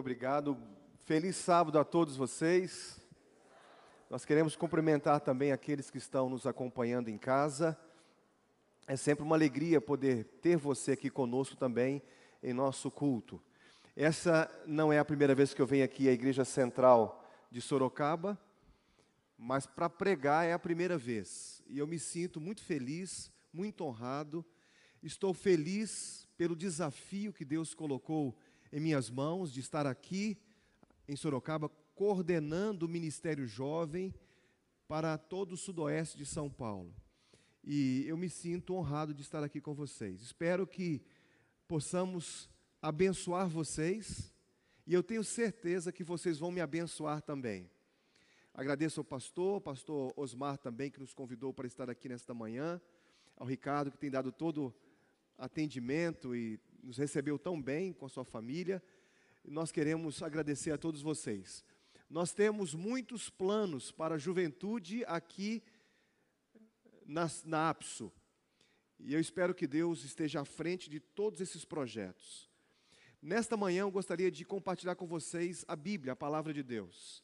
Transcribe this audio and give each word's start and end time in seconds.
obrigado. 0.00 0.56
Feliz 1.04 1.36
sábado 1.36 1.78
a 1.78 1.84
todos 1.84 2.16
vocês. 2.16 2.98
Nós 4.08 4.24
queremos 4.24 4.56
cumprimentar 4.56 5.20
também 5.20 5.52
aqueles 5.52 5.90
que 5.90 5.98
estão 5.98 6.30
nos 6.30 6.46
acompanhando 6.46 7.10
em 7.10 7.18
casa. 7.18 7.78
É 8.86 8.96
sempre 8.96 9.22
uma 9.22 9.36
alegria 9.36 9.78
poder 9.78 10.24
ter 10.40 10.56
você 10.56 10.92
aqui 10.92 11.10
conosco 11.10 11.54
também 11.54 12.02
em 12.42 12.54
nosso 12.54 12.90
culto. 12.90 13.42
Essa 13.94 14.50
não 14.66 14.90
é 14.90 14.98
a 14.98 15.04
primeira 15.04 15.34
vez 15.34 15.52
que 15.52 15.60
eu 15.60 15.66
venho 15.66 15.84
aqui 15.84 16.08
à 16.08 16.12
Igreja 16.12 16.46
Central 16.46 17.22
de 17.50 17.60
Sorocaba, 17.60 18.40
mas 19.36 19.66
para 19.66 19.90
pregar 19.90 20.46
é 20.46 20.54
a 20.54 20.58
primeira 20.58 20.96
vez. 20.96 21.62
E 21.66 21.78
eu 21.78 21.86
me 21.86 21.98
sinto 21.98 22.40
muito 22.40 22.64
feliz, 22.64 23.30
muito 23.52 23.84
honrado. 23.84 24.42
Estou 25.02 25.34
feliz 25.34 26.26
pelo 26.38 26.56
desafio 26.56 27.34
que 27.34 27.44
Deus 27.44 27.74
colocou 27.74 28.34
em 28.72 28.80
minhas 28.80 29.10
mãos 29.10 29.52
de 29.52 29.60
estar 29.60 29.86
aqui 29.86 30.38
em 31.08 31.16
Sorocaba 31.16 31.68
coordenando 31.94 32.86
o 32.86 32.88
Ministério 32.88 33.46
Jovem 33.46 34.14
para 34.86 35.18
todo 35.18 35.52
o 35.52 35.56
sudoeste 35.56 36.16
de 36.16 36.24
São 36.24 36.48
Paulo. 36.48 36.94
E 37.62 38.04
eu 38.06 38.16
me 38.16 38.28
sinto 38.28 38.74
honrado 38.74 39.12
de 39.12 39.22
estar 39.22 39.42
aqui 39.42 39.60
com 39.60 39.74
vocês. 39.74 40.22
Espero 40.22 40.66
que 40.66 41.02
possamos 41.68 42.48
abençoar 42.80 43.48
vocês 43.48 44.32
e 44.86 44.94
eu 44.94 45.02
tenho 45.02 45.22
certeza 45.22 45.92
que 45.92 46.02
vocês 46.02 46.38
vão 46.38 46.50
me 46.50 46.60
abençoar 46.60 47.20
também. 47.20 47.70
Agradeço 48.54 49.00
ao 49.00 49.04
pastor, 49.04 49.60
pastor 49.60 50.12
Osmar 50.16 50.58
também, 50.58 50.90
que 50.90 50.98
nos 50.98 51.14
convidou 51.14 51.52
para 51.52 51.66
estar 51.66 51.88
aqui 51.88 52.08
nesta 52.08 52.34
manhã, 52.34 52.80
ao 53.36 53.46
Ricardo, 53.46 53.90
que 53.90 53.98
tem 53.98 54.10
dado 54.10 54.32
todo 54.32 54.74
atendimento 55.38 56.34
e 56.34 56.58
nos 56.82 56.96
recebeu 56.96 57.38
tão 57.38 57.60
bem 57.60 57.92
com 57.92 58.06
a 58.06 58.08
sua 58.08 58.24
família. 58.24 58.82
Nós 59.44 59.72
queremos 59.72 60.22
agradecer 60.22 60.70
a 60.70 60.78
todos 60.78 61.02
vocês. 61.02 61.64
Nós 62.08 62.32
temos 62.32 62.74
muitos 62.74 63.30
planos 63.30 63.92
para 63.92 64.16
a 64.16 64.18
juventude 64.18 65.04
aqui 65.06 65.62
na, 67.06 67.30
na 67.44 67.70
APSO. 67.70 68.12
E 68.98 69.14
eu 69.14 69.20
espero 69.20 69.54
que 69.54 69.66
Deus 69.66 70.04
esteja 70.04 70.40
à 70.40 70.44
frente 70.44 70.90
de 70.90 71.00
todos 71.00 71.40
esses 71.40 71.64
projetos. 71.64 72.50
Nesta 73.22 73.56
manhã 73.56 73.82
eu 73.82 73.90
gostaria 73.90 74.30
de 74.30 74.44
compartilhar 74.44 74.94
com 74.94 75.06
vocês 75.06 75.64
a 75.68 75.76
Bíblia, 75.76 76.12
a 76.14 76.16
palavra 76.16 76.52
de 76.52 76.62
Deus. 76.62 77.22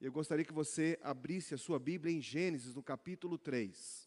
Eu 0.00 0.12
gostaria 0.12 0.44
que 0.44 0.52
você 0.52 0.98
abrisse 1.02 1.54
a 1.54 1.58
sua 1.58 1.78
Bíblia 1.78 2.12
em 2.12 2.20
Gênesis, 2.20 2.74
no 2.74 2.82
capítulo 2.82 3.38
3. 3.38 4.05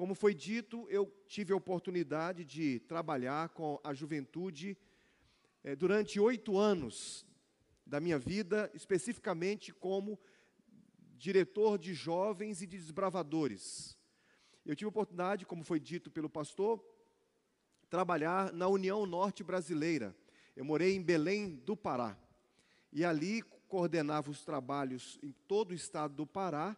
Como 0.00 0.14
foi 0.14 0.32
dito, 0.32 0.88
eu 0.88 1.14
tive 1.26 1.52
a 1.52 1.56
oportunidade 1.56 2.42
de 2.42 2.80
trabalhar 2.88 3.50
com 3.50 3.78
a 3.84 3.92
juventude 3.92 4.74
eh, 5.62 5.76
durante 5.76 6.18
oito 6.18 6.56
anos 6.56 7.26
da 7.84 8.00
minha 8.00 8.18
vida, 8.18 8.70
especificamente 8.72 9.74
como 9.74 10.18
diretor 11.18 11.78
de 11.78 11.92
jovens 11.92 12.62
e 12.62 12.66
de 12.66 12.78
desbravadores. 12.78 13.94
Eu 14.64 14.74
tive 14.74 14.86
a 14.86 14.88
oportunidade, 14.88 15.44
como 15.44 15.62
foi 15.62 15.78
dito 15.78 16.10
pelo 16.10 16.30
pastor, 16.30 16.82
trabalhar 17.90 18.54
na 18.54 18.68
União 18.68 19.04
Norte 19.04 19.44
Brasileira. 19.44 20.16
Eu 20.56 20.64
morei 20.64 20.96
em 20.96 21.02
Belém 21.02 21.56
do 21.56 21.76
Pará. 21.76 22.18
E 22.90 23.04
ali 23.04 23.42
coordenava 23.68 24.30
os 24.30 24.46
trabalhos 24.46 25.18
em 25.22 25.32
todo 25.46 25.72
o 25.72 25.74
estado 25.74 26.14
do 26.14 26.26
Pará, 26.26 26.74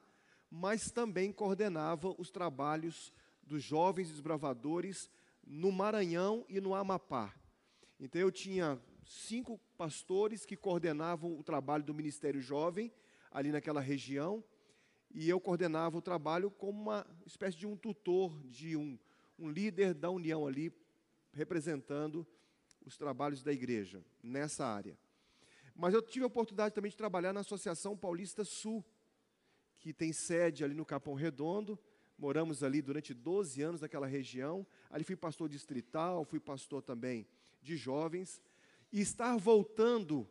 mas 0.54 0.90
também 0.90 1.32
coordenava 1.32 2.14
os 2.18 2.30
trabalhos 2.30 3.10
dos 3.42 3.62
jovens 3.62 4.10
desbravadores 4.10 5.10
no 5.42 5.72
Maranhão 5.72 6.44
e 6.46 6.60
no 6.60 6.74
Amapá. 6.74 7.34
Então 7.98 8.20
eu 8.20 8.30
tinha 8.30 8.78
cinco 9.02 9.58
pastores 9.78 10.44
que 10.44 10.54
coordenavam 10.54 11.38
o 11.38 11.42
trabalho 11.42 11.82
do 11.82 11.94
Ministério 11.94 12.38
Jovem 12.38 12.92
ali 13.30 13.50
naquela 13.50 13.80
região, 13.80 14.44
e 15.10 15.26
eu 15.26 15.40
coordenava 15.40 15.96
o 15.96 16.02
trabalho 16.02 16.50
como 16.50 16.82
uma 16.82 17.06
espécie 17.24 17.56
de 17.56 17.66
um 17.66 17.74
tutor, 17.74 18.38
de 18.44 18.76
um, 18.76 18.98
um 19.38 19.48
líder 19.48 19.94
da 19.94 20.10
união 20.10 20.46
ali, 20.46 20.70
representando 21.32 22.26
os 22.84 22.98
trabalhos 22.98 23.42
da 23.42 23.54
igreja 23.54 24.04
nessa 24.22 24.66
área. 24.66 24.98
Mas 25.74 25.94
eu 25.94 26.02
tive 26.02 26.24
a 26.24 26.26
oportunidade 26.26 26.74
também 26.74 26.90
de 26.90 26.96
trabalhar 26.96 27.32
na 27.32 27.40
Associação 27.40 27.96
Paulista 27.96 28.44
Sul, 28.44 28.84
que 29.82 29.92
tem 29.92 30.12
sede 30.12 30.62
ali 30.62 30.74
no 30.74 30.86
Capão 30.86 31.14
Redondo. 31.14 31.76
Moramos 32.16 32.62
ali 32.62 32.80
durante 32.80 33.12
12 33.12 33.60
anos 33.62 33.80
naquela 33.80 34.06
região. 34.06 34.64
Ali 34.88 35.02
fui 35.02 35.16
pastor 35.16 35.48
distrital, 35.48 36.24
fui 36.24 36.38
pastor 36.38 36.80
também 36.80 37.26
de 37.60 37.76
jovens. 37.76 38.40
E 38.92 39.00
estar 39.00 39.36
voltando 39.36 40.28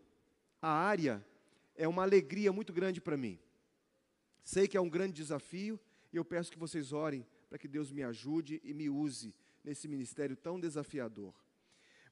à 0.62 0.70
área 0.70 1.24
é 1.76 1.86
uma 1.86 2.02
alegria 2.04 2.54
muito 2.54 2.72
grande 2.72 3.02
para 3.02 3.18
mim. 3.18 3.38
Sei 4.42 4.70
que 4.70 4.78
é 4.78 4.82
um 4.82 4.90
grande 4.90 5.14
desafio 5.14 5.78
e 6.14 6.16
eu 6.16 6.24
peço 6.24 6.50
que 6.50 6.58
vocês 6.58 6.94
orem 6.94 7.28
para 7.50 7.58
que 7.58 7.68
Deus 7.68 7.92
me 7.92 8.04
ajude 8.04 8.62
e 8.64 8.74
me 8.74 8.90
use 8.90 9.36
nesse 9.62 9.86
ministério 9.86 10.38
tão 10.38 10.62
desafiador. 10.62 11.34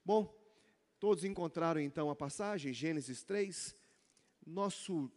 Bom, 0.03 0.37
todos 0.99 1.23
encontraram 1.23 1.79
então 1.79 2.09
a 2.09 2.15
passagem, 2.15 2.73
Gênesis 2.73 3.23
3. 3.23 3.73
Nosso 4.45 5.09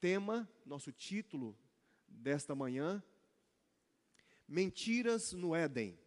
tema, 0.00 0.48
nosso 0.64 0.90
título 0.90 1.56
desta 2.08 2.54
manhã, 2.54 3.02
Mentiras 4.48 5.32
no 5.32 5.54
Éden. 5.54 5.98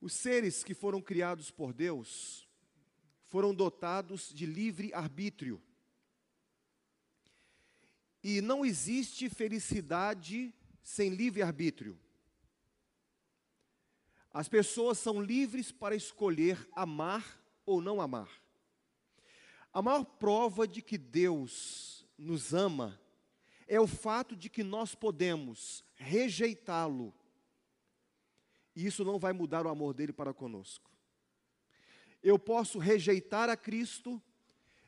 Os 0.00 0.14
seres 0.14 0.64
que 0.64 0.74
foram 0.74 1.00
criados 1.00 1.50
por 1.50 1.72
Deus 1.72 2.48
foram 3.28 3.54
dotados 3.54 4.32
de 4.32 4.46
livre 4.46 4.92
arbítrio. 4.94 5.62
E 8.22 8.40
não 8.40 8.64
existe 8.64 9.28
felicidade 9.28 10.54
sem 10.82 11.10
livre 11.10 11.42
arbítrio. 11.42 12.00
As 14.30 14.48
pessoas 14.48 14.98
são 14.98 15.20
livres 15.20 15.70
para 15.70 15.94
escolher 15.94 16.66
amar 16.72 17.44
ou 17.66 17.80
não 17.80 18.00
amar. 18.00 18.43
A 19.74 19.82
maior 19.82 20.04
prova 20.04 20.68
de 20.68 20.80
que 20.80 20.96
Deus 20.96 22.06
nos 22.16 22.54
ama 22.54 23.00
é 23.66 23.80
o 23.80 23.88
fato 23.88 24.36
de 24.36 24.48
que 24.48 24.62
nós 24.62 24.94
podemos 24.94 25.84
rejeitá-lo. 25.96 27.12
E 28.76 28.86
isso 28.86 29.04
não 29.04 29.18
vai 29.18 29.32
mudar 29.32 29.66
o 29.66 29.68
amor 29.68 29.92
dele 29.92 30.12
para 30.12 30.32
conosco. 30.32 30.88
Eu 32.22 32.38
posso 32.38 32.78
rejeitar 32.78 33.50
a 33.50 33.56
Cristo, 33.56 34.22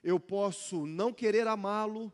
eu 0.04 0.20
posso 0.20 0.86
não 0.86 1.12
querer 1.12 1.48
amá-lo, 1.48 2.12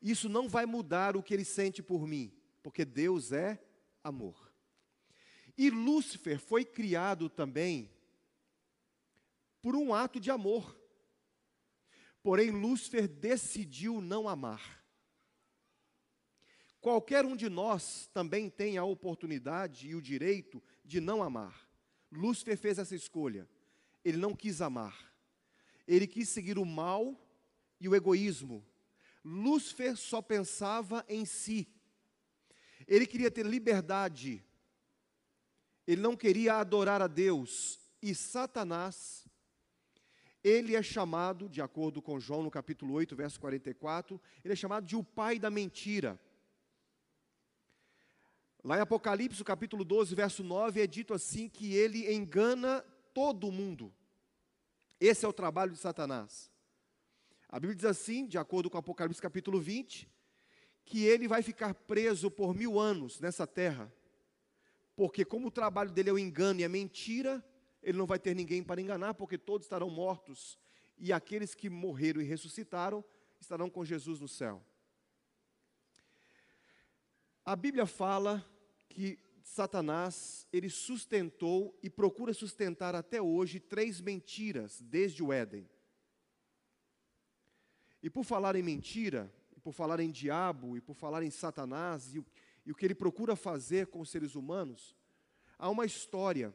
isso 0.00 0.28
não 0.28 0.48
vai 0.48 0.64
mudar 0.64 1.16
o 1.16 1.22
que 1.24 1.34
ele 1.34 1.44
sente 1.44 1.82
por 1.82 2.06
mim, 2.06 2.32
porque 2.62 2.84
Deus 2.84 3.32
é 3.32 3.60
amor. 4.04 4.52
E 5.58 5.70
Lúcifer 5.70 6.38
foi 6.38 6.64
criado 6.64 7.28
também 7.28 7.90
por 9.60 9.74
um 9.74 9.92
ato 9.92 10.20
de 10.20 10.30
amor. 10.30 10.85
Porém, 12.26 12.50
Lúcifer 12.50 13.06
decidiu 13.06 14.00
não 14.00 14.28
amar. 14.28 14.84
Qualquer 16.80 17.24
um 17.24 17.36
de 17.36 17.48
nós 17.48 18.10
também 18.12 18.50
tem 18.50 18.76
a 18.76 18.82
oportunidade 18.82 19.86
e 19.86 19.94
o 19.94 20.02
direito 20.02 20.60
de 20.84 21.00
não 21.00 21.22
amar. 21.22 21.70
Lúcifer 22.10 22.58
fez 22.58 22.80
essa 22.80 22.96
escolha. 22.96 23.48
Ele 24.04 24.16
não 24.16 24.34
quis 24.34 24.60
amar. 24.60 25.14
Ele 25.86 26.04
quis 26.04 26.28
seguir 26.28 26.58
o 26.58 26.64
mal 26.64 27.16
e 27.78 27.88
o 27.88 27.94
egoísmo. 27.94 28.66
Lúcifer 29.24 29.96
só 29.96 30.20
pensava 30.20 31.06
em 31.08 31.24
si. 31.24 31.68
Ele 32.88 33.06
queria 33.06 33.30
ter 33.30 33.46
liberdade. 33.46 34.44
Ele 35.86 36.02
não 36.02 36.16
queria 36.16 36.56
adorar 36.56 37.00
a 37.00 37.06
Deus. 37.06 37.78
E 38.02 38.16
Satanás 38.16 39.28
ele 40.46 40.76
é 40.76 40.82
chamado, 40.82 41.48
de 41.48 41.60
acordo 41.60 42.00
com 42.00 42.20
João 42.20 42.44
no 42.44 42.52
capítulo 42.52 42.94
8, 42.94 43.16
verso 43.16 43.40
44, 43.40 44.20
ele 44.44 44.52
é 44.52 44.56
chamado 44.56 44.86
de 44.86 44.94
o 44.94 45.02
pai 45.02 45.40
da 45.40 45.50
mentira. 45.50 46.16
Lá 48.62 48.78
em 48.78 48.80
Apocalipse, 48.80 49.42
capítulo 49.42 49.84
12, 49.84 50.14
verso 50.14 50.44
9, 50.44 50.80
é 50.80 50.86
dito 50.86 51.12
assim 51.12 51.48
que 51.48 51.74
ele 51.74 52.14
engana 52.14 52.80
todo 53.12 53.50
mundo. 53.50 53.92
Esse 55.00 55.26
é 55.26 55.28
o 55.28 55.32
trabalho 55.32 55.72
de 55.72 55.78
Satanás. 55.78 56.48
A 57.48 57.58
Bíblia 57.58 57.74
diz 57.74 57.84
assim, 57.84 58.24
de 58.24 58.38
acordo 58.38 58.70
com 58.70 58.78
Apocalipse 58.78 59.20
capítulo 59.20 59.60
20, 59.60 60.08
que 60.84 61.04
ele 61.06 61.26
vai 61.26 61.42
ficar 61.42 61.74
preso 61.74 62.30
por 62.30 62.54
mil 62.54 62.78
anos 62.78 63.18
nessa 63.18 63.48
terra, 63.48 63.92
porque 64.94 65.24
como 65.24 65.48
o 65.48 65.50
trabalho 65.50 65.90
dele 65.90 66.10
é 66.10 66.12
o 66.12 66.18
engano 66.20 66.60
e 66.60 66.64
a 66.64 66.68
mentira, 66.68 67.44
ele 67.86 67.96
não 67.96 68.04
vai 68.04 68.18
ter 68.18 68.34
ninguém 68.34 68.62
para 68.62 68.80
enganar, 68.80 69.14
porque 69.14 69.38
todos 69.38 69.64
estarão 69.64 69.88
mortos, 69.88 70.58
e 70.98 71.12
aqueles 71.12 71.54
que 71.54 71.70
morreram 71.70 72.20
e 72.20 72.24
ressuscitaram 72.24 73.02
estarão 73.40 73.70
com 73.70 73.84
Jesus 73.84 74.20
no 74.20 74.28
céu. 74.28 74.62
A 77.44 77.56
Bíblia 77.56 77.86
fala 77.86 78.44
que 78.88 79.18
Satanás, 79.42 80.46
ele 80.52 80.68
sustentou 80.68 81.78
e 81.82 81.88
procura 81.88 82.34
sustentar 82.34 82.94
até 82.94 83.22
hoje 83.22 83.60
três 83.60 84.00
mentiras 84.00 84.80
desde 84.80 85.22
o 85.22 85.32
Éden. 85.32 85.66
E 88.02 88.10
por 88.10 88.24
falar 88.24 88.56
em 88.56 88.62
mentira, 88.62 89.32
e 89.56 89.60
por 89.60 89.72
falar 89.72 90.00
em 90.00 90.10
diabo, 90.10 90.76
e 90.76 90.80
por 90.80 90.94
falar 90.94 91.22
em 91.22 91.30
Satanás, 91.30 92.14
e 92.14 92.18
e 92.66 92.72
o 92.72 92.74
que 92.74 92.84
ele 92.84 92.96
procura 92.96 93.36
fazer 93.36 93.86
com 93.86 94.00
os 94.00 94.10
seres 94.10 94.34
humanos, 94.34 94.96
há 95.56 95.70
uma 95.70 95.86
história 95.86 96.52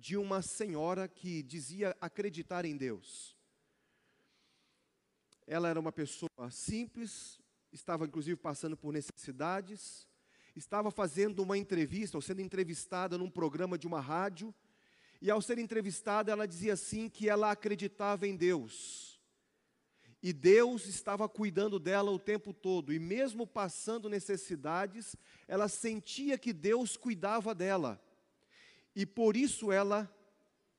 de 0.00 0.16
uma 0.16 0.40
senhora 0.40 1.06
que 1.06 1.42
dizia 1.42 1.94
acreditar 2.00 2.64
em 2.64 2.74
Deus. 2.74 3.36
Ela 5.46 5.68
era 5.68 5.78
uma 5.78 5.92
pessoa 5.92 6.50
simples, 6.50 7.38
estava 7.70 8.06
inclusive 8.06 8.36
passando 8.36 8.78
por 8.78 8.94
necessidades, 8.94 10.08
estava 10.56 10.90
fazendo 10.90 11.42
uma 11.42 11.58
entrevista, 11.58 12.16
ou 12.16 12.22
sendo 12.22 12.40
entrevistada 12.40 13.18
num 13.18 13.28
programa 13.28 13.76
de 13.76 13.86
uma 13.86 14.00
rádio, 14.00 14.54
e 15.20 15.30
ao 15.30 15.42
ser 15.42 15.58
entrevistada, 15.58 16.32
ela 16.32 16.48
dizia 16.48 16.72
assim 16.72 17.06
que 17.06 17.28
ela 17.28 17.50
acreditava 17.50 18.26
em 18.26 18.34
Deus. 18.34 19.20
E 20.22 20.32
Deus 20.32 20.86
estava 20.86 21.28
cuidando 21.28 21.78
dela 21.78 22.10
o 22.10 22.18
tempo 22.18 22.54
todo, 22.54 22.90
e 22.90 22.98
mesmo 22.98 23.46
passando 23.46 24.08
necessidades, 24.08 25.14
ela 25.46 25.68
sentia 25.68 26.38
que 26.38 26.54
Deus 26.54 26.96
cuidava 26.96 27.54
dela. 27.54 28.02
E 29.00 29.06
por 29.06 29.34
isso 29.34 29.72
ela 29.72 30.14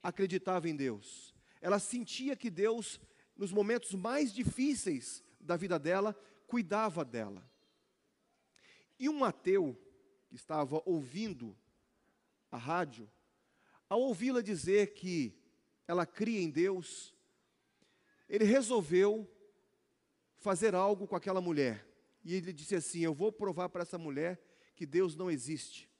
acreditava 0.03 0.69
em 0.69 0.75
Deus. 0.75 1.33
Ela 1.59 1.79
sentia 1.79 2.35
que 2.35 2.51
Deus, 2.51 3.01
nos 3.35 3.51
momentos 3.51 3.95
mais 3.95 4.31
difíceis 4.31 5.23
da 5.39 5.57
vida 5.57 5.79
dela, 5.79 6.13
cuidava 6.45 7.03
dela. 7.03 7.43
E 8.99 9.09
um 9.09 9.23
ateu 9.23 9.75
que 10.27 10.35
estava 10.35 10.83
ouvindo 10.85 11.57
a 12.51 12.57
rádio, 12.57 13.09
ao 13.89 14.01
ouvi-la 14.01 14.43
dizer 14.43 14.93
que 14.93 15.35
ela 15.87 16.05
cria 16.05 16.41
em 16.41 16.51
Deus, 16.51 17.15
ele 18.29 18.45
resolveu 18.45 19.27
fazer 20.37 20.75
algo 20.75 21.07
com 21.07 21.15
aquela 21.15 21.41
mulher. 21.41 21.87
E 22.23 22.35
ele 22.35 22.53
disse 22.53 22.75
assim: 22.75 22.99
Eu 22.99 23.15
vou 23.15 23.31
provar 23.31 23.69
para 23.69 23.81
essa 23.81 23.97
mulher 23.97 24.39
que 24.75 24.85
Deus 24.85 25.15
não 25.15 25.31
existe. 25.31 25.90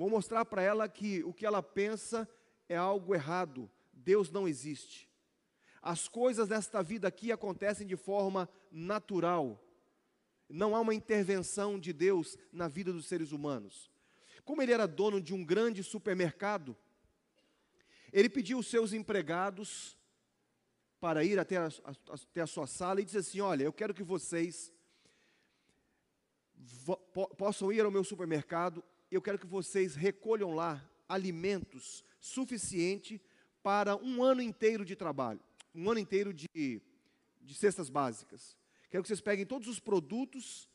Vou 0.00 0.08
mostrar 0.08 0.46
para 0.46 0.62
ela 0.62 0.88
que 0.88 1.22
o 1.24 1.32
que 1.34 1.44
ela 1.44 1.62
pensa 1.62 2.26
é 2.70 2.74
algo 2.74 3.14
errado. 3.14 3.70
Deus 3.92 4.30
não 4.30 4.48
existe. 4.48 5.10
As 5.82 6.08
coisas 6.08 6.48
desta 6.48 6.82
vida 6.82 7.06
aqui 7.06 7.30
acontecem 7.30 7.86
de 7.86 7.96
forma 7.96 8.48
natural. 8.70 9.62
Não 10.48 10.74
há 10.74 10.80
uma 10.80 10.94
intervenção 10.94 11.78
de 11.78 11.92
Deus 11.92 12.38
na 12.50 12.66
vida 12.66 12.90
dos 12.94 13.08
seres 13.08 13.30
humanos. 13.30 13.90
Como 14.42 14.62
ele 14.62 14.72
era 14.72 14.88
dono 14.88 15.20
de 15.20 15.34
um 15.34 15.44
grande 15.44 15.84
supermercado, 15.84 16.74
ele 18.10 18.30
pediu 18.30 18.60
os 18.60 18.68
seus 18.68 18.94
empregados 18.94 19.98
para 20.98 21.22
ir 21.22 21.38
até 21.38 21.58
a, 21.58 21.68
até 22.08 22.40
a 22.40 22.46
sua 22.46 22.66
sala 22.66 23.02
e 23.02 23.04
disse 23.04 23.18
assim: 23.18 23.42
Olha, 23.42 23.64
eu 23.64 23.72
quero 23.72 23.92
que 23.92 24.02
vocês 24.02 24.72
possam 27.36 27.70
ir 27.70 27.84
ao 27.84 27.90
meu 27.90 28.02
supermercado, 28.02 28.82
eu 29.16 29.22
quero 29.22 29.38
que 29.38 29.46
vocês 29.46 29.94
recolham 29.94 30.54
lá 30.54 30.88
alimentos 31.08 32.04
suficiente 32.20 33.20
para 33.62 33.96
um 33.96 34.22
ano 34.22 34.40
inteiro 34.40 34.84
de 34.84 34.94
trabalho, 34.94 35.40
um 35.74 35.90
ano 35.90 35.98
inteiro 35.98 36.32
de, 36.32 36.80
de 37.40 37.54
cestas 37.54 37.90
básicas. 37.90 38.56
Quero 38.90 39.02
que 39.02 39.08
vocês 39.08 39.20
peguem 39.20 39.44
todos 39.44 39.68
os 39.68 39.80
produtos, 39.80 40.68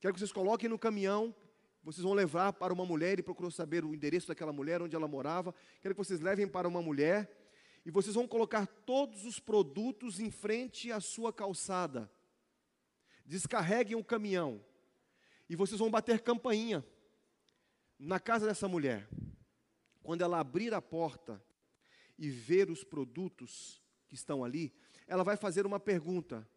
quero 0.00 0.14
que 0.14 0.20
vocês 0.20 0.32
coloquem 0.32 0.68
no 0.68 0.78
caminhão, 0.78 1.34
vocês 1.82 2.02
vão 2.02 2.12
levar 2.12 2.52
para 2.52 2.72
uma 2.72 2.84
mulher, 2.84 3.12
ele 3.12 3.22
procurou 3.22 3.50
saber 3.50 3.84
o 3.84 3.94
endereço 3.94 4.28
daquela 4.28 4.52
mulher, 4.52 4.82
onde 4.82 4.94
ela 4.94 5.08
morava. 5.08 5.54
Quero 5.80 5.94
que 5.94 6.04
vocês 6.04 6.20
levem 6.20 6.46
para 6.46 6.68
uma 6.68 6.82
mulher 6.82 7.30
e 7.86 7.90
vocês 7.90 8.14
vão 8.14 8.26
colocar 8.28 8.66
todos 8.66 9.24
os 9.24 9.40
produtos 9.40 10.20
em 10.20 10.30
frente 10.30 10.92
à 10.92 11.00
sua 11.00 11.32
calçada. 11.32 12.10
Descarreguem 13.24 13.96
o 13.96 14.04
caminhão 14.04 14.62
e 15.48 15.56
vocês 15.56 15.78
vão 15.78 15.90
bater 15.90 16.20
campainha 16.20 16.84
na 17.98 18.20
casa 18.20 18.46
dessa 18.46 18.68
mulher. 18.68 19.08
Quando 20.02 20.22
ela 20.22 20.40
abrir 20.40 20.72
a 20.72 20.80
porta 20.80 21.42
e 22.18 22.30
ver 22.30 22.70
os 22.70 22.84
produtos 22.84 23.82
que 24.06 24.14
estão 24.14 24.42
ali, 24.42 24.72
ela 25.06 25.22
vai 25.22 25.36
fazer 25.36 25.66
uma 25.66 25.78
pergunta 25.78 26.48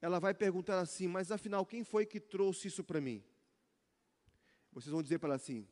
ela 0.00 0.18
vai 0.20 0.32
perguntar 0.32 0.78
assim: 0.80 1.08
Mas 1.08 1.30
afinal, 1.30 1.66
quem 1.66 1.84
foi 1.84 2.06
que 2.06 2.20
trouxe 2.20 2.68
isso 2.68 2.84
para 2.84 3.00
mim? 3.00 3.22
Vocês 4.72 4.92
vão 4.92 5.02
dizer 5.02 5.18
para 5.18 5.28
ela 5.28 5.36
assim: 5.36 5.66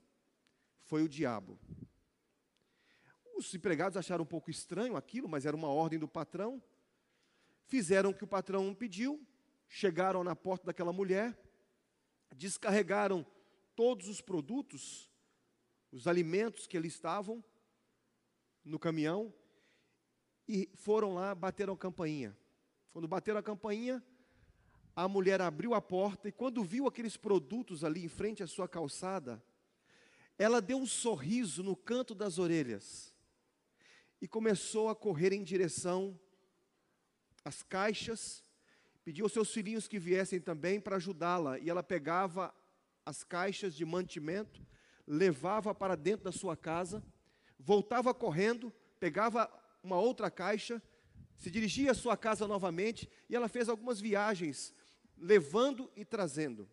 Foi 0.83 1.03
o 1.03 1.09
diabo. 1.09 1.59
Os 3.37 3.53
empregados 3.55 3.97
acharam 3.97 4.25
um 4.25 4.27
pouco 4.27 4.51
estranho 4.51 4.97
aquilo, 4.97 5.29
mas 5.29 5.45
era 5.45 5.57
uma 5.57 5.69
ordem 5.69 5.99
do 5.99 6.09
patrão. 6.09 6.63
Fizeram 7.67 8.11
o 8.11 8.15
que 8.15 8.25
o 8.25 8.29
patrão 8.29 8.75
pediu, 8.75 9.21
chegaram 9.69 10.25
na 10.25 10.35
porta 10.35 10.67
daquela 10.67 10.93
mulher, 10.93 11.39
descarregaram 12.35 13.27
todos 13.77 14.09
os 14.09 14.21
produtos, 14.23 15.09
os 15.93 16.09
alimentos 16.09 16.67
que 16.67 16.77
ali 16.77 16.89
estavam 16.89 17.45
no 18.65 18.79
caminhão 18.79 19.33
e 20.49 20.69
foram 20.75 21.15
lá, 21.15 21.35
bateram 21.35 21.75
a 21.75 21.79
campainha. 21.79 22.37
Quando 22.91 23.07
bateram 23.07 23.39
a 23.39 23.43
campainha, 23.43 24.03
a 24.95 25.07
mulher 25.07 25.43
abriu 25.43 25.75
a 25.75 25.83
porta 25.83 26.29
e 26.29 26.33
quando 26.33 26.65
viu 26.65 26.87
aqueles 26.87 27.17
produtos 27.17 27.85
ali 27.85 28.03
em 28.03 28.09
frente 28.09 28.43
à 28.43 28.47
sua 28.47 28.67
calçada, 28.67 29.45
ela 30.39 30.61
deu 30.61 30.79
um 30.79 30.87
sorriso 30.87 31.63
no 31.63 31.77
canto 31.77 32.15
das 32.15 32.39
orelhas 32.39 33.15
e 34.21 34.27
começou 34.27 34.89
a 34.89 34.97
correr 34.97 35.33
em 35.33 35.45
direção 35.45 36.19
às 37.45 37.63
caixas, 37.63 38.43
pediu 39.05 39.27
aos 39.27 39.33
seus 39.33 39.53
filhinhos 39.53 39.87
que 39.87 39.99
viessem 39.99 40.41
também 40.41 40.81
para 40.81 40.97
ajudá-la, 40.97 41.59
e 41.59 41.69
ela 41.69 41.83
pegava 41.83 42.55
as 43.07 43.23
caixas 43.23 43.75
de 43.75 43.85
mantimento, 43.85 44.67
levava 45.07 45.73
para 45.73 45.95
dentro 45.95 46.25
da 46.25 46.33
sua 46.33 46.57
casa, 46.57 47.03
voltava 47.57 48.13
correndo, 48.13 48.73
pegava 48.99 49.49
uma 49.83 49.97
outra 49.97 50.29
caixa, 50.29 50.83
se 51.37 51.49
dirigia 51.49 51.93
à 51.93 51.95
sua 51.95 52.17
casa 52.17 52.49
novamente, 52.49 53.09
e 53.29 53.37
ela 53.37 53.49
fez 53.49 53.69
algumas 53.69 54.01
viagens 54.01 54.75
levando 55.17 55.91
e 55.95 56.05
trazendo. 56.05 56.69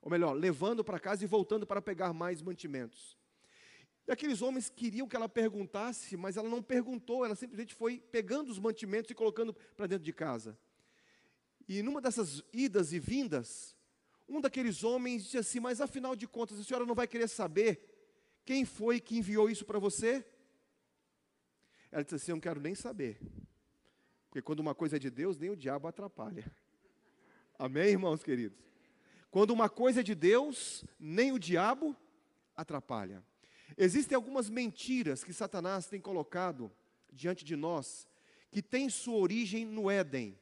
Ou 0.00 0.10
melhor, 0.10 0.32
levando 0.34 0.84
para 0.84 1.00
casa 1.00 1.24
e 1.24 1.26
voltando 1.26 1.66
para 1.66 1.82
pegar 1.82 2.12
mais 2.12 2.40
mantimentos. 2.40 3.18
E 4.06 4.12
aqueles 4.12 4.40
homens 4.40 4.70
queriam 4.70 5.08
que 5.08 5.16
ela 5.16 5.28
perguntasse, 5.28 6.16
mas 6.16 6.36
ela 6.36 6.48
não 6.48 6.62
perguntou, 6.62 7.24
ela 7.24 7.34
simplesmente 7.34 7.74
foi 7.74 7.98
pegando 7.98 8.50
os 8.52 8.58
mantimentos 8.58 9.10
e 9.10 9.14
colocando 9.14 9.52
para 9.76 9.88
dentro 9.88 10.04
de 10.04 10.12
casa. 10.12 10.56
E 11.68 11.82
numa 11.82 12.00
dessas 12.00 12.44
idas 12.52 12.92
e 12.92 13.00
vindas, 13.00 13.75
um 14.28 14.40
daqueles 14.40 14.82
homens 14.82 15.24
disse 15.24 15.38
assim: 15.38 15.60
Mas 15.60 15.80
afinal 15.80 16.16
de 16.16 16.26
contas, 16.26 16.58
a 16.58 16.64
senhora 16.64 16.86
não 16.86 16.94
vai 16.94 17.06
querer 17.06 17.28
saber 17.28 17.80
quem 18.44 18.64
foi 18.64 19.00
que 19.00 19.18
enviou 19.18 19.50
isso 19.50 19.64
para 19.64 19.78
você? 19.78 20.24
Ela 21.90 22.02
disse 22.02 22.14
assim: 22.16 22.32
Eu 22.32 22.36
não 22.36 22.40
quero 22.40 22.60
nem 22.60 22.74
saber. 22.74 23.20
Porque 24.28 24.42
quando 24.42 24.60
uma 24.60 24.74
coisa 24.74 24.96
é 24.96 24.98
de 24.98 25.10
Deus, 25.10 25.38
nem 25.38 25.50
o 25.50 25.56
diabo 25.56 25.88
atrapalha. 25.88 26.44
Amém, 27.58 27.88
irmãos 27.88 28.22
queridos? 28.22 28.58
Quando 29.30 29.50
uma 29.50 29.68
coisa 29.68 30.00
é 30.00 30.02
de 30.02 30.14
Deus, 30.14 30.84
nem 30.98 31.32
o 31.32 31.38
diabo 31.38 31.96
atrapalha. 32.54 33.24
Existem 33.76 34.14
algumas 34.14 34.48
mentiras 34.48 35.24
que 35.24 35.32
Satanás 35.32 35.86
tem 35.86 36.00
colocado 36.00 36.70
diante 37.12 37.44
de 37.44 37.56
nós, 37.56 38.06
que 38.50 38.62
têm 38.62 38.88
sua 38.88 39.16
origem 39.16 39.64
no 39.64 39.90
Éden. 39.90 40.38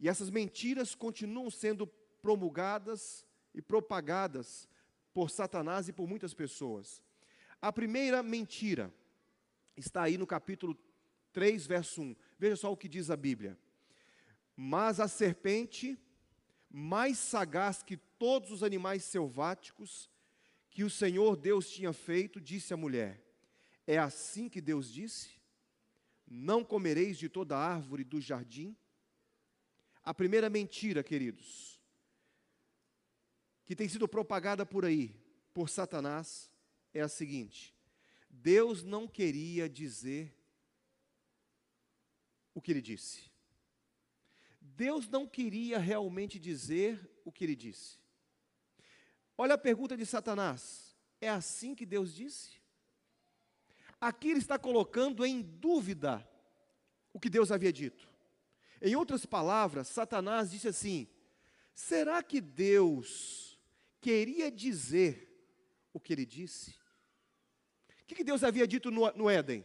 E 0.00 0.08
essas 0.08 0.30
mentiras 0.30 0.94
continuam 0.94 1.50
sendo 1.50 1.86
promulgadas 2.20 3.23
e 3.54 3.62
propagadas 3.62 4.68
por 5.12 5.30
Satanás 5.30 5.88
e 5.88 5.92
por 5.92 6.08
muitas 6.08 6.34
pessoas. 6.34 7.02
A 7.62 7.72
primeira 7.72 8.22
mentira 8.22 8.92
está 9.76 10.02
aí 10.02 10.18
no 10.18 10.26
capítulo 10.26 10.76
3, 11.32 11.66
verso 11.66 12.02
1. 12.02 12.16
Veja 12.38 12.56
só 12.56 12.72
o 12.72 12.76
que 12.76 12.88
diz 12.88 13.10
a 13.10 13.16
Bíblia. 13.16 13.58
Mas 14.56 15.00
a 15.00 15.08
serpente 15.08 15.98
mais 16.70 17.18
sagaz 17.18 17.82
que 17.82 17.96
todos 17.96 18.50
os 18.50 18.62
animais 18.62 19.04
selváticos 19.04 20.10
que 20.70 20.82
o 20.82 20.90
Senhor 20.90 21.36
Deus 21.36 21.70
tinha 21.70 21.92
feito, 21.92 22.40
disse 22.40 22.74
a 22.74 22.76
mulher: 22.76 23.24
É 23.86 23.96
assim 23.96 24.48
que 24.48 24.60
Deus 24.60 24.92
disse? 24.92 25.40
Não 26.26 26.64
comereis 26.64 27.16
de 27.16 27.28
toda 27.28 27.56
árvore 27.56 28.02
do 28.02 28.20
jardim? 28.20 28.76
A 30.02 30.12
primeira 30.12 30.50
mentira, 30.50 31.02
queridos, 31.02 31.73
que 33.64 33.74
tem 33.76 33.88
sido 33.88 34.06
propagada 34.06 34.66
por 34.66 34.84
aí, 34.84 35.14
por 35.52 35.68
Satanás, 35.68 36.50
é 36.92 37.00
a 37.00 37.08
seguinte: 37.08 37.74
Deus 38.28 38.82
não 38.82 39.06
queria 39.06 39.68
dizer 39.68 40.34
o 42.54 42.60
que 42.60 42.70
ele 42.70 42.82
disse. 42.82 43.30
Deus 44.60 45.08
não 45.08 45.26
queria 45.26 45.78
realmente 45.78 46.38
dizer 46.38 47.10
o 47.24 47.30
que 47.30 47.44
ele 47.44 47.56
disse. 47.56 47.98
Olha 49.36 49.54
a 49.54 49.58
pergunta 49.58 49.96
de 49.96 50.06
Satanás: 50.06 50.96
é 51.20 51.28
assim 51.28 51.74
que 51.74 51.86
Deus 51.86 52.14
disse? 52.14 52.62
Aqui 54.00 54.30
ele 54.30 54.40
está 54.40 54.58
colocando 54.58 55.24
em 55.24 55.40
dúvida 55.40 56.28
o 57.12 57.20
que 57.20 57.30
Deus 57.30 57.50
havia 57.50 57.72
dito. 57.72 58.08
Em 58.82 58.94
outras 58.96 59.24
palavras, 59.24 59.88
Satanás 59.88 60.50
disse 60.50 60.68
assim: 60.68 61.08
será 61.72 62.22
que 62.22 62.40
Deus 62.40 63.43
queria 64.04 64.50
dizer 64.50 65.34
o 65.90 65.98
que 65.98 66.12
ele 66.12 66.26
disse? 66.26 66.74
O 68.02 68.04
que, 68.04 68.22
Deus 68.22 68.44
havia 68.44 68.68
dito 68.68 68.90
no, 68.90 69.10
no 69.12 69.30
Éden? 69.30 69.64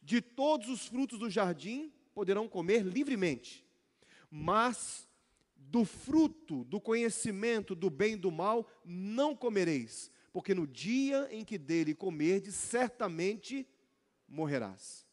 De 0.00 0.22
todos 0.22 0.68
os 0.68 0.86
frutos 0.86 1.18
do 1.18 1.28
jardim 1.28 1.92
poderão 2.14 2.48
comer 2.48 2.84
livremente, 2.84 3.66
mas 4.30 5.08
do 5.56 5.84
fruto 5.84 6.62
do 6.62 6.80
conhecimento 6.80 7.74
do 7.74 7.90
bem 7.90 8.12
e 8.12 8.16
do 8.16 8.30
mal 8.30 8.70
não 8.84 9.34
comereis, 9.34 10.12
porque 10.32 10.54
no 10.54 10.64
dia 10.64 11.28
em 11.32 11.44
que 11.44 11.58
dele 11.58 11.92
comerdes, 11.92 12.54
certamente 12.54 13.68
morrerás. 14.28 15.04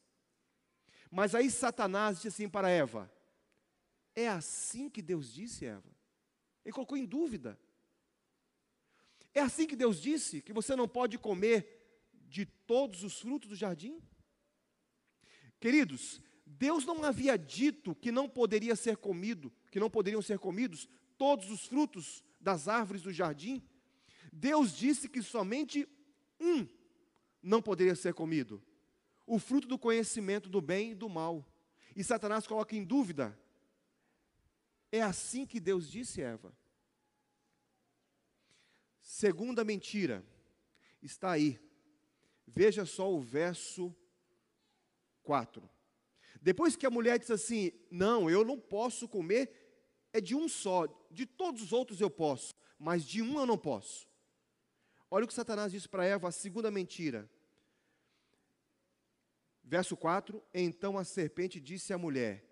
Mas 1.10 1.34
aí 1.34 1.50
Satanás 1.50 2.17
disse 2.17 2.27
assim 2.27 2.48
para 2.48 2.70
Eva: 2.70 3.12
É 4.15 4.27
assim 4.27 4.89
que 4.89 5.01
Deus 5.01 5.34
disse, 5.34 5.65
Eva? 5.65 5.91
Ele 6.63 6.74
colocou 6.74 6.96
em 6.96 7.06
dúvida. 7.06 7.60
É 9.38 9.41
assim 9.41 9.67
que 9.67 9.75
Deus 9.75 10.01
disse 10.01 10.41
que 10.41 10.51
você 10.51 10.75
não 10.75 10.88
pode 10.88 11.15
comer 11.20 11.60
de 12.27 12.44
todos 12.44 13.03
os 13.03 13.20
frutos 13.20 13.50
do 13.50 13.56
jardim? 13.56 14.01
Queridos, 15.60 16.20
Deus 16.44 16.84
não 16.86 17.03
havia 17.03 17.38
dito 17.38 17.94
que 17.94 18.12
não 18.12 18.27
poderia 18.27 18.75
ser 18.75 18.98
comido, 18.98 19.53
que 19.70 19.79
não 19.79 19.91
poderiam 19.91 20.24
ser 20.24 20.39
comidos 20.39 20.89
todos 21.20 21.51
os 21.51 21.67
frutos 21.67 22.24
das 22.41 22.67
árvores 22.67 23.03
do 23.03 23.13
jardim. 23.13 23.62
Deus 24.34 24.75
disse 24.75 25.08
que 25.08 25.22
somente 25.22 25.88
um 26.39 26.67
não 27.39 27.62
poderia 27.62 27.94
ser 27.94 28.15
comido: 28.15 28.60
o 29.27 29.38
fruto 29.38 29.67
do 29.67 29.77
conhecimento 29.77 30.50
do 30.50 30.60
bem 30.60 30.94
e 30.94 30.96
do 30.96 31.08
mal. 31.08 31.48
E 31.96 32.03
Satanás 32.03 32.48
coloca 32.48 32.75
em 32.75 32.84
dúvida: 32.84 33.39
é 34.91 35.03
assim 35.03 35.46
que 35.46 35.60
Deus 35.60 35.91
disse, 35.91 36.24
Eva? 36.24 36.51
Segunda 39.08 39.64
mentira, 39.64 40.22
está 41.02 41.32
aí. 41.32 41.58
Veja 42.46 42.86
só 42.86 43.10
o 43.10 43.22
verso 43.22 43.96
4. 45.24 45.68
Depois 46.42 46.76
que 46.76 46.86
a 46.86 46.90
mulher 46.90 47.18
diz 47.18 47.32
assim: 47.32 47.72
Não, 47.90 48.30
eu 48.30 48.44
não 48.44 48.60
posso 48.60 49.08
comer, 49.08 49.50
é 50.12 50.20
de 50.20 50.36
um 50.36 50.50
só, 50.50 50.88
de 51.10 51.26
todos 51.26 51.62
os 51.62 51.72
outros 51.72 52.02
eu 52.02 52.10
posso, 52.10 52.54
mas 52.78 53.06
de 53.06 53.22
um 53.22 53.40
eu 53.40 53.46
não 53.46 53.58
posso. 53.58 54.10
Olha 55.10 55.24
o 55.24 55.28
que 55.28 55.34
Satanás 55.34 55.72
disse 55.72 55.88
para 55.88 56.06
Eva, 56.06 56.28
a 56.28 56.32
segunda 56.32 56.70
mentira. 56.70 57.32
Verso 59.64 59.96
4: 59.96 60.44
Então 60.54 60.98
a 60.98 61.06
serpente 61.06 61.62
disse 61.62 61.94
à 61.94 61.98
mulher: 61.98 62.46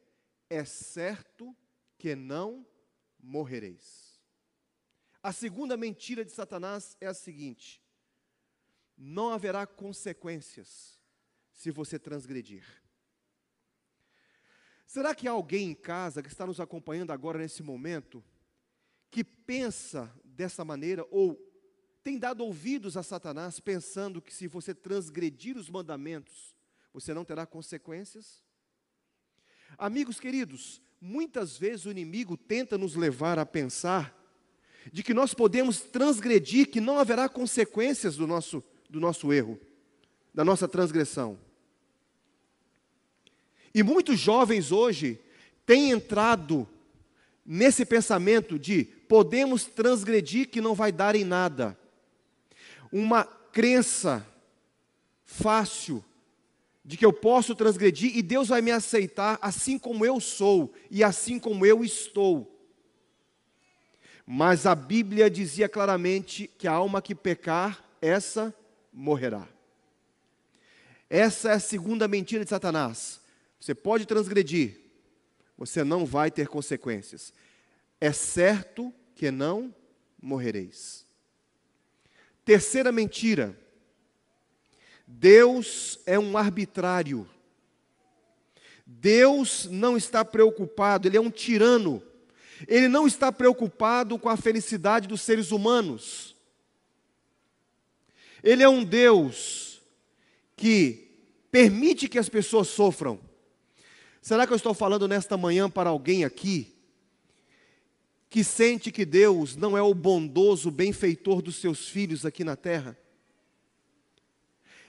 É 0.50 0.63
certo 0.63 1.53
que 1.97 2.15
não 2.15 2.65
morrereis. 3.19 4.04
A 5.25 5.32
segunda 5.32 5.75
mentira 5.75 6.24
de 6.24 6.32
Satanás 6.32 6.96
é 7.01 7.08
a 7.08 7.13
seguinte: 7.15 7.82
não 8.96 9.32
haverá 9.32 9.65
consequências 9.65 11.00
se 11.51 11.72
você 11.72 11.98
transgredir. 11.98 12.63
Será 14.86 15.15
que 15.15 15.27
há 15.27 15.32
alguém 15.32 15.72
em 15.72 15.74
casa 15.74 16.22
que 16.22 16.27
está 16.27 16.46
nos 16.46 16.60
acompanhando 16.60 17.10
agora 17.10 17.39
nesse 17.39 17.63
momento 17.63 18.24
que 19.10 19.24
pensa 19.24 20.15
dessa 20.24 20.63
maneira 20.63 21.03
ou 21.10 21.36
tem 22.03 22.20
dado 22.20 22.46
ouvidos 22.46 22.96
a 22.96 23.01
Satanás 23.01 23.60
pensando 23.60 24.22
que 24.22 24.32
se 24.32 24.48
você 24.48 24.75
transgredir 24.75 25.58
os 25.58 25.72
mandamentos, 25.72 26.55
você 26.94 27.15
não 27.15 27.25
terá 27.25 27.48
consequências? 27.48 28.44
Amigos 29.75 30.20
queridos, 30.20 30.79
muitas 31.01 31.58
vezes 31.58 31.88
o 31.88 31.91
inimigo 31.91 32.38
tenta 32.38 32.77
nos 32.77 32.94
levar 32.94 33.39
a 33.39 33.46
pensar 33.46 34.24
de 34.91 35.03
que 35.03 35.13
nós 35.13 35.33
podemos 35.33 35.79
transgredir, 35.81 36.69
que 36.69 36.79
não 36.79 36.99
haverá 36.99 37.27
consequências 37.27 38.15
do 38.15 38.27
nosso, 38.27 38.63
do 38.89 38.99
nosso 38.99 39.31
erro, 39.33 39.59
da 40.33 40.43
nossa 40.43 40.67
transgressão. 40.67 41.37
E 43.73 43.83
muitos 43.83 44.19
jovens 44.19 44.71
hoje 44.71 45.19
têm 45.65 45.91
entrado 45.91 46.67
nesse 47.45 47.85
pensamento 47.85 48.57
de 48.57 48.85
podemos 48.85 49.65
transgredir 49.65 50.49
que 50.49 50.61
não 50.61 50.73
vai 50.73 50.91
dar 50.91 51.15
em 51.15 51.23
nada. 51.23 51.77
Uma 52.91 53.25
crença 53.25 54.25
fácil 55.25 56.03
de 56.83 56.95
que 56.95 57.05
eu 57.05 57.11
posso 57.11 57.55
transgredir 57.55 58.15
e 58.15 58.21
Deus 58.21 58.47
vai 58.47 58.61
me 58.61 58.71
aceitar 58.71 59.39
assim 59.41 59.77
como 59.77 60.05
eu 60.05 60.19
sou 60.19 60.73
e 60.89 61.03
assim 61.03 61.39
como 61.39 61.65
eu 61.65 61.83
estou. 61.83 62.54
Mas 64.25 64.65
a 64.65 64.74
Bíblia 64.74 65.29
dizia 65.29 65.70
claramente 65.70 66.48
que 66.58 66.67
a 66.67 66.72
alma 66.72 67.01
que 67.01 67.13
pecar, 67.13 67.84
essa 68.01 68.53
morrerá. 68.91 69.48
Essa 71.10 71.50
é 71.50 71.53
a 71.53 71.60
segunda 71.60 72.08
mentira 72.08 72.44
de 72.44 72.50
Satanás. 72.50 73.22
Você 73.60 73.75
pode 73.75 74.05
transgredir, 74.05 74.79
você 75.58 75.84
não 75.84 76.05
vai 76.05 76.32
ter 76.32 76.48
consequências. 76.48 77.34
É 78.01 78.12
certo 78.12 78.94
que 79.13 79.29
não 79.32 79.74
morrereis. 80.22 81.05
Terceira 82.44 82.91
mentira. 82.91 83.58
Deus 85.08 86.00
é 86.05 86.17
um 86.17 86.38
arbitrário. 86.38 87.29
Deus 88.86 89.65
não 89.65 89.98
está 89.98 90.24
preocupado, 90.24 91.08
ele 91.08 91.17
é 91.17 91.22
um 91.22 91.32
tirano. 91.32 92.03
Ele 92.67 92.88
não 92.88 93.05
está 93.05 93.31
preocupado 93.31 94.17
com 94.17 94.29
a 94.29 94.38
felicidade 94.38 95.07
dos 95.07 95.21
seres 95.21 95.51
humanos. 95.51 96.35
Ele 98.43 98.63
é 98.63 98.69
um 98.69 98.83
Deus 98.83 99.81
que 100.55 101.05
permite 101.51 102.07
que 102.07 102.19
as 102.19 102.29
pessoas 102.29 102.67
sofram. 102.67 103.19
Será 104.21 104.47
que 104.47 104.53
eu 104.53 104.57
estou 104.57 104.74
falando 104.74 105.07
nesta 105.07 105.38
manhã 105.38 105.69
para 105.69 105.89
alguém 105.89 106.24
aqui 106.24 106.74
que 108.29 108.43
sente 108.43 108.91
que 108.91 109.05
Deus 109.05 109.55
não 109.55 109.77
é 109.77 109.81
o 109.81 109.93
bondoso 109.93 110.69
benfeitor 110.71 111.41
dos 111.41 111.55
seus 111.57 111.88
filhos 111.88 112.25
aqui 112.25 112.43
na 112.43 112.55
terra? 112.55 112.97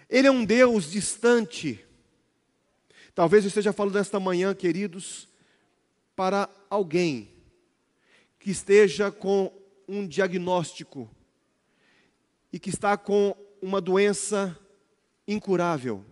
Ele 0.08 0.28
é 0.28 0.30
um 0.30 0.44
Deus 0.44 0.90
distante. 0.90 1.84
Talvez 3.14 3.44
eu 3.44 3.48
esteja 3.48 3.72
falando 3.72 3.94
nesta 3.94 4.20
manhã, 4.20 4.54
queridos, 4.54 5.28
para 6.14 6.48
alguém 6.70 7.35
que 8.46 8.52
esteja 8.52 9.10
com 9.10 9.52
um 9.88 10.06
diagnóstico 10.06 11.10
e 12.52 12.60
que 12.60 12.70
está 12.70 12.96
com 12.96 13.34
uma 13.60 13.80
doença 13.80 14.56
incurável. 15.26 16.04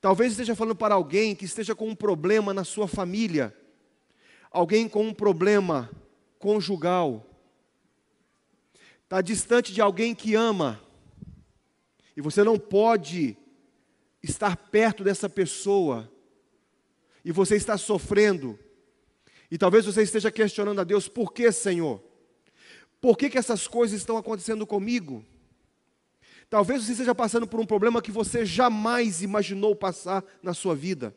Talvez 0.00 0.32
esteja 0.32 0.56
falando 0.56 0.76
para 0.76 0.94
alguém 0.94 1.34
que 1.34 1.44
esteja 1.44 1.74
com 1.74 1.90
um 1.90 1.94
problema 1.94 2.54
na 2.54 2.64
sua 2.64 2.88
família, 2.88 3.54
alguém 4.50 4.88
com 4.88 5.06
um 5.06 5.12
problema 5.12 5.90
conjugal, 6.38 7.28
está 9.02 9.20
distante 9.20 9.74
de 9.74 9.82
alguém 9.82 10.14
que 10.14 10.34
ama, 10.34 10.80
e 12.16 12.22
você 12.22 12.42
não 12.42 12.58
pode 12.58 13.36
estar 14.22 14.56
perto 14.56 15.04
dessa 15.04 15.28
pessoa, 15.28 16.10
e 17.22 17.30
você 17.30 17.56
está 17.56 17.76
sofrendo, 17.76 18.58
e 19.54 19.56
talvez 19.56 19.86
você 19.86 20.02
esteja 20.02 20.32
questionando 20.32 20.80
a 20.80 20.84
Deus: 20.84 21.06
por 21.06 21.32
que, 21.32 21.52
Senhor? 21.52 22.02
Por 23.00 23.16
que, 23.16 23.30
que 23.30 23.38
essas 23.38 23.68
coisas 23.68 24.00
estão 24.00 24.16
acontecendo 24.16 24.66
comigo? 24.66 25.24
Talvez 26.50 26.82
você 26.82 26.90
esteja 26.90 27.14
passando 27.14 27.46
por 27.46 27.60
um 27.60 27.64
problema 27.64 28.02
que 28.02 28.10
você 28.10 28.44
jamais 28.44 29.22
imaginou 29.22 29.76
passar 29.76 30.24
na 30.42 30.54
sua 30.54 30.74
vida. 30.74 31.16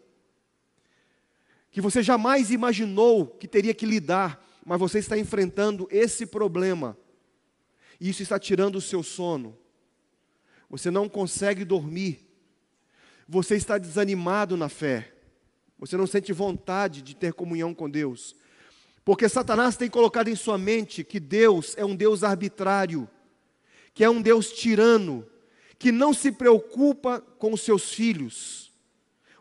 Que 1.72 1.82
você 1.82 2.04
jamais 2.04 2.52
imaginou 2.52 3.26
que 3.26 3.48
teria 3.48 3.74
que 3.74 3.88
lidar, 3.88 4.46
mas 4.64 4.80
você 4.80 5.00
está 5.00 5.18
enfrentando 5.18 5.88
esse 5.90 6.24
problema. 6.24 6.96
E 8.00 8.08
isso 8.08 8.22
está 8.22 8.38
tirando 8.38 8.76
o 8.76 8.82
seu 8.82 9.02
sono. 9.02 9.58
Você 10.70 10.92
não 10.92 11.10
consegue 11.10 11.66
dormir. 11.66 12.30
Você 13.28 13.56
está 13.56 13.80
desanimado 13.80 14.56
na 14.56 14.70
fé. 14.70 15.17
Você 15.80 15.96
não 15.98 16.08
sente 16.08 16.34
vontade 16.34 17.02
de 17.02 17.16
ter 17.16 17.34
comunhão 17.34 17.74
com 17.74 17.90
Deus. 17.90 18.36
Porque 19.06 19.30
Satanás 19.30 19.78
tem 19.78 19.90
colocado 19.90 20.28
em 20.28 20.36
sua 20.36 20.58
mente 20.58 21.04
que 21.04 21.20
Deus 21.20 21.76
é 21.78 21.86
um 21.86 21.96
Deus 21.96 22.24
arbitrário 22.24 23.10
que 23.98 24.04
é 24.04 24.10
um 24.12 24.22
Deus 24.22 24.52
tirano, 24.52 25.26
que 25.80 25.92
não 25.92 26.14
se 26.14 26.32
preocupa 26.32 27.20
com 27.40 27.52
os 27.52 27.62
seus 27.62 27.92
filhos, 27.92 28.72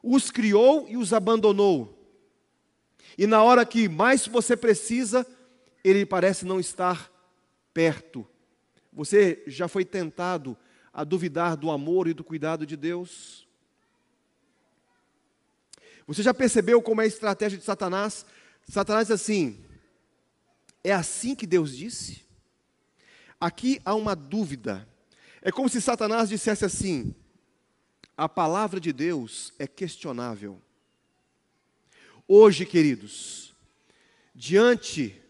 os 0.02 0.31
criou 0.31 0.87
e 0.88 0.97
os 0.97 1.12
abandonou. 1.12 2.11
E 3.19 3.26
na 3.26 3.43
hora 3.43 3.66
que 3.66 3.87
mais 3.87 4.26
você 4.26 4.57
precisa, 4.57 5.26
ele 5.85 6.07
parece 6.07 6.47
não 6.47 6.59
estar 6.59 7.12
perto. 7.75 8.26
Você 8.90 9.43
já 9.47 9.69
foi 9.69 9.85
tentado 9.85 10.57
a 10.90 11.05
duvidar 11.05 11.55
do 11.55 11.71
amor 11.71 12.09
e 12.09 12.14
do 12.14 12.25
cuidado 12.25 12.64
de 12.64 12.78
Deus? 12.78 13.46
Você 16.07 16.23
já 16.23 16.33
percebeu 16.33 16.81
como 16.81 17.01
é 17.01 17.05
a 17.05 17.09
estratégia 17.09 17.59
de 17.59 17.65
Satanás? 17.65 18.25
Satanás 18.69 19.09
diz 19.09 19.15
assim: 19.15 19.65
é 20.85 20.93
assim 20.93 21.35
que 21.35 21.47
Deus 21.47 21.77
disse? 21.77 22.25
Aqui 23.41 23.81
há 23.85 23.95
uma 23.95 24.15
dúvida. 24.15 24.89
É 25.43 25.51
como 25.51 25.69
se 25.69 25.81
Satanás 25.81 26.29
dissesse 26.29 26.65
assim: 26.65 27.15
a 28.17 28.29
palavra 28.29 28.79
de 28.79 28.93
Deus 28.93 29.53
é 29.59 29.67
questionável. 29.67 30.63
Hoje, 32.29 32.65
queridos, 32.65 33.55
diante 34.35 35.21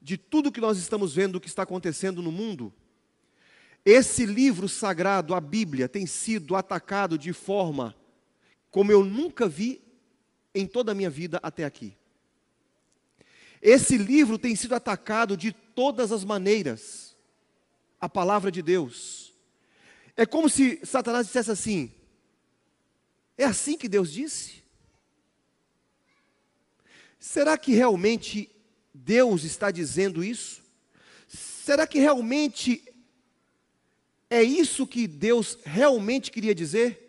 de 0.00 0.16
tudo 0.16 0.52
que 0.52 0.60
nós 0.60 0.78
estamos 0.78 1.14
vendo, 1.14 1.36
o 1.36 1.40
que 1.40 1.48
está 1.48 1.62
acontecendo 1.62 2.20
no 2.20 2.30
mundo, 2.30 2.72
esse 3.84 4.26
livro 4.26 4.68
sagrado, 4.68 5.34
a 5.34 5.40
Bíblia, 5.40 5.88
tem 5.88 6.06
sido 6.06 6.56
atacado 6.56 7.16
de 7.16 7.32
forma 7.32 7.94
como 8.70 8.90
eu 8.90 9.04
nunca 9.04 9.46
vi 9.46 9.83
em 10.54 10.66
toda 10.66 10.92
a 10.92 10.94
minha 10.94 11.10
vida 11.10 11.40
até 11.42 11.64
aqui. 11.64 11.96
Esse 13.60 13.96
livro 13.96 14.38
tem 14.38 14.54
sido 14.54 14.74
atacado 14.74 15.36
de 15.36 15.52
todas 15.52 16.12
as 16.12 16.22
maneiras. 16.22 17.16
A 18.00 18.08
palavra 18.08 18.52
de 18.52 18.60
Deus. 18.60 19.32
É 20.16 20.26
como 20.26 20.48
se 20.48 20.78
Satanás 20.84 21.26
dissesse 21.26 21.50
assim: 21.50 21.92
é 23.36 23.44
assim 23.44 23.76
que 23.76 23.88
Deus 23.88 24.12
disse? 24.12 24.62
Será 27.18 27.56
que 27.56 27.72
realmente 27.72 28.50
Deus 28.92 29.44
está 29.44 29.70
dizendo 29.70 30.22
isso? 30.22 30.62
Será 31.26 31.86
que 31.86 31.98
realmente 31.98 32.84
é 34.28 34.42
isso 34.42 34.86
que 34.86 35.06
Deus 35.06 35.58
realmente 35.64 36.30
queria 36.30 36.54
dizer? 36.54 37.03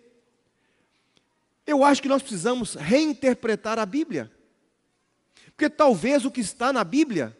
Eu 1.66 1.84
acho 1.84 2.02
que 2.02 2.08
nós 2.08 2.22
precisamos 2.22 2.76
reinterpretar 2.76 3.80
a 3.80 3.86
Bíblia. 3.86 4.32
Porque 5.48 5.70
talvez 5.70 6.26
o 6.26 6.32
que 6.32 6.42
está 6.42 6.74
na 6.74 6.84
Bíblia 6.84 7.36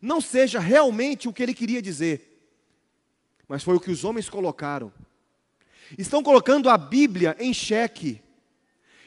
não 0.00 0.20
seja 0.20 0.58
realmente 0.58 1.28
o 1.28 1.32
que 1.32 1.42
ele 1.42 1.54
queria 1.54 1.80
dizer, 1.80 2.24
mas 3.46 3.62
foi 3.62 3.74
o 3.76 3.80
que 3.80 3.90
os 3.90 4.04
homens 4.04 4.28
colocaram. 4.28 4.92
Estão 5.96 6.22
colocando 6.22 6.68
a 6.68 6.76
Bíblia 6.76 7.36
em 7.38 7.52
xeque, 7.54 8.20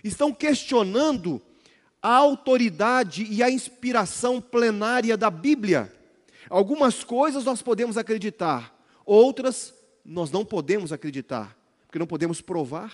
estão 0.04 0.34
questionando 0.34 1.42
a 2.02 2.16
autoridade 2.16 3.24
e 3.24 3.44
a 3.44 3.50
inspiração 3.50 4.42
plenária 4.42 5.16
da 5.16 5.30
Bíblia. 5.30 5.94
Algumas 6.50 7.04
coisas 7.04 7.46
nós 7.46 7.62
podemos 7.62 7.98
acreditar, 7.98 8.76
outras 9.06 9.74
nós 10.04 10.32
não 10.32 10.44
podemos 10.44 10.92
acreditar, 10.92 11.56
porque 11.86 12.00
não 12.00 12.08
podemos 12.08 12.42
provar. 12.42 12.92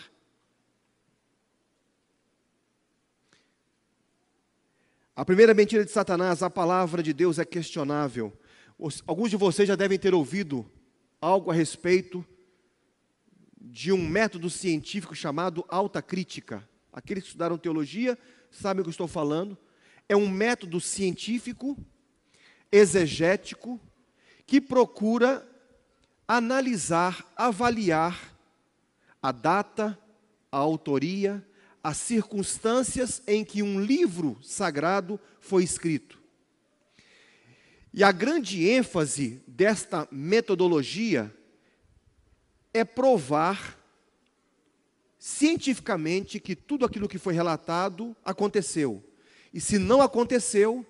A 5.18 5.26
primeira 5.26 5.52
mentira 5.52 5.84
de 5.84 5.90
Satanás, 5.90 6.44
a 6.44 6.50
palavra 6.50 7.02
de 7.02 7.12
Deus 7.12 7.40
é 7.40 7.44
questionável. 7.44 8.32
Alguns 9.08 9.32
de 9.32 9.36
vocês 9.36 9.68
já 9.68 9.76
devem 9.76 9.98
ter 9.98 10.14
ouvido 10.14 10.64
algo 11.20 11.50
a 11.50 11.56
respeito 11.56 12.24
de 13.60 13.92
um 13.92 13.98
método 13.98 14.48
científico 14.48 15.16
chamado 15.16 15.66
alta 15.70 16.04
crítica. 16.04 16.70
Aqueles 16.94 17.24
que 17.24 17.30
estudaram 17.30 17.58
teologia 17.58 18.16
sabem 18.52 18.82
o 18.82 18.84
que 18.84 18.92
estou 18.92 19.08
falando. 19.08 19.58
É 20.08 20.16
um 20.16 20.30
método 20.30 20.80
científico, 20.80 21.76
exegético, 22.72 23.82
que 24.46 24.62
procura 24.62 25.44
analisar, 26.28 27.26
avaliar 27.36 28.38
a 29.20 29.32
data, 29.32 29.98
a 30.52 30.58
autoria, 30.58 31.44
as 31.88 31.96
circunstâncias 31.96 33.24
em 33.26 33.46
que 33.46 33.64
um 33.64 33.80
livro 33.80 34.38
sagrado 34.44 35.18
foi 35.40 35.64
escrito. 35.64 36.22
E 37.94 38.04
a 38.04 38.12
grande 38.12 38.68
ênfase 38.68 39.42
desta 39.48 40.06
metodologia 40.12 41.34
é 42.74 42.84
provar 42.84 43.80
cientificamente 45.18 46.42
que 46.42 46.58
tudo 46.58 46.84
aquilo 46.84 47.08
que 47.08 47.18
foi 47.18 47.34
relatado 47.34 48.14
aconteceu. 48.26 49.02
E 49.54 49.62
se 49.62 49.78
não 49.80 50.02
aconteceu, 50.02 50.86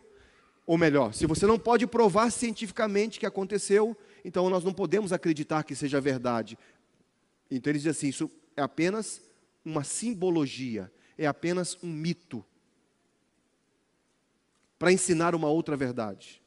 ou 0.66 0.80
melhor, 0.80 1.14
se 1.14 1.28
você 1.28 1.46
não 1.46 1.60
pode 1.60 1.86
provar 1.86 2.32
cientificamente 2.32 3.20
que 3.20 3.26
aconteceu, 3.28 3.96
então 4.26 4.50
nós 4.50 4.64
não 4.64 4.74
podemos 4.74 5.14
acreditar 5.14 5.62
que 5.62 5.76
seja 5.76 6.02
verdade. 6.02 6.58
Então 7.52 7.70
ele 7.70 7.78
diz 7.78 7.96
assim: 7.96 8.08
isso 8.08 8.32
é 8.56 8.64
apenas 8.64 9.27
uma 9.68 9.84
simbologia, 9.84 10.92
é 11.18 11.26
apenas 11.26 11.78
um 11.84 11.88
mito 11.88 12.46
para 14.78 14.92
ensinar 14.92 15.34
uma 15.36 15.48
outra 15.48 15.76
verdade. 15.76 16.42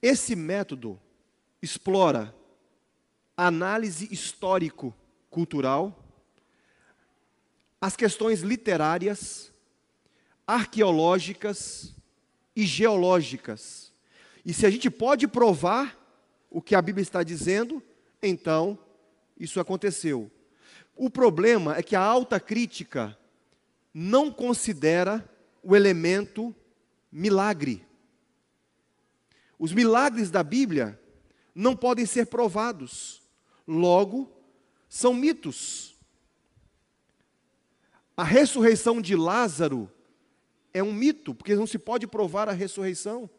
Esse 0.00 0.34
método 0.34 1.00
explora 1.60 2.34
análise 3.36 4.08
histórico-cultural, 4.10 6.04
as 7.80 7.96
questões 7.96 8.40
literárias, 8.40 9.52
arqueológicas 10.46 11.94
e 12.56 12.64
geológicas 12.64 13.90
e 14.44 14.52
se 14.52 14.66
a 14.66 14.70
gente 14.70 14.90
pode 14.90 15.28
provar 15.28 15.96
o 16.50 16.60
que 16.60 16.74
a 16.74 16.82
Bíblia 16.82 17.02
está 17.02 17.22
dizendo, 17.22 17.82
então 18.22 18.78
isso 19.38 19.60
aconteceu. 19.60 20.30
O 21.02 21.08
problema 21.08 21.78
é 21.78 21.82
que 21.82 21.96
a 21.96 22.02
alta 22.02 22.38
crítica 22.38 23.16
não 23.94 24.30
considera 24.30 25.26
o 25.62 25.74
elemento 25.74 26.54
milagre. 27.10 27.86
Os 29.58 29.72
milagres 29.72 30.30
da 30.30 30.42
Bíblia 30.42 31.00
não 31.54 31.74
podem 31.74 32.04
ser 32.04 32.26
provados, 32.26 33.22
logo, 33.66 34.30
são 34.90 35.14
mitos. 35.14 35.96
A 38.14 38.22
ressurreição 38.22 39.00
de 39.00 39.16
Lázaro 39.16 39.90
é 40.70 40.82
um 40.82 40.92
mito, 40.92 41.34
porque 41.34 41.56
não 41.56 41.66
se 41.66 41.78
pode 41.78 42.06
provar 42.06 42.46
a 42.46 42.52
ressurreição. 42.52 43.30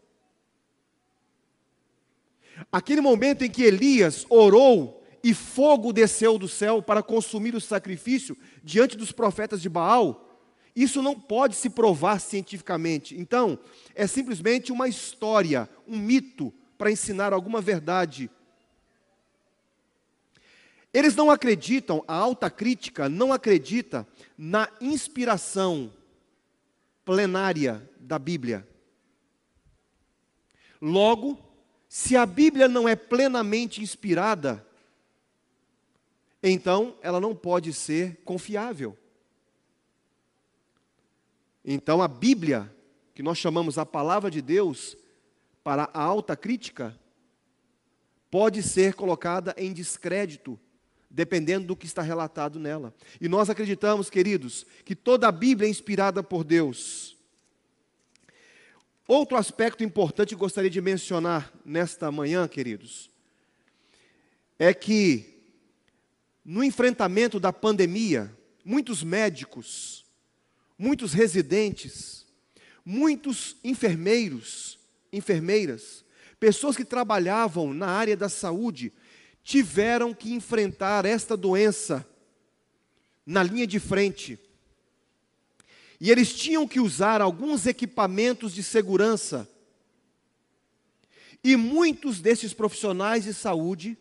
Aquele 2.71 3.02
momento 3.02 3.43
em 3.43 3.52
que 3.52 3.62
Elias 3.62 4.26
orou 4.30 5.01
e 5.24 5.34
fogo 5.34 5.94
desceu 5.94 6.38
do 6.38 6.48
céu 6.48 6.82
para 6.82 7.04
consumir 7.04 7.56
o 7.56 7.62
sacrifício 7.62 8.38
diante 8.64 8.98
dos 8.98 9.12
profetas 9.12 9.62
de 9.62 9.70
Baal, 9.70 10.28
isso 10.76 11.02
não 11.02 11.20
pode 11.20 11.56
se 11.56 11.70
provar 11.70 12.20
cientificamente. 12.20 13.18
Então, 13.20 13.60
é 13.94 14.08
simplesmente 14.08 14.72
uma 14.72 14.88
história, 14.88 15.70
um 15.88 15.98
mito 15.98 16.54
para 16.78 16.92
ensinar 16.92 17.34
alguma 17.34 17.62
verdade. 17.62 18.30
Eles 20.94 21.16
não 21.16 21.30
acreditam, 21.30 22.04
a 22.08 22.16
alta 22.16 22.50
crítica 22.50 23.08
não 23.08 23.32
acredita 23.32 24.08
na 24.38 24.70
inspiração 24.82 25.94
plenária 27.06 27.90
da 28.00 28.18
Bíblia. 28.18 28.68
Logo, 30.82 31.38
se 31.88 32.16
a 32.16 32.26
Bíblia 32.26 32.68
não 32.68 32.88
é 32.88 32.96
plenamente 32.96 33.82
inspirada, 33.82 34.66
então 36.41 36.97
ela 37.01 37.19
não 37.19 37.36
pode 37.36 37.73
ser 37.73 38.17
confiável. 38.23 38.97
Então 41.63 42.01
a 42.01 42.08
Bíblia, 42.08 42.73
que 43.13 43.21
nós 43.21 43.38
chamamos 43.38 43.77
a 43.77 43.86
palavra 43.86 44.32
de 44.32 44.41
Deus, 44.41 44.97
para 45.63 45.89
a 45.93 46.01
alta 46.01 46.36
crítica, 46.36 46.97
pode 48.32 48.63
ser 48.63 48.95
colocada 48.95 49.54
em 49.58 49.71
descrédito, 49.71 50.60
dependendo 51.10 51.67
do 51.67 51.75
que 51.75 51.86
está 51.86 52.01
relatado 52.01 52.60
nela. 52.60 52.93
E 53.19 53.27
nós 53.27 53.49
acreditamos, 53.49 54.10
queridos, 54.10 54.65
que 54.84 54.95
toda 54.95 55.27
a 55.27 55.32
Bíblia 55.32 55.67
é 55.67 55.69
inspirada 55.69 56.23
por 56.23 56.43
Deus. 56.43 57.15
Outro 59.08 59.38
aspecto 59.38 59.84
importante 59.84 60.30
que 60.30 60.39
gostaria 60.39 60.69
de 60.69 60.80
mencionar 60.80 61.51
nesta 61.65 62.10
manhã, 62.12 62.47
queridos, 62.47 63.12
é 64.58 64.73
que 64.73 65.31
no 66.43 66.63
enfrentamento 66.63 67.39
da 67.39 67.54
pandemia, 67.54 68.36
muitos 68.63 69.04
médicos, 69.04 70.06
muitos 70.77 71.13
residentes, 71.13 72.25
muitos 72.84 73.56
enfermeiros, 73.63 74.80
enfermeiras, 75.12 76.04
pessoas 76.39 76.75
que 76.75 76.86
trabalhavam 76.86 77.73
na 77.73 77.88
área 77.88 78.17
da 78.17 78.30
saúde, 78.30 78.91
tiveram 79.43 80.13
que 80.13 80.34
enfrentar 80.34 81.06
esta 81.06 81.38
doença 81.38 82.08
na 83.25 83.43
linha 83.43 83.67
de 83.67 83.80
frente 83.80 84.39
e 86.04 86.10
eles 86.10 86.34
tinham 86.34 86.67
que 86.67 86.80
usar 86.80 87.21
alguns 87.21 87.67
equipamentos 87.67 88.56
de 88.56 88.63
segurança. 88.63 89.47
E 91.43 91.56
muitos 91.56 92.19
desses 92.19 92.56
profissionais 92.56 93.23
de 93.23 93.36
saúde 93.36 93.95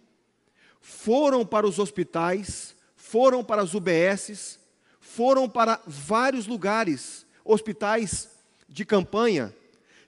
foram 0.81 1.45
para 1.45 1.67
os 1.67 1.79
hospitais, 1.79 2.75
foram 2.97 3.45
para 3.45 3.63
as 3.63 3.75
UBSs, 3.75 4.59
foram 4.99 5.49
para 5.49 5.81
vários 5.87 6.47
lugares, 6.47 7.27
hospitais 7.45 8.31
de 8.69 8.85
campanha, 8.85 9.55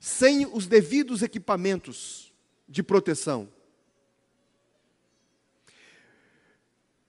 sem 0.01 0.47
os 0.47 0.67
devidos 0.67 1.23
equipamentos 1.23 2.33
de 2.69 2.83
proteção. 2.83 3.49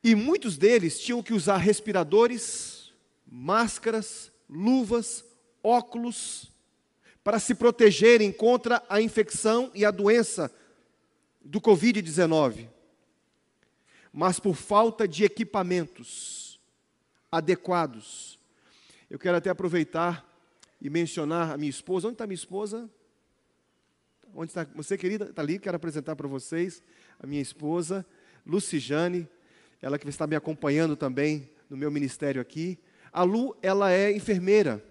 E 0.03 0.15
muitos 0.15 0.57
deles 0.57 0.99
tinham 0.99 1.23
que 1.23 1.33
usar 1.33 1.57
respiradores, 1.57 2.91
máscaras, 3.25 4.31
luvas, 4.49 5.23
óculos, 5.63 6.51
para 7.23 7.39
se 7.39 7.55
protegerem 7.55 8.31
contra 8.31 8.83
a 8.89 9.01
infecção 9.01 9.71
e 9.73 9.85
a 9.85 9.91
doença 9.91 10.51
do 11.41 11.61
Covid-19. 11.61 12.67
Mas 14.13 14.39
por 14.39 14.53
falta 14.53 15.07
de 15.07 15.23
equipamentos 15.23 16.59
adequados, 17.31 18.39
eu 19.09 19.17
quero 19.17 19.37
até 19.37 19.49
aproveitar 19.49 20.23
e 20.79 20.89
mencionar 20.89 21.51
a 21.51 21.57
minha 21.57 21.69
esposa. 21.69 22.07
Onde 22.07 22.15
está 22.15 22.27
minha 22.27 22.35
esposa? 22.35 22.87
Onde 24.35 24.51
está 24.51 24.67
você, 24.75 24.97
querida? 24.97 25.25
Está 25.25 25.41
ali, 25.41 25.57
quero 25.57 25.75
apresentar 25.75 26.15
para 26.15 26.27
vocês 26.27 26.83
a 27.19 27.25
minha 27.25 27.41
esposa, 27.41 28.05
Lucijane, 28.45 29.27
ela 29.81 29.97
que 29.97 30.07
está 30.07 30.27
me 30.27 30.35
acompanhando 30.35 30.95
também 30.95 31.49
no 31.69 31.77
meu 31.77 31.89
ministério 31.89 32.41
aqui. 32.41 32.79
A 33.11 33.23
Lu, 33.23 33.55
ela 33.61 33.91
é 33.91 34.11
enfermeira. 34.11 34.83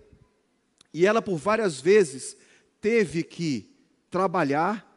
E 0.94 1.06
ela, 1.06 1.22
por 1.22 1.36
várias 1.36 1.80
vezes, 1.80 2.36
teve 2.80 3.22
que 3.22 3.74
trabalhar, 4.10 4.91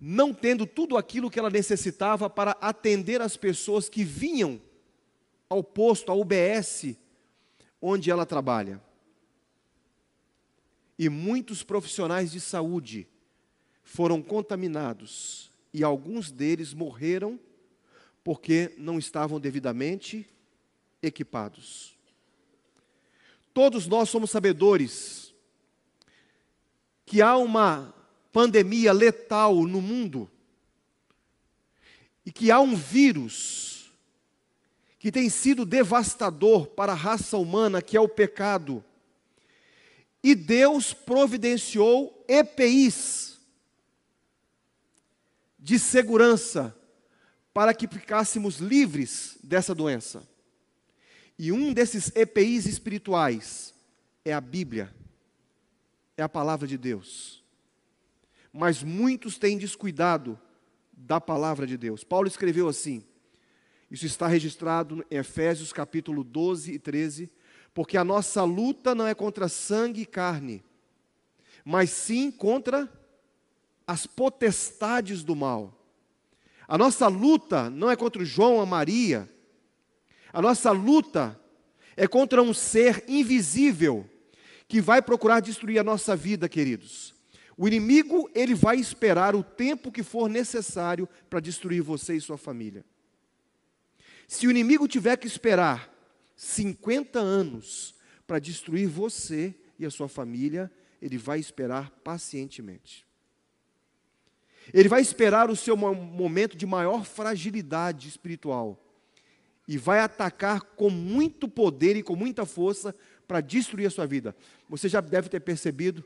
não 0.00 0.32
tendo 0.32 0.66
tudo 0.66 0.96
aquilo 0.96 1.30
que 1.30 1.38
ela 1.38 1.50
necessitava 1.50 2.30
para 2.30 2.52
atender 2.60 3.20
as 3.20 3.36
pessoas 3.36 3.88
que 3.88 4.04
vinham 4.04 4.60
ao 5.48 5.62
posto, 5.62 6.12
ao 6.12 6.20
UBS, 6.20 6.96
onde 7.80 8.10
ela 8.10 8.26
trabalha. 8.26 8.82
E 10.98 11.08
muitos 11.08 11.62
profissionais 11.62 12.30
de 12.30 12.40
saúde 12.40 13.08
foram 13.82 14.20
contaminados 14.22 15.50
e 15.72 15.82
alguns 15.82 16.30
deles 16.30 16.74
morreram 16.74 17.38
porque 18.22 18.74
não 18.76 18.98
estavam 18.98 19.40
devidamente 19.40 20.28
equipados. 21.02 21.96
Todos 23.54 23.86
nós 23.86 24.08
somos 24.08 24.30
sabedores 24.30 25.34
que 27.06 27.22
há 27.22 27.36
uma 27.36 27.94
pandemia 28.32 28.92
letal 28.92 29.66
no 29.66 29.80
mundo 29.80 30.30
e 32.28 32.30
que 32.30 32.50
há 32.50 32.60
um 32.60 32.76
vírus 32.76 33.90
que 34.98 35.10
tem 35.10 35.30
sido 35.30 35.64
devastador 35.64 36.66
para 36.66 36.92
a 36.92 36.94
raça 36.94 37.38
humana, 37.38 37.80
que 37.80 37.96
é 37.96 38.00
o 38.00 38.08
pecado. 38.08 38.84
E 40.22 40.34
Deus 40.34 40.92
providenciou 40.92 42.24
EPIs 42.28 43.38
de 45.58 45.78
segurança 45.78 46.76
para 47.54 47.72
que 47.72 47.88
ficássemos 47.88 48.58
livres 48.58 49.38
dessa 49.42 49.74
doença. 49.74 50.28
E 51.38 51.50
um 51.50 51.72
desses 51.72 52.14
EPIs 52.14 52.66
espirituais 52.66 53.72
é 54.22 54.34
a 54.34 54.40
Bíblia, 54.40 54.94
é 56.16 56.22
a 56.22 56.28
palavra 56.28 56.66
de 56.66 56.76
Deus. 56.76 57.42
Mas 58.52 58.82
muitos 58.82 59.38
têm 59.38 59.58
descuidado 59.58 60.38
da 60.92 61.20
palavra 61.20 61.66
de 61.66 61.76
Deus. 61.76 62.02
Paulo 62.02 62.26
escreveu 62.26 62.68
assim, 62.68 63.04
isso 63.90 64.04
está 64.04 64.26
registrado 64.26 65.04
em 65.10 65.16
Efésios 65.16 65.72
capítulo 65.72 66.22
12 66.22 66.72
e 66.72 66.78
13, 66.78 67.30
porque 67.72 67.96
a 67.96 68.04
nossa 68.04 68.42
luta 68.44 68.94
não 68.94 69.06
é 69.06 69.14
contra 69.14 69.48
sangue 69.48 70.02
e 70.02 70.06
carne, 70.06 70.64
mas 71.64 71.90
sim 71.90 72.30
contra 72.30 72.90
as 73.86 74.06
potestades 74.06 75.22
do 75.22 75.34
mal. 75.34 75.74
A 76.66 76.76
nossa 76.76 77.08
luta 77.08 77.70
não 77.70 77.90
é 77.90 77.96
contra 77.96 78.20
o 78.20 78.26
João, 78.26 78.60
a 78.60 78.66
Maria, 78.66 79.28
a 80.32 80.42
nossa 80.42 80.70
luta 80.70 81.40
é 81.96 82.06
contra 82.06 82.42
um 82.42 82.52
ser 82.52 83.04
invisível 83.08 84.08
que 84.68 84.80
vai 84.80 85.00
procurar 85.00 85.40
destruir 85.40 85.78
a 85.78 85.84
nossa 85.84 86.14
vida, 86.14 86.48
queridos. 86.48 87.14
O 87.58 87.66
inimigo, 87.66 88.30
ele 88.36 88.54
vai 88.54 88.76
esperar 88.76 89.34
o 89.34 89.42
tempo 89.42 89.90
que 89.90 90.04
for 90.04 90.30
necessário 90.30 91.08
para 91.28 91.40
destruir 91.40 91.82
você 91.82 92.14
e 92.14 92.20
sua 92.20 92.38
família. 92.38 92.84
Se 94.28 94.46
o 94.46 94.50
inimigo 94.50 94.86
tiver 94.86 95.16
que 95.16 95.26
esperar 95.26 95.92
50 96.36 97.18
anos 97.18 97.96
para 98.28 98.38
destruir 98.38 98.86
você 98.86 99.52
e 99.76 99.84
a 99.84 99.90
sua 99.90 100.08
família, 100.08 100.70
ele 101.02 101.18
vai 101.18 101.40
esperar 101.40 101.90
pacientemente. 102.04 103.04
Ele 104.72 104.88
vai 104.88 105.00
esperar 105.00 105.50
o 105.50 105.56
seu 105.56 105.76
momento 105.76 106.56
de 106.56 106.64
maior 106.64 107.04
fragilidade 107.04 108.06
espiritual 108.06 108.80
e 109.66 109.76
vai 109.76 109.98
atacar 109.98 110.60
com 110.60 110.90
muito 110.90 111.48
poder 111.48 111.96
e 111.96 112.04
com 112.04 112.14
muita 112.14 112.46
força 112.46 112.94
para 113.26 113.40
destruir 113.40 113.86
a 113.86 113.90
sua 113.90 114.06
vida. 114.06 114.36
Você 114.68 114.88
já 114.88 115.00
deve 115.00 115.28
ter 115.28 115.40
percebido, 115.40 116.04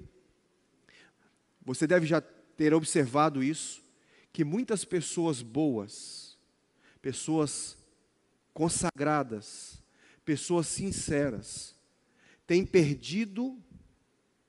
você 1.64 1.86
deve 1.86 2.06
já 2.06 2.20
ter 2.20 2.74
observado 2.74 3.42
isso, 3.42 3.82
que 4.32 4.44
muitas 4.44 4.84
pessoas 4.84 5.42
boas, 5.42 6.38
pessoas 7.00 7.76
consagradas, 8.52 9.82
pessoas 10.24 10.66
sinceras, 10.66 11.74
têm 12.46 12.64
perdido 12.64 13.62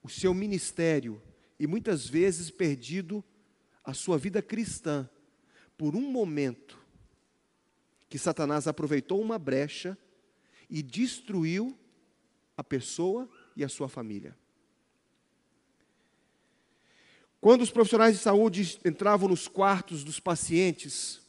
o 0.02 0.10
seu 0.10 0.34
ministério 0.34 1.22
e 1.60 1.68
muitas 1.68 2.08
vezes 2.08 2.50
perdido 2.50 3.24
a 3.84 3.94
sua 3.94 4.18
vida 4.18 4.42
cristã 4.42 5.10
por 5.78 5.96
um 5.96 6.12
momento 6.12 6.78
que 8.10 8.18
Satanás 8.18 8.68
aproveitou 8.68 9.22
uma 9.22 9.40
brecha 9.40 9.98
e 10.70 10.82
destruiu 10.82 11.78
a 12.56 12.64
pessoa 12.64 13.30
e 13.56 13.64
a 13.64 13.70
sua 13.70 13.90
família. 13.90 14.38
Quando 17.44 17.62
os 17.62 17.70
profissionais 17.70 18.16
de 18.16 18.22
saúde 18.24 18.80
entravam 18.86 19.28
nos 19.28 19.50
quartos 19.50 20.02
dos 20.02 20.18
pacientes, 20.18 21.20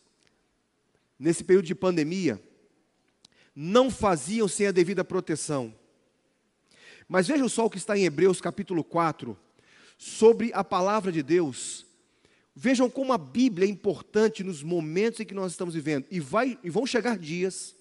nesse 1.19 1.43
período 1.43 1.67
de 1.67 1.75
pandemia, 1.75 2.41
não 3.53 3.91
faziam 3.91 4.47
sem 4.47 4.69
a 4.69 4.73
devida 4.73 5.05
proteção. 5.05 5.75
Mas 7.09 7.27
vejam 7.27 7.49
só 7.49 7.67
o 7.67 7.71
que 7.71 7.79
está 7.79 7.99
em 7.99 8.05
Hebreus 8.05 8.41
capítulo 8.41 8.85
4, 8.85 9.37
sobre 9.99 10.53
a 10.55 10.63
palavra 10.63 11.11
de 11.11 11.21
Deus 11.21 11.85
Vejam 12.57 12.89
como 12.89 13.13
a 13.13 13.19
Bíblia 13.19 13.67
é 13.67 13.71
importante 13.71 14.45
nos 14.45 14.63
momentos 14.63 15.19
em 15.19 15.25
que 15.25 15.35
nós 15.35 15.51
estamos 15.51 15.75
vivendo. 15.75 16.07
E, 16.09 16.21
vai, 16.21 16.57
e 16.63 16.71
vão 16.71 16.87
chegar 16.87 17.19
dias 17.19 17.75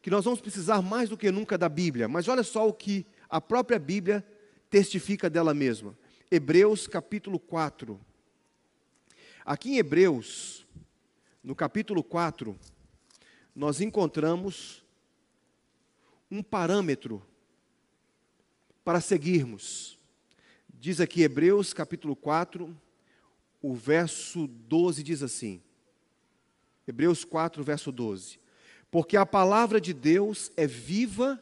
que 0.00 0.08
nós 0.08 0.24
vamos 0.24 0.40
precisar 0.40 0.80
mais 0.80 1.08
do 1.08 1.16
que 1.16 1.32
nunca 1.32 1.58
da 1.58 1.68
Bíblia. 1.68 2.06
Mas 2.06 2.28
olha 2.28 2.44
só 2.44 2.68
o 2.68 2.72
que 2.72 3.04
a 3.28 3.40
própria 3.40 3.78
Bíblia 3.78 4.24
testifica 4.70 5.28
dela 5.28 5.52
mesma. 5.52 5.98
Hebreus 6.34 6.88
capítulo 6.88 7.38
4. 7.38 8.00
Aqui 9.44 9.74
em 9.74 9.78
Hebreus, 9.78 10.66
no 11.44 11.54
capítulo 11.54 12.02
4, 12.02 12.58
nós 13.54 13.80
encontramos 13.80 14.84
um 16.28 16.42
parâmetro 16.42 17.24
para 18.82 19.00
seguirmos. 19.00 19.96
Diz 20.68 21.00
aqui 21.00 21.22
Hebreus 21.22 21.72
capítulo 21.72 22.16
4, 22.16 22.76
o 23.62 23.72
verso 23.72 24.48
12 24.48 25.04
diz 25.04 25.22
assim, 25.22 25.62
Hebreus 26.84 27.24
4, 27.24 27.62
verso 27.62 27.92
12: 27.92 28.40
Porque 28.90 29.16
a 29.16 29.24
palavra 29.24 29.80
de 29.80 29.92
Deus 29.92 30.50
é 30.56 30.66
viva 30.66 31.40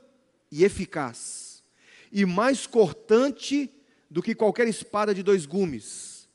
e 0.51 0.65
eficaz, 0.65 1.65
e 2.13 2.27
mais 2.27 2.67
cortante 2.67 3.73
do 4.13 4.23
que 4.23 4.35
qualquer 4.35 4.69
espada 4.69 5.15
de 5.15 5.23
dois 5.23 5.47
gumes, 5.47 6.29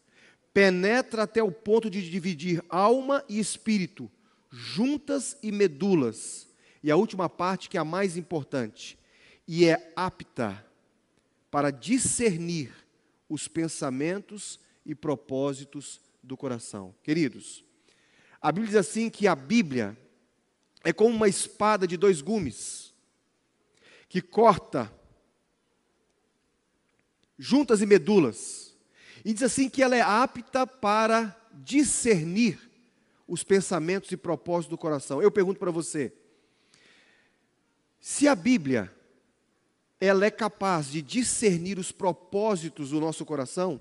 penetra 0.51 1.23
até 1.23 1.43
o 1.43 1.51
ponto 1.51 1.91
de 1.91 2.09
dividir 2.09 2.63
alma 2.69 3.23
e 3.29 3.37
espírito, 3.37 4.09
juntas 4.49 5.37
e 5.43 5.51
medulas, 5.51 6.47
e 6.81 6.89
a 6.89 6.95
última 6.95 7.29
parte 7.29 7.69
que 7.69 7.77
é 7.77 7.79
a 7.79 7.85
mais 7.85 8.17
importante, 8.17 8.97
e 9.47 9.65
é 9.65 9.93
apta 9.95 10.65
para 11.51 11.69
discernir 11.69 12.73
os 13.29 13.47
pensamentos 13.47 14.59
e 14.83 14.95
propósitos 14.95 16.01
do 16.23 16.35
coração. 16.35 16.95
Queridos, 17.03 17.63
a 18.41 18.51
Bíblia 18.51 18.71
diz 18.71 18.75
assim 18.75 19.07
que 19.07 19.27
a 19.27 19.35
Bíblia 19.35 19.95
é 20.83 20.91
como 20.91 21.15
uma 21.15 21.27
espada 21.27 21.85
de 21.85 21.95
dois 21.95 22.21
gumes, 22.21 22.91
que 24.09 24.19
corta 24.19 24.91
juntas 27.37 27.81
e 27.81 27.85
medulas. 27.85 28.75
E 29.23 29.33
diz 29.33 29.43
assim 29.43 29.69
que 29.69 29.83
ela 29.83 29.95
é 29.95 30.01
apta 30.01 30.65
para 30.65 31.35
discernir 31.53 32.59
os 33.27 33.43
pensamentos 33.43 34.11
e 34.11 34.17
propósitos 34.17 34.69
do 34.69 34.77
coração. 34.77 35.21
Eu 35.21 35.31
pergunto 35.31 35.59
para 35.59 35.71
você: 35.71 36.13
Se 37.99 38.27
a 38.27 38.35
Bíblia 38.35 38.93
ela 39.99 40.25
é 40.25 40.31
capaz 40.31 40.87
de 40.91 41.01
discernir 41.01 41.79
os 41.79 41.91
propósitos 41.91 42.91
do 42.91 42.99
nosso 42.99 43.25
coração, 43.25 43.79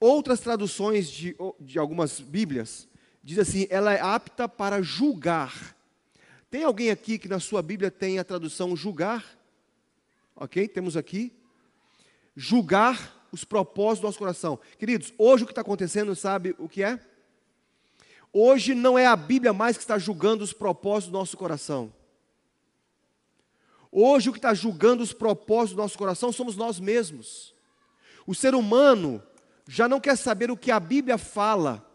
outras 0.00 0.40
traduções 0.40 1.10
de, 1.10 1.36
de 1.60 1.78
algumas 1.78 2.20
Bíblias 2.20 2.88
diz 3.22 3.38
assim, 3.38 3.66
ela 3.70 3.92
é 3.92 4.00
apta 4.00 4.48
para 4.48 4.82
julgar. 4.82 5.76
Tem 6.50 6.64
alguém 6.64 6.90
aqui 6.90 7.18
que 7.18 7.28
na 7.28 7.38
sua 7.38 7.62
Bíblia 7.62 7.90
tem 7.90 8.18
a 8.18 8.24
tradução 8.24 8.74
julgar? 8.74 9.38
Ok? 10.34 10.66
Temos 10.68 10.96
aqui. 10.96 11.32
Julgar 12.34 13.26
os 13.32 13.44
propósitos 13.44 14.00
do 14.00 14.06
nosso 14.06 14.18
coração. 14.18 14.58
Queridos, 14.78 15.12
hoje 15.16 15.44
o 15.44 15.46
que 15.46 15.52
está 15.52 15.62
acontecendo, 15.62 16.14
sabe 16.14 16.54
o 16.58 16.68
que 16.68 16.82
é? 16.82 17.00
Hoje 18.32 18.74
não 18.74 18.98
é 18.98 19.06
a 19.06 19.16
Bíblia 19.16 19.52
mais 19.52 19.76
que 19.76 19.82
está 19.82 19.98
julgando 19.98 20.42
os 20.42 20.52
propósitos 20.52 21.10
do 21.10 21.18
nosso 21.18 21.36
coração. 21.36 21.92
Hoje 23.90 24.30
o 24.30 24.32
que 24.32 24.38
está 24.38 24.54
julgando 24.54 25.02
os 25.02 25.12
propósitos 25.12 25.76
do 25.76 25.82
nosso 25.82 25.98
coração 25.98 26.32
somos 26.32 26.56
nós 26.56 26.80
mesmos. 26.80 27.54
O 28.26 28.34
ser 28.34 28.54
humano 28.54 29.22
já 29.68 29.86
não 29.86 30.00
quer 30.00 30.16
saber 30.16 30.50
o 30.50 30.56
que 30.56 30.70
a 30.70 30.80
Bíblia 30.80 31.18
fala. 31.18 31.86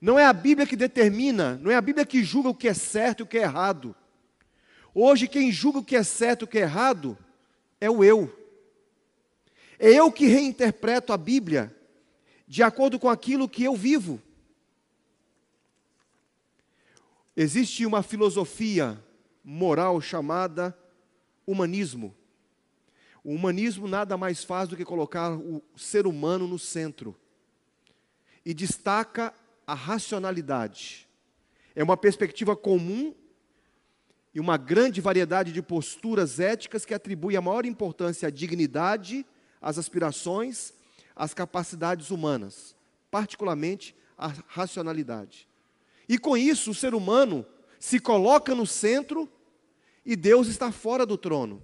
Não 0.00 0.18
é 0.18 0.24
a 0.24 0.32
Bíblia 0.32 0.66
que 0.66 0.76
determina, 0.76 1.56
não 1.62 1.70
é 1.70 1.76
a 1.76 1.80
Bíblia 1.80 2.06
que 2.06 2.22
julga 2.22 2.48
o 2.48 2.54
que 2.54 2.68
é 2.68 2.74
certo 2.74 3.20
e 3.20 3.22
o 3.22 3.26
que 3.26 3.38
é 3.38 3.42
errado. 3.42 3.94
Hoje 4.94 5.28
quem 5.28 5.52
julga 5.52 5.78
o 5.78 5.84
que 5.84 5.96
é 5.96 6.02
certo 6.02 6.42
e 6.42 6.44
o 6.44 6.48
que 6.48 6.58
é 6.58 6.62
errado 6.62 7.16
é 7.80 7.90
o 7.90 8.02
eu. 8.02 8.37
É 9.78 9.90
eu 9.92 10.10
que 10.10 10.26
reinterpreto 10.26 11.12
a 11.12 11.16
Bíblia 11.16 11.74
de 12.46 12.62
acordo 12.62 12.98
com 12.98 13.08
aquilo 13.08 13.48
que 13.48 13.62
eu 13.62 13.76
vivo. 13.76 14.20
Existe 17.36 17.86
uma 17.86 18.02
filosofia 18.02 19.02
moral 19.44 20.00
chamada 20.00 20.76
humanismo. 21.46 22.14
O 23.22 23.32
humanismo 23.32 23.86
nada 23.86 24.16
mais 24.16 24.42
faz 24.42 24.68
do 24.68 24.76
que 24.76 24.84
colocar 24.84 25.32
o 25.32 25.62
ser 25.76 26.06
humano 26.06 26.48
no 26.48 26.58
centro 26.58 27.14
e 28.44 28.54
destaca 28.54 29.32
a 29.66 29.74
racionalidade. 29.74 31.06
É 31.76 31.84
uma 31.84 31.96
perspectiva 31.96 32.56
comum 32.56 33.14
e 34.34 34.40
uma 34.40 34.56
grande 34.56 35.00
variedade 35.00 35.52
de 35.52 35.62
posturas 35.62 36.40
éticas 36.40 36.84
que 36.84 36.94
atribui 36.94 37.36
a 37.36 37.40
maior 37.40 37.66
importância 37.66 38.28
à 38.28 38.30
dignidade, 38.30 39.26
às 39.60 39.78
aspirações, 39.78 40.72
às 41.14 41.34
capacidades 41.34 42.10
humanas, 42.10 42.74
particularmente 43.10 43.94
à 44.16 44.32
racionalidade. 44.46 45.48
E 46.08 46.18
com 46.18 46.36
isso, 46.36 46.70
o 46.70 46.74
ser 46.74 46.94
humano 46.94 47.44
se 47.78 48.00
coloca 48.00 48.54
no 48.54 48.66
centro 48.66 49.30
e 50.04 50.16
Deus 50.16 50.48
está 50.48 50.72
fora 50.72 51.04
do 51.04 51.18
trono. 51.18 51.62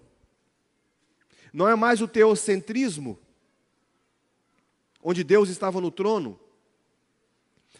Não 1.53 1.69
é 1.69 1.75
mais 1.75 2.03
o 2.03 2.09
teocentrismo, 2.09 3.19
onde 5.03 5.23
Deus 5.23 5.49
estava 5.49 5.81
no 5.81 5.91
trono. 5.91 6.39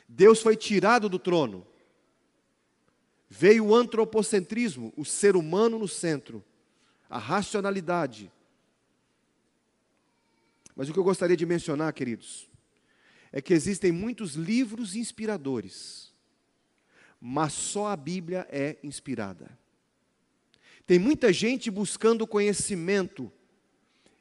Deus 0.09 0.41
foi 0.41 0.57
tirado 0.57 1.09
do 1.09 1.19
trono. 1.19 1.67
Veio 3.29 3.67
o 3.67 3.75
antropocentrismo, 3.75 4.93
o 4.97 5.05
ser 5.05 5.35
humano 5.35 5.79
no 5.79 5.89
centro, 5.89 6.45
a 7.11 7.19
racionalidade. 7.19 8.31
Mas 10.75 10.89
o 10.89 10.93
que 10.93 10.99
eu 10.99 11.05
gostaria 11.05 11.37
de 11.37 11.47
mencionar, 11.47 11.93
queridos, 11.93 12.49
é 13.31 13.41
que 13.41 13.55
existem 13.55 13.93
muitos 13.93 14.35
livros 14.35 14.97
inspiradores 14.97 16.15
mas 17.27 17.55
só 17.55 17.87
a 17.87 17.97
Bíblia 17.97 18.47
é 18.51 18.77
inspirada. 18.83 19.59
Tem 20.87 20.99
muita 20.99 21.33
gente 21.33 21.71
buscando 21.71 22.27
conhecimento 22.27 23.33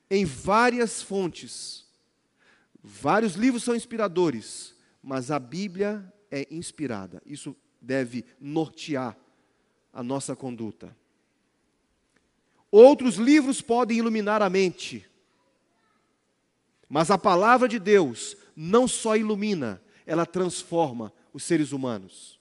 em 0.10 0.24
várias 0.24 1.02
fontes. 1.02 1.86
Vários 2.82 3.34
livros 3.34 3.62
são 3.62 3.76
inspiradores, 3.76 4.74
mas 5.04 5.32
a 5.32 5.38
Bíblia 5.38 6.14
é 6.32 6.48
inspirada. 6.50 7.22
Isso 7.26 7.54
deve 7.82 8.24
nortear 8.40 9.18
a 9.92 10.02
nossa 10.02 10.34
conduta. 10.34 10.96
Outros 12.72 13.16
livros 13.16 13.62
podem 13.62 13.98
iluminar 13.98 14.42
a 14.42 14.50
mente, 14.50 15.06
mas 16.94 17.10
a 17.10 17.18
palavra 17.18 17.68
de 17.68 17.80
Deus 17.80 18.38
não 18.56 18.88
só 18.88 19.18
ilumina, 19.18 19.82
ela 20.06 20.28
transforma 20.28 21.12
os 21.34 21.42
seres 21.42 21.72
humanos. 21.72 22.40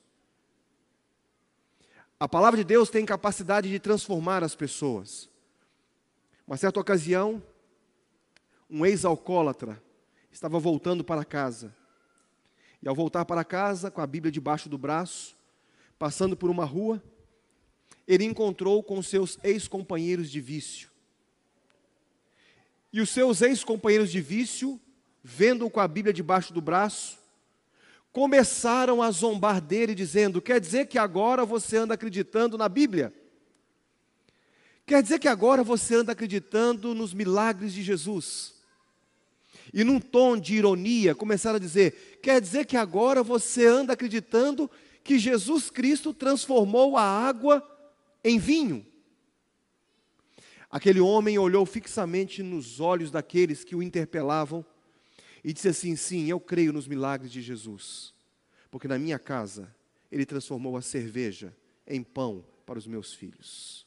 A 2.21 2.29
palavra 2.29 2.59
de 2.59 2.65
Deus 2.65 2.91
tem 2.91 3.07
capacidade 3.07 3.71
de 3.71 3.79
transformar 3.79 4.45
as 4.45 4.55
pessoas. 4.55 5.27
Uma 6.47 6.59
certa 6.59 6.79
ocasião, 6.79 7.43
um 8.69 8.85
ex-alcoólatra 8.85 9.83
estava 10.31 10.59
voltando 10.59 11.03
para 11.03 11.25
casa. 11.25 11.75
E 12.83 12.87
ao 12.87 12.95
voltar 12.95 13.25
para 13.25 13.45
casa, 13.45 13.91
com 13.91 14.03
a 14.03 14.07
Bíblia 14.07 14.31
debaixo 14.31 14.69
do 14.69 14.77
braço, 14.77 15.35
passando 15.99 16.37
por 16.37 16.51
uma 16.51 16.67
rua, 16.67 17.03
ele 18.07 18.25
encontrou 18.25 18.83
com 18.83 19.03
seus 19.03 19.38
ex-companheiros 19.43 20.31
de 20.31 20.43
vício. 20.43 20.91
E 22.92 23.00
os 23.00 23.09
seus 23.09 23.40
ex-companheiros 23.40 24.12
de 24.12 24.20
vício, 24.20 24.81
vendo-o 25.24 25.70
com 25.70 25.81
a 25.81 25.88
Bíblia 25.88 26.12
debaixo 26.12 26.52
do 26.52 26.61
braço, 26.61 27.18
começaram 28.12 29.02
a 29.02 29.11
zombar 29.11 29.61
dele, 29.61 29.94
dizendo: 29.94 30.42
Quer 30.42 30.61
dizer 30.61 30.87
que 30.87 30.98
agora 30.98 31.44
você 31.44 31.78
anda 31.78 31.94
acreditando 31.94 32.59
na 32.59 32.68
Bíblia? 32.68 33.12
Quer 34.85 35.02
dizer 35.02 35.18
que 35.18 35.28
agora 35.28 35.62
você 35.62 35.94
anda 35.94 36.12
acreditando 36.12 36.94
nos 36.94 37.14
milagres 37.14 37.72
de 37.72 37.83
Jesus? 37.83 38.55
E 39.72 39.85
num 39.85 39.98
tom 39.98 40.37
de 40.37 40.55
ironia, 40.55 41.14
começaram 41.14 41.57
a 41.57 41.61
dizer: 41.61 42.18
Quer 42.22 42.40
dizer 42.40 42.66
que 42.66 42.76
agora 42.76 43.22
você 43.22 43.66
anda 43.66 43.94
acreditando 43.94 44.70
que 45.02 45.18
Jesus 45.18 45.70
Cristo 45.70 46.12
transformou 46.12 46.96
a 46.98 47.02
água 47.02 47.66
em 48.22 48.38
vinho? 48.38 48.91
Aquele 50.72 51.00
homem 51.00 51.38
olhou 51.38 51.66
fixamente 51.66 52.42
nos 52.42 52.80
olhos 52.80 53.11
daqueles 53.11 53.62
que 53.62 53.76
o 53.76 53.82
interpelavam 53.82 54.64
e 55.44 55.52
disse 55.52 55.68
assim: 55.68 55.94
Sim, 55.94 56.30
eu 56.30 56.40
creio 56.40 56.72
nos 56.72 56.88
milagres 56.88 57.30
de 57.30 57.42
Jesus, 57.42 58.14
porque 58.70 58.88
na 58.88 58.98
minha 58.98 59.18
casa 59.18 59.72
ele 60.11 60.24
transformou 60.24 60.74
a 60.78 60.80
cerveja 60.80 61.54
em 61.87 62.02
pão 62.02 62.42
para 62.64 62.78
os 62.78 62.87
meus 62.87 63.12
filhos. 63.12 63.87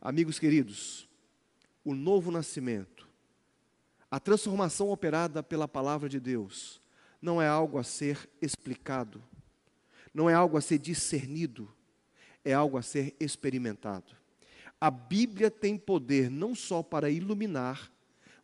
Amigos 0.00 0.38
queridos, 0.38 1.06
o 1.84 1.94
novo 1.94 2.30
nascimento, 2.30 3.06
a 4.10 4.18
transformação 4.18 4.88
operada 4.88 5.42
pela 5.42 5.68
palavra 5.68 6.08
de 6.08 6.18
Deus, 6.18 6.80
não 7.20 7.40
é 7.42 7.46
algo 7.46 7.76
a 7.76 7.84
ser 7.84 8.30
explicado, 8.40 9.22
não 10.14 10.30
é 10.30 10.32
algo 10.32 10.56
a 10.56 10.62
ser 10.62 10.78
discernido, 10.78 11.70
é 12.42 12.54
algo 12.54 12.78
a 12.78 12.82
ser 12.82 13.14
experimentado. 13.20 14.15
A 14.86 14.90
Bíblia 14.90 15.50
tem 15.50 15.76
poder 15.76 16.30
não 16.30 16.54
só 16.54 16.80
para 16.80 17.10
iluminar, 17.10 17.90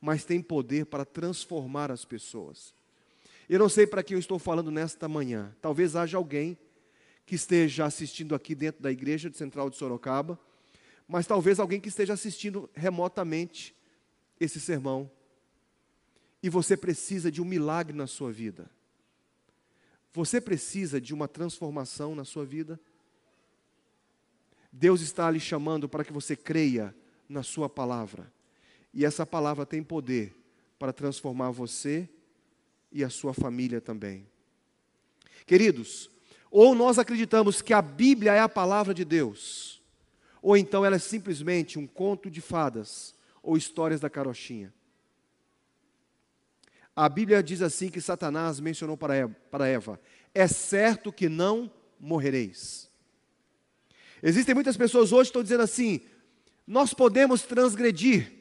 mas 0.01 0.25
tem 0.25 0.43
poder 0.43 0.87
para 0.87 1.05
transformar 1.05 1.89
as 1.89 2.05
pessoas. 2.05 2.75
Eu 3.49 3.61
não 3.61 3.69
sei 3.69 3.87
para 3.87 4.03
quem 4.03 4.17
eu 4.17 4.19
estou 4.19 4.41
falando 4.41 4.69
nesta 4.69 5.09
manhã. 5.09 5.55
Talvez 5.63 5.95
haja 5.95 6.17
alguém 6.17 6.59
que 7.25 7.37
esteja 7.37 7.85
assistindo 7.85 8.35
aqui 8.35 8.57
dentro 8.57 8.83
da 8.83 8.91
igreja 8.91 9.31
de 9.31 9.37
Central 9.37 9.71
de 9.71 9.77
Sorocaba, 9.77 10.37
mas 11.07 11.29
talvez 11.29 11.61
alguém 11.61 11.81
que 11.81 11.89
esteja 11.89 12.13
assistindo 12.13 12.69
remotamente 12.75 13.73
esse 14.41 14.59
sermão. 14.59 15.09
E 16.43 16.51
você 16.51 16.77
precisa 16.77 17.31
de 17.31 17.41
um 17.41 17.45
milagre 17.45 17.97
na 17.97 18.09
sua 18.09 18.33
vida. 18.33 18.69
Você 20.13 20.41
precisa 20.41 21.01
de 21.01 21.15
uma 21.15 21.29
transformação 21.29 22.17
na 22.17 22.25
sua 22.25 22.45
vida. 22.45 22.81
Deus 24.73 25.01
está 25.03 25.31
lhe 25.31 25.39
chamando 25.39 25.89
para 25.89 26.05
que 26.05 26.13
você 26.13 26.35
creia 26.35 26.95
na 27.29 27.43
Sua 27.43 27.69
palavra. 27.69 28.33
E 28.95 29.05
essa 29.05 29.25
palavra 29.25 29.65
tem 29.65 29.83
poder 29.83 30.35
para 30.79 30.93
transformar 30.93 31.51
você 31.51 32.09
e 32.91 33.03
a 33.03 33.09
sua 33.09 33.33
família 33.33 33.81
também. 33.81 34.27
Queridos, 35.47 36.11
ou 36.51 36.75
nós 36.75 36.99
acreditamos 36.99 37.63
que 37.63 37.73
a 37.73 37.81
Bíblia 37.81 38.35
é 38.35 38.41
a 38.41 38.49
palavra 38.49 38.93
de 38.93 39.05
Deus, 39.05 39.83
ou 40.43 40.57
então 40.57 40.85
ela 40.85 40.97
é 40.97 40.99
simplesmente 40.99 41.79
um 41.79 41.87
conto 41.87 42.31
de 42.31 42.41
fadas 42.41 43.15
ou 43.43 43.57
histórias 43.57 44.01
da 44.01 44.11
carochinha. 44.11 44.73
A 46.95 47.09
Bíblia 47.09 47.43
diz 47.43 47.63
assim 47.63 47.89
que 47.89 48.01
Satanás 48.01 48.61
mencionou 48.61 48.99
para 48.99 49.67
Eva, 49.67 49.99
é 50.35 50.47
certo 50.47 51.11
que 51.11 51.29
não 51.29 51.73
morrereis. 51.99 52.91
Existem 54.23 54.55
muitas 54.55 54.77
pessoas 54.77 55.13
hoje 55.13 55.29
que 55.29 55.31
estão 55.31 55.43
dizendo 55.43 55.63
assim: 55.63 56.01
nós 56.67 56.95
podemos 56.95 57.43
transgredir, 57.43 58.33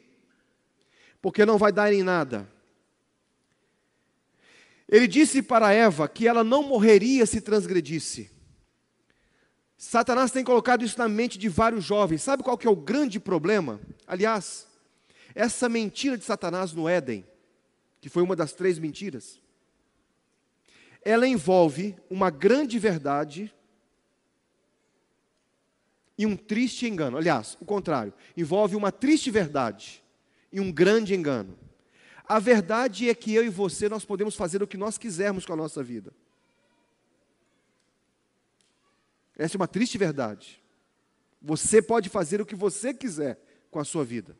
porque 1.20 1.44
não 1.44 1.58
vai 1.58 1.72
dar 1.72 1.92
em 1.92 2.02
nada. 2.02 2.48
Ele 4.88 5.08
disse 5.08 5.42
para 5.42 5.72
Eva 5.72 6.06
que 6.06 6.28
ela 6.28 6.44
não 6.44 6.62
morreria 6.62 7.24
se 7.26 7.40
transgredisse. 7.40 8.30
Satanás 9.76 10.30
tem 10.30 10.44
colocado 10.44 10.84
isso 10.84 10.98
na 10.98 11.08
mente 11.08 11.38
de 11.38 11.48
vários 11.48 11.84
jovens. 11.84 12.22
Sabe 12.22 12.42
qual 12.42 12.56
que 12.56 12.66
é 12.66 12.70
o 12.70 12.76
grande 12.76 13.18
problema? 13.18 13.80
Aliás, 14.06 14.68
essa 15.34 15.68
mentira 15.68 16.16
de 16.16 16.24
Satanás 16.24 16.72
no 16.72 16.88
Éden, 16.88 17.26
que 18.00 18.08
foi 18.08 18.22
uma 18.22 18.36
das 18.36 18.52
três 18.52 18.78
mentiras, 18.78 19.40
ela 21.04 21.26
envolve 21.26 21.96
uma 22.08 22.30
grande 22.30 22.78
verdade 22.78 23.52
e 26.16 26.26
um 26.26 26.36
triste 26.36 26.86
engano. 26.86 27.16
Aliás, 27.16 27.56
o 27.60 27.64
contrário, 27.64 28.12
envolve 28.36 28.76
uma 28.76 28.92
triste 28.92 29.30
verdade 29.30 30.02
e 30.52 30.60
um 30.60 30.70
grande 30.70 31.14
engano. 31.14 31.58
A 32.24 32.38
verdade 32.38 33.08
é 33.08 33.14
que 33.14 33.34
eu 33.34 33.44
e 33.44 33.48
você 33.48 33.88
nós 33.88 34.04
podemos 34.04 34.34
fazer 34.34 34.62
o 34.62 34.66
que 34.66 34.76
nós 34.76 34.96
quisermos 34.98 35.44
com 35.44 35.52
a 35.52 35.56
nossa 35.56 35.82
vida. 35.82 36.12
Essa 39.36 39.56
é 39.56 39.58
uma 39.58 39.68
triste 39.68 39.98
verdade. 39.98 40.62
Você 41.40 41.82
pode 41.82 42.08
fazer 42.08 42.40
o 42.40 42.46
que 42.46 42.54
você 42.54 42.94
quiser 42.94 43.42
com 43.70 43.80
a 43.80 43.84
sua 43.84 44.04
vida. 44.04 44.36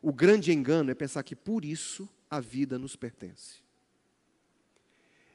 O 0.00 0.12
grande 0.12 0.52
engano 0.52 0.90
é 0.90 0.94
pensar 0.94 1.22
que 1.22 1.36
por 1.36 1.64
isso 1.64 2.08
a 2.30 2.40
vida 2.40 2.78
nos 2.78 2.96
pertence. 2.96 3.56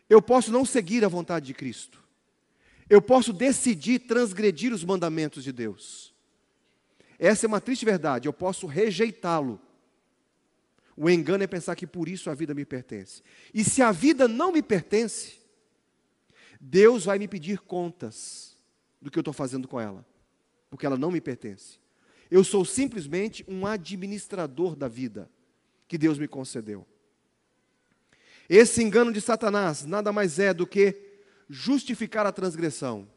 Eu 0.10 0.21
posso 0.21 0.52
não 0.52 0.65
seguir 0.65 1.04
a 1.04 1.10
vontade 1.10 1.45
de 1.45 1.54
Cristo. 1.54 2.04
Eu 2.89 3.02
posso 3.02 3.34
decidir 3.34 4.00
transgredir 4.00 4.74
os 4.74 4.84
mandamentos 4.84 5.43
de 5.43 5.52
Deus. 5.52 6.13
Essa 7.17 7.45
é 7.45 7.48
uma 7.48 7.62
triste 7.62 7.86
verdade, 7.86 8.28
eu 8.28 8.34
posso 8.34 8.67
rejeitá-lo. 8.67 9.60
O 10.98 11.10
engano 11.10 11.43
é 11.43 11.48
pensar 11.48 11.76
que 11.76 11.88
por 11.88 12.08
isso 12.08 12.30
a 12.30 12.34
vida 12.34 12.54
me 12.54 12.65
pertence. 12.65 13.21
E 13.54 13.63
se 13.63 13.82
a 13.82 13.91
vida 13.91 14.28
não 14.28 14.52
me 14.52 14.62
pertence, 14.62 15.39
Deus 16.60 17.06
vai 17.06 17.19
me 17.19 17.28
pedir 17.28 17.60
contas 17.60 18.58
do 19.02 19.12
que 19.12 19.17
eu 19.17 19.21
estou 19.21 19.34
fazendo 19.34 19.67
com 19.67 19.80
ela, 19.80 20.06
porque 20.69 20.86
ela 20.86 20.98
não 20.98 21.12
me 21.12 21.19
pertence. 21.19 21.80
Eu 22.32 22.43
sou 22.43 22.65
simplesmente 22.65 23.45
um 23.48 23.65
administrador 23.65 24.76
da 24.76 24.88
vida 24.88 25.30
que 25.88 25.98
Deus 25.98 26.17
me 26.17 26.28
concedeu. 26.28 26.86
Esse 28.50 28.82
engano 28.82 29.12
de 29.12 29.21
Satanás 29.21 29.86
nada 29.86 30.12
mais 30.12 30.39
é 30.39 30.54
do 30.54 30.65
que 30.65 31.05
justificar 31.50 32.26
a 32.26 32.32
transgressão. 32.32 33.08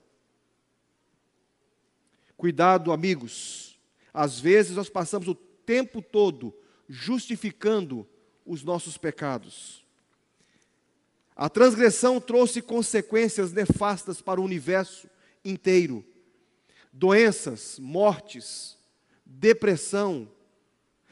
Cuidado, 2.37 2.93
amigos. 2.93 3.79
Às 4.13 4.39
vezes 4.39 4.77
nós 4.77 4.89
passamos 4.89 5.29
o 5.29 5.35
tempo 5.35 6.01
todo 6.01 6.55
justificando 6.89 8.09
os 8.45 8.63
nossos 8.63 8.97
pecados. 8.97 9.85
A 11.37 11.49
transgressão 11.49 12.21
trouxe 12.21 12.61
consequências 12.61 13.53
nefastas 13.53 14.21
para 14.21 14.41
o 14.41 14.45
universo 14.45 15.09
inteiro: 15.45 16.05
doenças, 16.93 17.79
mortes, 17.79 18.77
depressão. 19.25 20.29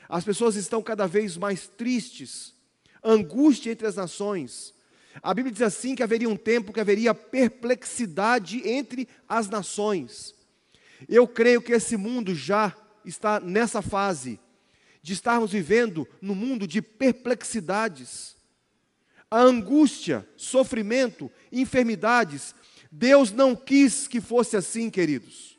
As 0.09 0.25
pessoas 0.25 0.57
estão 0.57 0.83
cada 0.83 1.07
vez 1.07 1.37
mais 1.37 1.69
tristes, 1.69 2.55
angústia 3.03 3.71
entre 3.71 3.87
as 3.87 3.97
nações. 3.97 4.75
A 5.23 5.33
Bíblia 5.33 5.53
diz 5.53 5.63
assim 5.63 5.95
que 5.95 6.03
haveria 6.03 6.29
um 6.29 6.37
tempo 6.37 6.73
que 6.73 6.81
haveria 6.81 7.15
perplexidade 7.15 8.67
entre 8.69 9.09
as 9.29 9.49
nações. 9.49 10.35
Eu 11.09 11.27
creio 11.27 11.61
que 11.63 11.73
esse 11.73 11.97
mundo 11.97 12.35
já 12.35 12.75
está 13.05 13.41
nessa 13.41 13.83
fase 13.83 14.41
de 15.03 15.13
estarmos 15.13 15.53
vivendo 15.53 16.07
no 16.21 16.35
mundo 16.35 16.67
de 16.67 16.83
perplexidades. 16.83 18.37
A 19.31 19.41
angústia, 19.41 20.29
sofrimento, 20.37 21.31
enfermidades, 21.53 22.55
Deus 22.91 23.31
não 23.31 23.55
quis 23.55 24.09
que 24.09 24.21
fosse 24.21 24.57
assim, 24.57 24.91
queridos. 24.91 25.59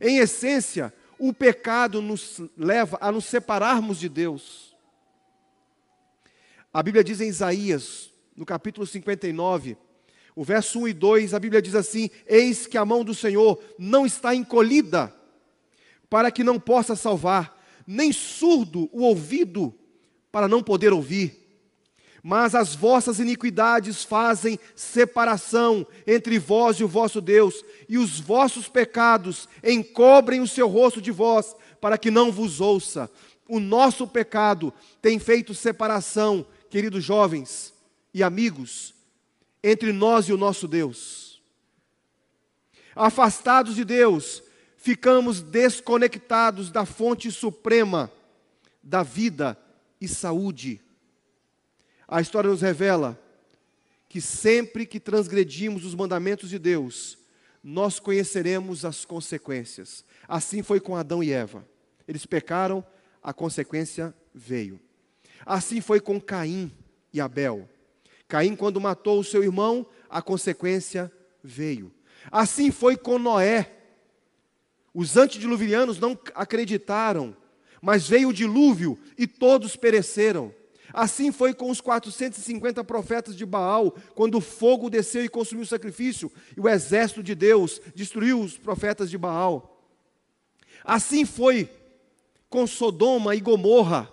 Em 0.00 0.18
essência, 0.18 0.94
o 1.18 1.32
pecado 1.32 2.00
nos 2.00 2.40
leva 2.56 2.96
a 3.00 3.10
nos 3.10 3.24
separarmos 3.24 3.98
de 3.98 4.08
Deus. 4.08 4.76
A 6.72 6.82
Bíblia 6.82 7.02
diz 7.02 7.20
em 7.20 7.28
Isaías, 7.28 8.10
no 8.38 8.46
capítulo 8.46 8.86
59, 8.86 9.76
o 10.36 10.44
verso 10.44 10.78
1 10.78 10.88
e 10.88 10.92
2, 10.92 11.34
a 11.34 11.40
Bíblia 11.40 11.60
diz 11.60 11.74
assim: 11.74 12.08
Eis 12.24 12.68
que 12.68 12.78
a 12.78 12.84
mão 12.84 13.02
do 13.02 13.12
Senhor 13.12 13.60
não 13.76 14.06
está 14.06 14.32
encolhida, 14.32 15.12
para 16.08 16.30
que 16.30 16.44
não 16.44 16.60
possa 16.60 16.94
salvar, 16.94 17.60
nem 17.84 18.12
surdo 18.12 18.88
o 18.92 19.02
ouvido, 19.02 19.74
para 20.30 20.46
não 20.46 20.62
poder 20.62 20.92
ouvir. 20.92 21.36
Mas 22.22 22.54
as 22.54 22.76
vossas 22.76 23.18
iniquidades 23.18 24.04
fazem 24.04 24.56
separação 24.76 25.84
entre 26.06 26.38
vós 26.38 26.76
e 26.76 26.84
o 26.84 26.88
vosso 26.88 27.20
Deus, 27.20 27.64
e 27.88 27.98
os 27.98 28.20
vossos 28.20 28.68
pecados 28.68 29.48
encobrem 29.64 30.40
o 30.40 30.46
seu 30.46 30.68
rosto 30.68 31.02
de 31.02 31.10
vós, 31.10 31.56
para 31.80 31.98
que 31.98 32.08
não 32.08 32.30
vos 32.30 32.60
ouça. 32.60 33.10
O 33.48 33.58
nosso 33.58 34.06
pecado 34.06 34.72
tem 35.02 35.18
feito 35.18 35.54
separação, 35.54 36.46
queridos 36.70 37.02
jovens, 37.02 37.76
e 38.18 38.22
amigos 38.22 38.94
entre 39.62 39.92
nós 39.92 40.28
e 40.28 40.32
o 40.32 40.36
nosso 40.36 40.66
Deus. 40.66 41.40
Afastados 42.94 43.76
de 43.76 43.84
Deus, 43.84 44.42
ficamos 44.76 45.40
desconectados 45.40 46.70
da 46.70 46.84
fonte 46.84 47.30
suprema 47.30 48.10
da 48.82 49.04
vida 49.04 49.56
e 50.00 50.08
saúde. 50.08 50.80
A 52.08 52.20
história 52.20 52.50
nos 52.50 52.60
revela 52.60 53.16
que 54.08 54.20
sempre 54.20 54.84
que 54.84 54.98
transgredimos 54.98 55.84
os 55.84 55.94
mandamentos 55.94 56.50
de 56.50 56.58
Deus, 56.58 57.18
nós 57.62 58.00
conheceremos 58.00 58.84
as 58.84 59.04
consequências. 59.04 60.04
Assim 60.26 60.62
foi 60.62 60.80
com 60.80 60.96
Adão 60.96 61.22
e 61.22 61.30
Eva. 61.30 61.64
Eles 62.06 62.26
pecaram, 62.26 62.84
a 63.22 63.32
consequência 63.32 64.12
veio. 64.34 64.80
Assim 65.46 65.80
foi 65.80 66.00
com 66.00 66.20
Caim 66.20 66.72
e 67.12 67.20
Abel. 67.20 67.68
Caim, 68.28 68.54
quando 68.54 68.80
matou 68.80 69.18
o 69.18 69.24
seu 69.24 69.42
irmão, 69.42 69.86
a 70.08 70.20
consequência 70.20 71.10
veio. 71.42 71.90
Assim 72.30 72.70
foi 72.70 72.96
com 72.96 73.18
Noé. 73.18 73.74
Os 74.92 75.16
antediluvianos 75.16 75.98
não 75.98 76.18
acreditaram, 76.34 77.34
mas 77.80 78.06
veio 78.06 78.28
o 78.28 78.32
dilúvio 78.32 78.98
e 79.16 79.26
todos 79.26 79.76
pereceram. 79.76 80.54
Assim 80.92 81.32
foi 81.32 81.54
com 81.54 81.70
os 81.70 81.80
450 81.80 82.82
profetas 82.84 83.36
de 83.36 83.46
Baal, 83.46 83.94
quando 84.14 84.36
o 84.36 84.40
fogo 84.40 84.90
desceu 84.90 85.24
e 85.24 85.28
consumiu 85.28 85.62
o 85.62 85.66
sacrifício, 85.66 86.30
e 86.56 86.60
o 86.60 86.68
exército 86.68 87.22
de 87.22 87.34
Deus 87.34 87.80
destruiu 87.94 88.40
os 88.40 88.58
profetas 88.58 89.10
de 89.10 89.16
Baal. 89.18 89.82
Assim 90.84 91.24
foi 91.24 91.70
com 92.48 92.66
Sodoma 92.66 93.34
e 93.34 93.40
Gomorra. 93.40 94.12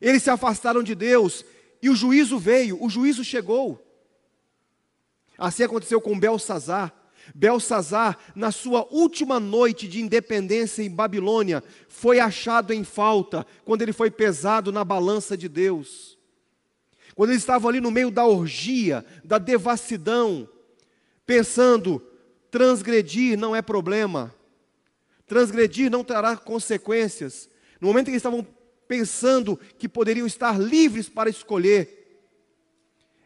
Eles 0.00 0.22
se 0.22 0.30
afastaram 0.30 0.82
de 0.82 0.94
Deus 0.94 1.44
e 1.82 1.88
o 1.88 1.94
juízo 1.94 2.38
veio, 2.38 2.82
o 2.82 2.88
juízo 2.88 3.24
chegou. 3.24 3.84
Assim 5.36 5.62
aconteceu 5.62 6.00
com 6.00 6.18
Belsazar. 6.18 6.92
Belsazar, 7.34 8.18
na 8.34 8.50
sua 8.50 8.86
última 8.90 9.38
noite 9.38 9.86
de 9.86 10.00
independência 10.00 10.82
em 10.82 10.90
Babilônia, 10.90 11.62
foi 11.88 12.18
achado 12.18 12.72
em 12.72 12.82
falta 12.82 13.46
quando 13.64 13.82
ele 13.82 13.92
foi 13.92 14.10
pesado 14.10 14.72
na 14.72 14.82
balança 14.84 15.36
de 15.36 15.48
Deus. 15.48 16.18
Quando 17.14 17.30
ele 17.30 17.38
estava 17.38 17.68
ali 17.68 17.80
no 17.80 17.90
meio 17.90 18.10
da 18.10 18.24
orgia, 18.24 19.04
da 19.24 19.38
devassidão, 19.38 20.48
pensando: 21.26 22.02
transgredir 22.50 23.38
não 23.38 23.54
é 23.54 23.60
problema, 23.60 24.34
transgredir 25.26 25.90
não 25.90 26.02
trará 26.02 26.36
consequências. 26.36 27.48
No 27.80 27.88
momento 27.88 28.08
em 28.08 28.12
que 28.12 28.16
estavam 28.16 28.46
pensando 28.88 29.56
que 29.78 29.88
poderiam 29.88 30.26
estar 30.26 30.58
livres 30.58 31.08
para 31.08 31.28
escolher. 31.28 32.24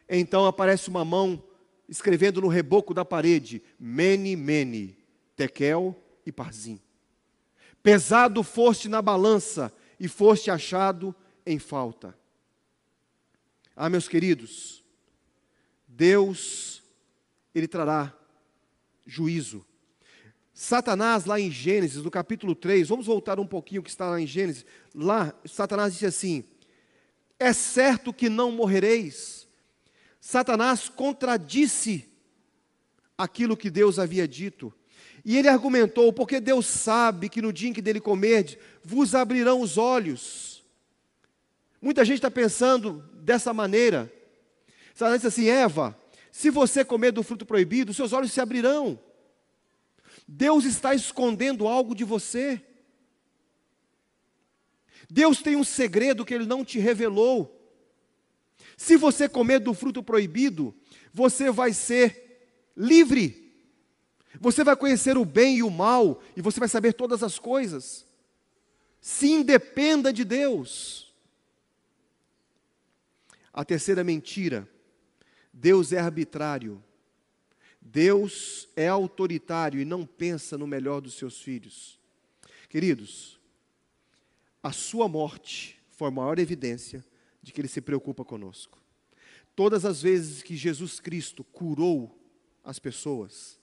Então 0.09 0.45
aparece 0.45 0.89
uma 0.89 1.05
mão 1.05 1.43
escrevendo 1.89 2.41
no 2.41 2.49
reboco 2.49 2.93
da 2.93 3.05
parede: 3.05 3.63
Mene, 3.79 4.35
Mene, 4.35 4.99
Tekel 5.37 5.97
e 6.27 6.33
Parzim. 6.33 6.81
Pesado 7.83 8.43
foste 8.43 8.89
na 8.89 9.01
balança 9.01 9.73
e 9.99 10.09
foste 10.09 10.51
achado 10.51 11.15
em 11.47 11.59
falta. 11.59 12.17
Ah, 13.75 13.89
meus 13.89 14.09
queridos, 14.09 14.85
Deus, 15.89 16.83
Ele 17.55 17.67
trará 17.67 18.13
juízo 19.07 19.65
Satanás, 20.55 21.25
lá 21.25 21.41
em 21.41 21.51
Gênesis, 21.51 22.03
no 22.03 22.11
capítulo 22.11 22.55
3, 22.55 22.89
vamos 22.89 23.07
voltar 23.07 23.41
um 23.41 23.47
pouquinho 23.47 23.83
que 23.83 23.89
está 23.89 24.11
lá 24.11 24.21
em 24.21 24.27
Gênesis. 24.27 24.67
Lá, 24.95 25.35
Satanás 25.47 25.95
disse 25.95 26.07
assim: 26.07 26.45
É 27.39 27.53
certo 27.53 28.13
que 28.13 28.29
não 28.29 28.53
morrereis. 28.53 29.49
Satanás 30.21 30.89
contradisse 30.89 32.09
aquilo 33.17 33.57
que 33.57 33.71
Deus 33.71 33.99
havia 33.99 34.29
dito. 34.29 34.73
E 35.25 35.39
ele 35.39 35.49
argumentou: 35.49 36.13
porque 36.13 36.39
Deus 36.39 36.67
sabe 36.67 37.31
que 37.31 37.41
no 37.41 37.53
dia 37.53 37.71
em 37.71 37.73
que 37.73 37.83
dele 37.83 38.01
comerdes, 38.01 38.59
vos 38.85 39.15
abrirão 39.15 39.63
os 39.63 39.79
olhos. 39.79 40.63
Muita 41.81 42.05
gente 42.05 42.17
está 42.17 42.31
pensando 42.31 43.03
dessa 43.15 43.55
maneira. 43.55 44.13
Satanás 44.95 45.23
disse 45.23 45.41
assim: 45.41 45.49
Eva, 45.49 45.99
se 46.31 46.51
você 46.51 46.85
comer 46.85 47.11
do 47.11 47.23
fruto 47.23 47.47
proibido, 47.47 47.95
seus 47.95 48.13
olhos 48.13 48.31
se 48.31 48.41
abrirão 48.41 49.01
Deus 50.27 50.64
está 50.64 50.95
escondendo 50.95 51.66
algo 51.66 51.95
de 51.95 52.05
você. 52.05 52.61
Deus 55.11 55.43
tem 55.43 55.57
um 55.57 55.64
segredo 55.64 56.25
que 56.25 56.33
Ele 56.33 56.47
não 56.47 56.64
te 56.64 56.79
revelou. 56.79 57.59
Se 58.77 58.97
você 58.97 59.29
comer 59.29 59.61
do 59.61 59.75
fruto 59.75 60.03
proibido, 60.03 60.75
você 61.12 61.51
vai 61.51 61.73
ser 61.73 62.70
livre. 62.77 63.53
Você 64.41 64.64
vai 64.64 64.75
conhecer 64.75 65.18
o 65.18 65.25
bem 65.25 65.59
e 65.59 65.62
o 65.62 65.70
mal, 65.70 66.23
e 66.37 66.41
você 66.41 66.59
vai 66.59 66.68
saber 66.68 66.95
todas 66.95 67.23
as 67.23 67.39
coisas. 67.39 68.07
Se 69.01 69.31
independa 69.31 70.12
de 70.12 70.25
Deus. 70.25 71.14
A 73.53 73.64
terceira 73.64 74.03
mentira: 74.03 74.66
Deus 75.53 75.93
é 75.93 75.99
arbitrário. 75.99 76.83
Deus 77.85 78.68
é 78.76 78.87
autoritário 78.89 79.80
e 79.80 79.85
não 79.85 80.07
pensa 80.07 80.57
no 80.57 80.66
melhor 80.66 81.01
dos 81.01 81.14
seus 81.14 81.43
filhos. 81.43 81.99
Queridos, 82.68 83.39
a 84.62 84.72
sua 84.72 85.09
morte 85.09 85.78
foi 85.91 86.09
a 86.09 86.12
maior 86.12 86.39
evidência 86.39 87.05
de 87.43 87.53
que 87.53 87.61
Ele 87.61 87.68
se 87.68 87.80
preocupa 87.80 88.24
conosco. 88.24 88.80
Todas 89.55 89.85
as 89.85 90.01
vezes 90.01 90.43
que 90.43 90.57
Jesus 90.57 91.01
Cristo 91.01 91.45
curou 91.45 92.18
as 92.64 92.78
pessoas, 92.78 93.61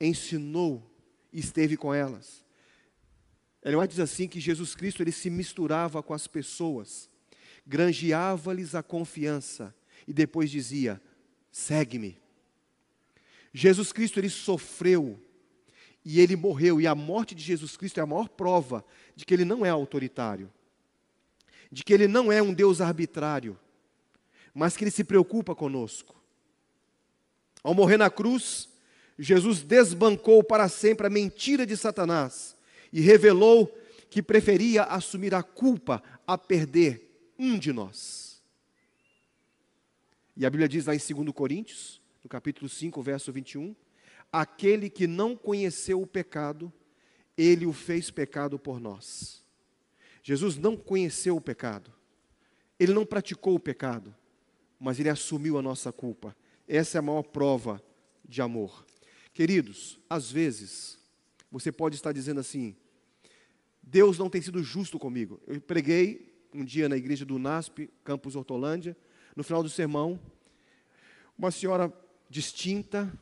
ensinou 0.00 0.90
e 1.32 1.40
esteve 1.40 1.76
com 1.76 1.94
elas, 1.94 2.44
White 3.64 3.90
diz 3.90 4.00
assim 4.00 4.28
que 4.28 4.40
Jesus 4.40 4.74
Cristo 4.74 5.02
ele 5.02 5.12
se 5.12 5.28
misturava 5.28 6.02
com 6.02 6.14
as 6.14 6.26
pessoas, 6.26 7.10
granjeava-lhes 7.66 8.74
a 8.74 8.82
confiança 8.82 9.74
e 10.06 10.12
depois 10.12 10.50
dizia: 10.50 11.00
segue-me. 11.50 12.18
Jesus 13.52 13.92
Cristo 13.92 14.18
ele 14.18 14.28
sofreu 14.28 15.20
e 16.04 16.20
ele 16.20 16.36
morreu, 16.36 16.80
e 16.80 16.86
a 16.86 16.94
morte 16.94 17.34
de 17.34 17.42
Jesus 17.42 17.76
Cristo 17.76 17.98
é 17.98 18.02
a 18.02 18.06
maior 18.06 18.28
prova 18.28 18.84
de 19.14 19.26
que 19.26 19.34
ele 19.34 19.44
não 19.44 19.64
é 19.64 19.68
autoritário, 19.68 20.50
de 21.70 21.84
que 21.84 21.92
ele 21.92 22.08
não 22.08 22.32
é 22.32 22.40
um 22.40 22.54
Deus 22.54 22.80
arbitrário, 22.80 23.58
mas 24.54 24.76
que 24.76 24.84
ele 24.84 24.90
se 24.90 25.04
preocupa 25.04 25.54
conosco. 25.54 26.16
Ao 27.62 27.74
morrer 27.74 27.96
na 27.96 28.08
cruz, 28.08 28.68
Jesus 29.18 29.62
desbancou 29.62 30.42
para 30.42 30.68
sempre 30.68 31.06
a 31.06 31.10
mentira 31.10 31.66
de 31.66 31.76
Satanás 31.76 32.56
e 32.92 33.00
revelou 33.00 33.66
que 34.08 34.22
preferia 34.22 34.84
assumir 34.84 35.34
a 35.34 35.42
culpa 35.42 36.02
a 36.26 36.38
perder 36.38 37.32
um 37.38 37.58
de 37.58 37.72
nós. 37.72 38.42
E 40.36 40.46
a 40.46 40.50
Bíblia 40.50 40.68
diz 40.68 40.86
lá 40.86 40.94
em 40.94 40.98
2 40.98 41.32
Coríntios, 41.34 42.00
no 42.22 42.28
capítulo 42.28 42.68
5, 42.68 43.00
verso 43.02 43.32
21, 43.32 43.74
aquele 44.32 44.90
que 44.90 45.06
não 45.06 45.36
conheceu 45.36 46.00
o 46.00 46.06
pecado, 46.06 46.72
ele 47.36 47.66
o 47.66 47.72
fez 47.72 48.10
pecado 48.10 48.58
por 48.58 48.80
nós. 48.80 49.44
Jesus 50.22 50.56
não 50.56 50.76
conheceu 50.76 51.36
o 51.36 51.40
pecado, 51.40 51.92
ele 52.78 52.92
não 52.92 53.06
praticou 53.06 53.54
o 53.54 53.60
pecado, 53.60 54.14
mas 54.78 55.00
ele 55.00 55.08
assumiu 55.08 55.58
a 55.58 55.62
nossa 55.62 55.92
culpa. 55.92 56.36
Essa 56.66 56.98
é 56.98 57.00
a 57.00 57.02
maior 57.02 57.22
prova 57.22 57.82
de 58.28 58.42
amor. 58.42 58.84
Queridos, 59.32 59.98
às 60.08 60.30
vezes, 60.30 60.98
você 61.50 61.72
pode 61.72 61.96
estar 61.96 62.12
dizendo 62.12 62.40
assim: 62.40 62.76
Deus 63.82 64.18
não 64.18 64.28
tem 64.28 64.42
sido 64.42 64.62
justo 64.62 64.98
comigo. 64.98 65.40
Eu 65.46 65.60
preguei 65.60 66.28
um 66.52 66.64
dia 66.64 66.88
na 66.88 66.96
igreja 66.96 67.24
do 67.24 67.38
NASP, 67.38 67.90
Campus 68.04 68.36
Hortolândia, 68.36 68.96
no 69.34 69.44
final 69.44 69.62
do 69.62 69.68
sermão, 69.68 70.20
uma 71.38 71.50
senhora 71.50 71.88
distinta, 72.28 73.12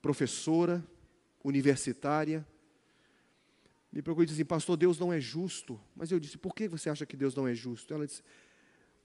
professora, 0.00 0.84
universitária, 1.42 2.46
me 3.92 4.02
procurou 4.02 4.24
e 4.24 4.26
disse 4.26 4.40
assim, 4.40 4.46
pastor, 4.46 4.76
Deus 4.76 4.98
não 4.98 5.12
é 5.12 5.20
justo. 5.20 5.80
Mas 5.94 6.10
eu 6.10 6.20
disse, 6.20 6.36
por 6.36 6.54
que 6.54 6.68
você 6.68 6.90
acha 6.90 7.06
que 7.06 7.16
Deus 7.16 7.34
não 7.34 7.48
é 7.48 7.54
justo? 7.54 7.94
Ela 7.94 8.06
disse, 8.06 8.22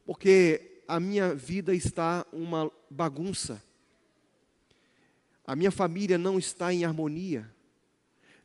porque 0.06 0.84
a 0.88 1.00
minha 1.00 1.34
vida 1.34 1.74
está 1.74 2.26
uma 2.34 2.70
bagunça. 2.90 3.64
A 5.46 5.56
minha 5.56 5.72
família 5.72 6.18
não 6.18 6.38
está 6.38 6.74
em 6.74 6.84
harmonia. 6.84 7.50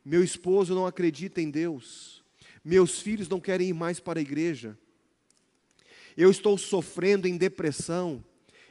Meu 0.05 0.23
esposo 0.23 0.73
não 0.73 0.85
acredita 0.85 1.41
em 1.41 1.51
Deus. 1.51 2.23
Meus 2.63 3.01
filhos 3.01 3.27
não 3.27 3.41
querem 3.41 3.69
ir 3.69 3.73
mais 3.73 3.99
para 3.99 4.19
a 4.19 4.21
igreja. 4.21 4.77
Eu 6.15 6.31
estou 6.31 6.57
sofrendo 6.57 7.27
em 7.27 7.35
depressão. 7.37 8.23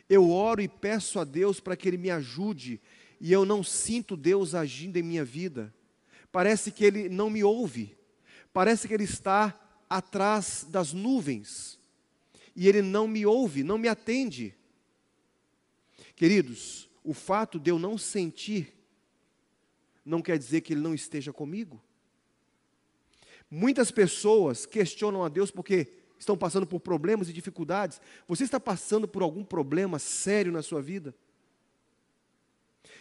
Eu 0.08 0.30
oro 0.30 0.60
e 0.60 0.68
peço 0.68 1.18
a 1.18 1.24
Deus 1.24 1.60
para 1.60 1.76
que 1.76 1.88
Ele 1.88 1.96
me 1.96 2.10
ajude, 2.10 2.80
e 3.20 3.32
eu 3.32 3.44
não 3.44 3.62
sinto 3.62 4.16
Deus 4.16 4.54
agindo 4.54 4.96
em 4.96 5.02
minha 5.02 5.24
vida. 5.24 5.74
Parece 6.30 6.70
que 6.70 6.84
Ele 6.84 7.08
não 7.08 7.28
me 7.30 7.42
ouve, 7.42 7.96
parece 8.52 8.86
que 8.86 8.94
Ele 8.94 9.04
está 9.04 9.58
atrás 9.88 10.66
das 10.68 10.92
nuvens, 10.92 11.78
e 12.54 12.68
Ele 12.68 12.82
não 12.82 13.08
me 13.08 13.26
ouve, 13.26 13.62
não 13.62 13.78
me 13.78 13.88
atende. 13.88 14.54
Queridos, 16.14 16.88
o 17.02 17.12
fato 17.12 17.58
de 17.58 17.70
eu 17.70 17.78
não 17.78 17.98
sentir, 17.98 18.72
não 20.04 20.22
quer 20.22 20.38
dizer 20.38 20.60
que 20.60 20.72
Ele 20.72 20.80
não 20.80 20.94
esteja 20.94 21.32
comigo. 21.32 21.82
Muitas 23.50 23.90
pessoas 23.90 24.66
questionam 24.66 25.24
a 25.24 25.28
Deus 25.28 25.50
porque 25.50 25.88
estão 26.18 26.36
passando 26.36 26.66
por 26.66 26.80
problemas 26.80 27.28
e 27.28 27.32
dificuldades. 27.32 28.00
Você 28.26 28.44
está 28.44 28.58
passando 28.58 29.06
por 29.06 29.22
algum 29.22 29.44
problema 29.44 29.98
sério 29.98 30.52
na 30.52 30.62
sua 30.62 30.80
vida? 30.80 31.14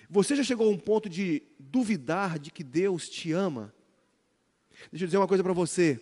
Você 0.10 0.36
já 0.36 0.44
chegou 0.44 0.68
a 0.68 0.72
um 0.72 0.78
ponto 0.78 1.10
de 1.10 1.44
duvidar 1.60 2.38
de 2.38 2.52
que 2.52 2.64
Deus 2.64 3.10
te 3.10 3.32
ama? 3.32 3.74
Deixa 4.92 5.06
eu 5.06 5.08
dizer 5.08 5.18
uma 5.18 5.28
coisa 5.28 5.44
para 5.44 5.54
você. 5.54 6.00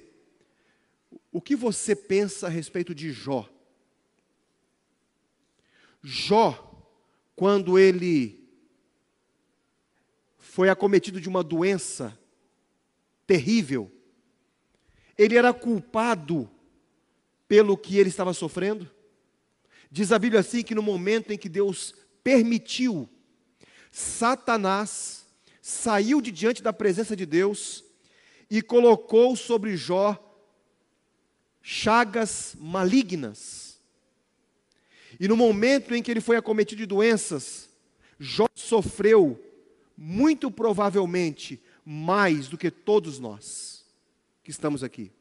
O 1.32 1.42
que 1.42 1.56
você 1.56 1.96
pensa 1.96 2.48
a 2.48 2.50
respeito 2.50 2.94
de 2.94 3.12
Jó? 3.12 3.50
Jó, 6.02 6.86
quando 7.36 7.80
ele 7.80 8.44
foi 10.38 10.70
acometido 10.70 11.22
de 11.22 11.30
uma 11.30 11.44
doença 11.44 12.18
terrível, 13.26 13.92
ele 15.18 15.38
era 15.38 15.54
culpado 15.54 16.50
pelo 17.48 17.78
que 17.78 17.98
ele 17.98 18.10
estava 18.10 18.34
sofrendo? 18.34 18.90
Diz 19.92 20.12
a 20.12 20.20
Bíblia 20.20 20.40
assim 20.40 20.64
que 20.64 20.74
no 20.74 20.82
momento 20.82 21.32
em 21.32 21.38
que 21.38 21.48
Deus 21.48 21.94
permitiu, 22.24 23.08
Satanás 23.92 25.26
saiu 25.62 26.20
de 26.20 26.32
diante 26.32 26.64
da 26.64 26.74
presença 26.74 27.16
de 27.16 27.26
Deus 27.26 27.84
e 28.50 28.62
colocou 28.62 29.36
sobre 29.36 29.78
Jó 29.78 30.18
chagas 31.62 32.56
malignas. 32.60 33.80
E 35.20 35.28
no 35.28 35.38
momento 35.38 35.96
em 35.96 36.02
que 36.02 36.12
ele 36.12 36.22
foi 36.22 36.36
acometido 36.36 36.80
de 36.80 36.86
doenças, 36.86 37.70
Jó 38.20 38.48
sofreu, 38.56 39.40
muito 39.96 40.50
provavelmente, 40.50 41.62
mais 41.86 42.48
do 42.48 42.58
que 42.58 42.72
todos 42.72 43.20
nós 43.20 43.86
que 44.44 44.52
estamos 44.52 44.84
aqui. 44.84 45.12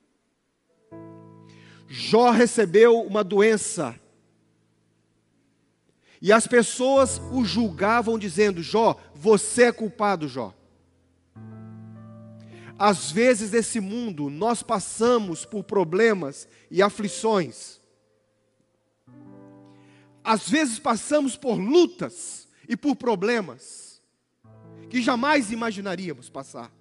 Jó 1.95 2.31
recebeu 2.31 3.03
uma 3.03 3.23
doença. 3.23 3.95
E 6.23 6.33
as 6.33 6.47
pessoas 6.47 7.21
o 7.31 7.45
julgavam 7.45 8.19
dizendo: 8.19 8.63
Jó, 8.63 8.99
você 9.15 9.65
é 9.65 9.73
culpado, 9.73 10.27
Jó. 10.27 10.55
Às 12.79 13.11
vezes 13.13 13.51
nesse 13.51 13.79
mundo 13.79 14.31
nós 14.31 14.63
passamos 14.63 15.45
por 15.45 15.65
problemas 15.65 16.49
e 16.71 16.81
aflições. 16.81 17.79
Às 20.25 20.49
vezes 20.49 20.79
passamos 20.79 21.37
por 21.37 21.57
lutas 21.57 22.49
e 22.67 22.75
por 22.75 22.97
problemas 22.97 24.01
que 24.89 25.03
jamais 25.03 25.53
imaginaríamos 25.53 26.31
passar. 26.31 26.73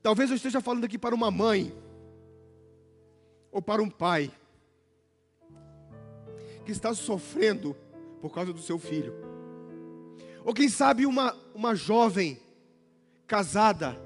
Talvez 0.00 0.30
eu 0.30 0.36
esteja 0.36 0.60
falando 0.60 0.84
aqui 0.84 0.96
para 0.96 1.16
uma 1.16 1.32
mãe 1.32 1.74
ou 3.50 3.60
para 3.60 3.82
um 3.82 3.90
pai 3.90 4.30
que 6.64 6.72
está 6.72 6.94
sofrendo 6.94 7.76
por 8.20 8.32
causa 8.32 8.52
do 8.52 8.60
seu 8.60 8.78
filho. 8.78 9.14
Ou 10.44 10.54
quem 10.54 10.68
sabe 10.68 11.06
uma, 11.06 11.36
uma 11.54 11.74
jovem 11.74 12.40
casada 13.26 14.00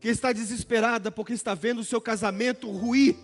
que 0.00 0.08
está 0.08 0.32
desesperada 0.32 1.10
porque 1.10 1.32
está 1.32 1.54
vendo 1.54 1.80
o 1.80 1.84
seu 1.84 2.00
casamento 2.00 2.70
ruir. 2.70 3.16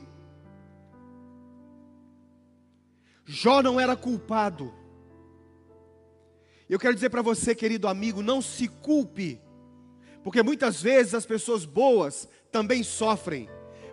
Jó 3.24 3.62
não 3.62 3.78
era 3.78 3.97
culpado. 3.97 4.72
Eu 6.68 6.78
quero 6.78 6.95
dizer 6.95 7.11
para 7.11 7.22
você, 7.22 7.55
querido 7.55 7.86
amigo, 7.86 8.22
não 8.22 8.40
se 8.40 8.66
culpe, 8.66 9.40
porque 10.24 10.43
muitas 10.43 10.80
vezes 10.80 11.14
as 11.14 11.26
pessoas 11.26 11.64
boas 11.64 12.28
também 12.51 12.82
sofrem. 12.82 13.49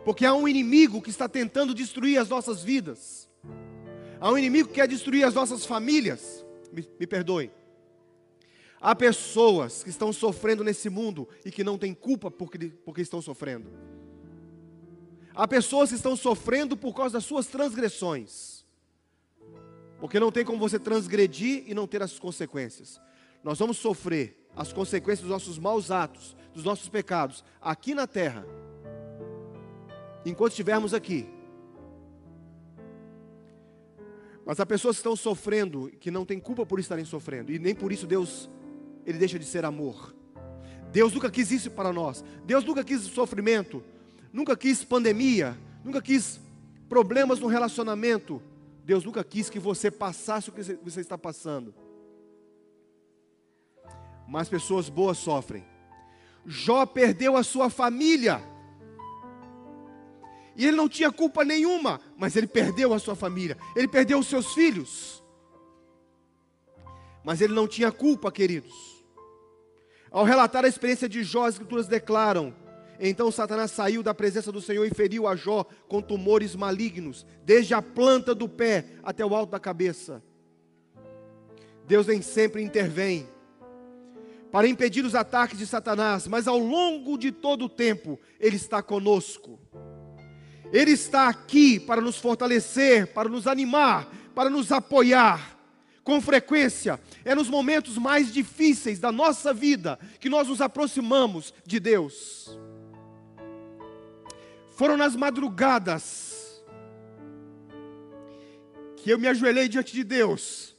Porque 0.09 0.25
há 0.25 0.33
um 0.33 0.47
inimigo 0.47 1.03
que 1.03 1.11
está 1.11 1.29
tentando 1.29 1.71
destruir 1.71 2.17
as 2.17 2.27
nossas 2.27 2.63
vidas. 2.63 3.29
Há 4.19 4.31
um 4.31 4.39
inimigo 4.39 4.67
que 4.67 4.73
quer 4.73 4.87
destruir 4.87 5.23
as 5.23 5.35
nossas 5.35 5.67
famílias. 5.67 6.43
Me, 6.73 6.83
me 6.99 7.05
perdoe. 7.05 7.51
Há 8.81 8.95
pessoas 8.95 9.83
que 9.83 9.91
estão 9.91 10.11
sofrendo 10.11 10.63
nesse 10.63 10.89
mundo 10.89 11.29
e 11.45 11.51
que 11.51 11.63
não 11.63 11.77
têm 11.77 11.93
culpa 11.93 12.31
porque, 12.31 12.69
porque 12.83 13.01
estão 13.01 13.21
sofrendo. 13.21 13.69
Há 15.35 15.47
pessoas 15.47 15.89
que 15.89 15.95
estão 15.95 16.15
sofrendo 16.15 16.75
por 16.75 16.95
causa 16.95 17.13
das 17.13 17.25
suas 17.25 17.45
transgressões. 17.45 18.65
Porque 19.99 20.19
não 20.19 20.31
tem 20.31 20.43
como 20.43 20.57
você 20.57 20.79
transgredir 20.79 21.65
e 21.67 21.75
não 21.75 21.85
ter 21.85 22.01
as 22.01 22.17
consequências. 22.17 22.99
Nós 23.43 23.59
vamos 23.59 23.77
sofrer 23.77 24.49
as 24.55 24.73
consequências 24.73 25.21
dos 25.21 25.29
nossos 25.29 25.59
maus 25.59 25.91
atos, 25.91 26.35
dos 26.51 26.63
nossos 26.63 26.89
pecados, 26.89 27.43
aqui 27.61 27.93
na 27.93 28.07
terra, 28.07 28.43
enquanto 30.25 30.51
estivermos 30.51 30.93
aqui. 30.93 31.27
Mas 34.45 34.59
há 34.59 34.65
pessoas 34.65 34.95
que 34.95 35.01
estão 35.01 35.15
sofrendo, 35.15 35.91
que 35.99 36.09
não 36.09 36.25
têm 36.25 36.39
culpa 36.39 36.65
por 36.65 36.79
estarem 36.79 37.05
sofrendo, 37.05 37.51
e 37.51 37.59
nem 37.59 37.75
por 37.75 37.91
isso 37.91 38.07
Deus, 38.07 38.49
Ele 39.05 39.17
deixa 39.17 39.37
de 39.37 39.45
ser 39.45 39.63
amor. 39.63 40.15
Deus 40.91 41.13
nunca 41.13 41.29
quis 41.29 41.51
isso 41.51 41.69
para 41.69 41.93
nós. 41.93 42.23
Deus 42.45 42.65
nunca 42.65 42.83
quis 42.83 43.01
sofrimento, 43.01 43.83
nunca 44.33 44.57
quis 44.57 44.83
pandemia, 44.83 45.55
nunca 45.83 46.01
quis 46.01 46.39
problemas 46.89 47.39
no 47.39 47.47
relacionamento. 47.47 48.41
Deus 48.83 49.03
nunca 49.03 49.23
quis 49.23 49.51
que 49.51 49.59
você 49.59 49.91
passasse 49.91 50.49
o 50.49 50.51
que 50.51 50.63
você 50.83 50.99
está 50.99 51.15
passando. 51.15 51.75
Mas 54.27 54.49
pessoas 54.49 54.89
boas 54.89 55.19
sofrem. 55.19 55.63
Jó 56.43 56.87
perdeu 56.87 57.37
a 57.37 57.43
sua 57.43 57.69
família. 57.69 58.41
E 60.59 60.67
ele 60.67 60.75
não 60.75 60.89
tinha 60.89 61.09
culpa 61.09 61.45
nenhuma, 61.45 62.01
mas 62.17 62.35
ele 62.35 62.45
perdeu 62.45 62.93
a 62.93 62.99
sua 62.99 63.15
família, 63.15 63.57
ele 63.77 63.87
perdeu 63.87 64.19
os 64.19 64.27
seus 64.27 64.53
filhos. 64.53 65.23
Mas 67.23 67.39
ele 67.39 67.53
não 67.53 67.65
tinha 67.65 67.93
culpa, 67.93 68.29
queridos. 68.29 68.73
Ao 70.11 70.25
relatar 70.25 70.65
a 70.65 70.67
experiência 70.67 71.07
de 71.07 71.23
Jó, 71.23 71.45
as 71.45 71.55
Escrituras 71.55 71.87
declaram: 71.87 72.53
Então 72.99 73.31
Satanás 73.31 73.71
saiu 73.71 74.03
da 74.03 74.13
presença 74.13 74.51
do 74.51 74.59
Senhor 74.59 74.83
e 74.83 74.93
feriu 74.93 75.27
a 75.27 75.33
Jó 75.33 75.63
com 75.87 76.01
tumores 76.01 76.57
malignos, 76.57 77.25
desde 77.45 77.73
a 77.73 77.81
planta 77.81 78.35
do 78.35 78.49
pé 78.49 78.83
até 79.01 79.25
o 79.25 79.33
alto 79.33 79.51
da 79.51 79.61
cabeça. 79.61 80.21
Deus 81.87 82.05
nem 82.05 82.21
sempre 82.21 82.61
intervém 82.61 83.25
para 84.51 84.67
impedir 84.67 85.05
os 85.05 85.15
ataques 85.15 85.57
de 85.57 85.65
Satanás, 85.65 86.27
mas 86.27 86.49
ao 86.49 86.57
longo 86.57 87.17
de 87.17 87.31
todo 87.31 87.63
o 87.63 87.69
tempo, 87.69 88.19
Ele 88.41 88.57
está 88.57 88.83
conosco. 88.83 89.57
Ele 90.71 90.91
está 90.91 91.27
aqui 91.27 91.79
para 91.79 92.01
nos 92.01 92.17
fortalecer, 92.17 93.07
para 93.07 93.27
nos 93.27 93.47
animar, 93.47 94.07
para 94.35 94.49
nos 94.49 94.71
apoiar. 94.71 95.57
Com 96.03 96.21
frequência, 96.21 96.99
é 97.23 97.35
nos 97.35 97.49
momentos 97.49 97.97
mais 97.97 98.33
difíceis 98.33 98.99
da 98.99 99.11
nossa 99.11 99.53
vida 99.53 99.99
que 100.19 100.29
nós 100.29 100.47
nos 100.47 100.61
aproximamos 100.61 101.53
de 101.65 101.79
Deus. 101.79 102.57
Foram 104.75 104.97
nas 104.97 105.15
madrugadas 105.15 106.63
que 108.95 109.09
eu 109.09 109.19
me 109.19 109.27
ajoelhei 109.27 109.67
diante 109.67 109.93
de 109.93 110.03
Deus, 110.03 110.75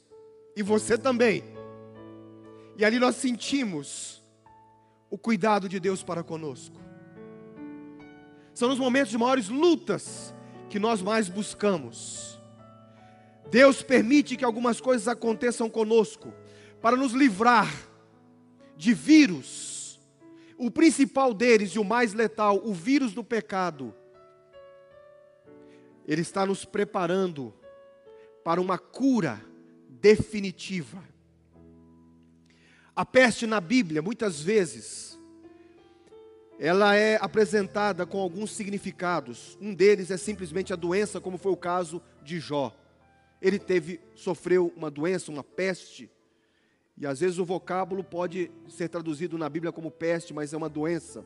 e 0.57 0.62
você 0.62 0.97
também. 0.97 1.45
E 2.76 2.84
ali 2.84 2.99
nós 2.99 3.16
sentimos 3.16 4.22
o 5.11 5.18
cuidado 5.18 5.68
de 5.68 5.78
Deus 5.78 6.03
para 6.03 6.22
conosco. 6.22 6.80
São 8.55 8.68
nos 8.68 8.78
momentos 8.78 9.11
de 9.11 9.18
maiores 9.18 9.48
lutas 9.48 10.34
que 10.68 10.78
nós 10.78 11.03
mais 11.03 11.28
buscamos. 11.28 12.38
Deus 13.51 13.82
permite 13.82 14.36
que 14.36 14.44
algumas 14.44 14.80
coisas 14.80 15.09
aconteçam 15.09 15.68
conosco 15.68 16.32
para 16.80 16.96
nos 16.96 17.12
livrar 17.12 17.72
de 18.76 18.94
vírus. 18.94 20.01
O 20.57 20.70
principal 20.70 21.34
deles 21.34 21.72
e 21.72 21.78
o 21.78 21.84
mais 21.84 22.12
letal, 22.12 22.61
o 22.64 22.72
vírus 22.72 23.12
do 23.12 23.24
pecado. 23.24 23.94
Ele 26.07 26.22
está 26.22 26.46
nos 26.46 26.64
preparando 26.64 27.53
para 28.44 28.61
uma 28.61 28.78
cura 28.78 29.40
definitiva. 29.88 31.03
A 32.94 33.05
peste 33.05 33.46
na 33.46 33.61
Bíblia, 33.61 34.03
muitas 34.03 34.40
vezes, 34.40 35.10
ela 36.63 36.95
é 36.95 37.17
apresentada 37.19 38.05
com 38.05 38.21
alguns 38.21 38.51
significados. 38.51 39.57
Um 39.63 39.75
deles 39.75 40.11
é 40.11 40.19
simplesmente 40.19 40.75
a 40.75 40.77
doença, 40.77 41.19
como 41.19 41.39
foi 41.39 41.51
o 41.51 41.57
caso 41.57 42.03
de 42.23 42.39
Jó. 42.39 42.77
Ele 43.41 43.59
teve, 43.59 43.99
sofreu 44.15 44.71
uma 44.77 44.91
doença, 44.91 45.33
uma 45.33 45.43
peste. 45.43 46.11
E 46.99 47.07
às 47.07 47.21
vezes 47.21 47.39
o 47.39 47.47
vocábulo 47.47 48.05
pode 48.05 48.51
ser 48.69 48.91
traduzido 48.91 49.39
na 49.39 49.49
Bíblia 49.49 49.73
como 49.73 49.91
peste, 49.91 50.35
mas 50.35 50.53
é 50.53 50.57
uma 50.59 50.69
doença. 50.69 51.25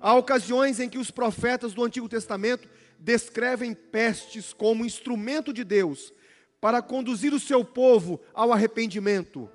Há 0.00 0.16
ocasiões 0.16 0.80
em 0.80 0.88
que 0.88 0.98
os 0.98 1.12
profetas 1.12 1.72
do 1.72 1.84
Antigo 1.84 2.08
Testamento 2.08 2.68
descrevem 2.98 3.72
pestes 3.72 4.52
como 4.52 4.84
instrumento 4.84 5.52
de 5.52 5.62
Deus 5.62 6.12
para 6.60 6.82
conduzir 6.82 7.32
o 7.32 7.38
seu 7.38 7.64
povo 7.64 8.20
ao 8.34 8.52
arrependimento. 8.52 9.48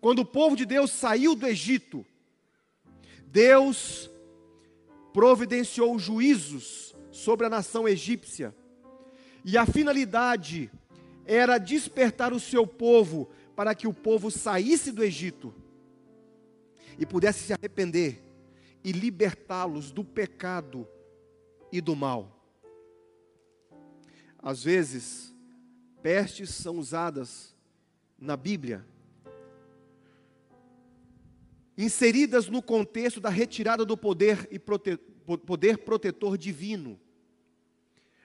Quando 0.00 0.20
o 0.20 0.26
povo 0.26 0.56
de 0.56 0.64
Deus 0.64 0.90
saiu 0.90 1.34
do 1.34 1.46
Egito, 1.46 2.02
Deus 3.26 4.10
providenciou 5.12 5.98
juízos 5.98 6.94
sobre 7.10 7.46
a 7.46 7.50
nação 7.50 7.88
egípcia, 7.88 8.54
e 9.44 9.56
a 9.56 9.64
finalidade 9.64 10.70
era 11.24 11.58
despertar 11.58 12.32
o 12.32 12.40
seu 12.40 12.66
povo 12.66 13.28
para 13.54 13.74
que 13.74 13.86
o 13.86 13.94
povo 13.94 14.30
saísse 14.30 14.92
do 14.92 15.02
Egito 15.02 15.54
e 16.98 17.06
pudesse 17.06 17.44
se 17.44 17.52
arrepender 17.52 18.22
e 18.84 18.92
libertá-los 18.92 19.90
do 19.90 20.04
pecado 20.04 20.86
e 21.72 21.80
do 21.80 21.96
mal. 21.96 22.32
Às 24.38 24.62
vezes, 24.62 25.34
pestes 26.02 26.50
são 26.50 26.78
usadas 26.78 27.54
na 28.18 28.36
Bíblia 28.36 28.84
inseridas 31.76 32.48
no 32.48 32.62
contexto 32.62 33.20
da 33.20 33.28
retirada 33.28 33.84
do 33.84 33.96
poder 33.96 34.48
e 34.50 34.58
prote 34.58 34.98
poder 35.44 35.78
protetor 35.78 36.38
divino. 36.38 36.98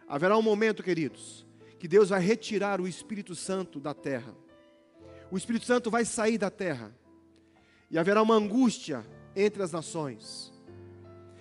Haverá 0.07 0.37
um 0.37 0.41
momento, 0.41 0.83
queridos, 0.83 1.47
que 1.79 1.87
Deus 1.87 2.09
vai 2.09 2.21
retirar 2.21 2.79
o 2.79 2.87
Espírito 2.87 3.33
Santo 3.33 3.79
da 3.79 3.93
terra. 3.93 4.35
O 5.31 5.37
Espírito 5.37 5.65
Santo 5.65 5.89
vai 5.89 6.05
sair 6.05 6.37
da 6.37 6.51
terra. 6.51 6.95
E 7.89 7.97
haverá 7.97 8.21
uma 8.21 8.35
angústia 8.35 9.03
entre 9.35 9.63
as 9.63 9.71
nações. 9.71 10.53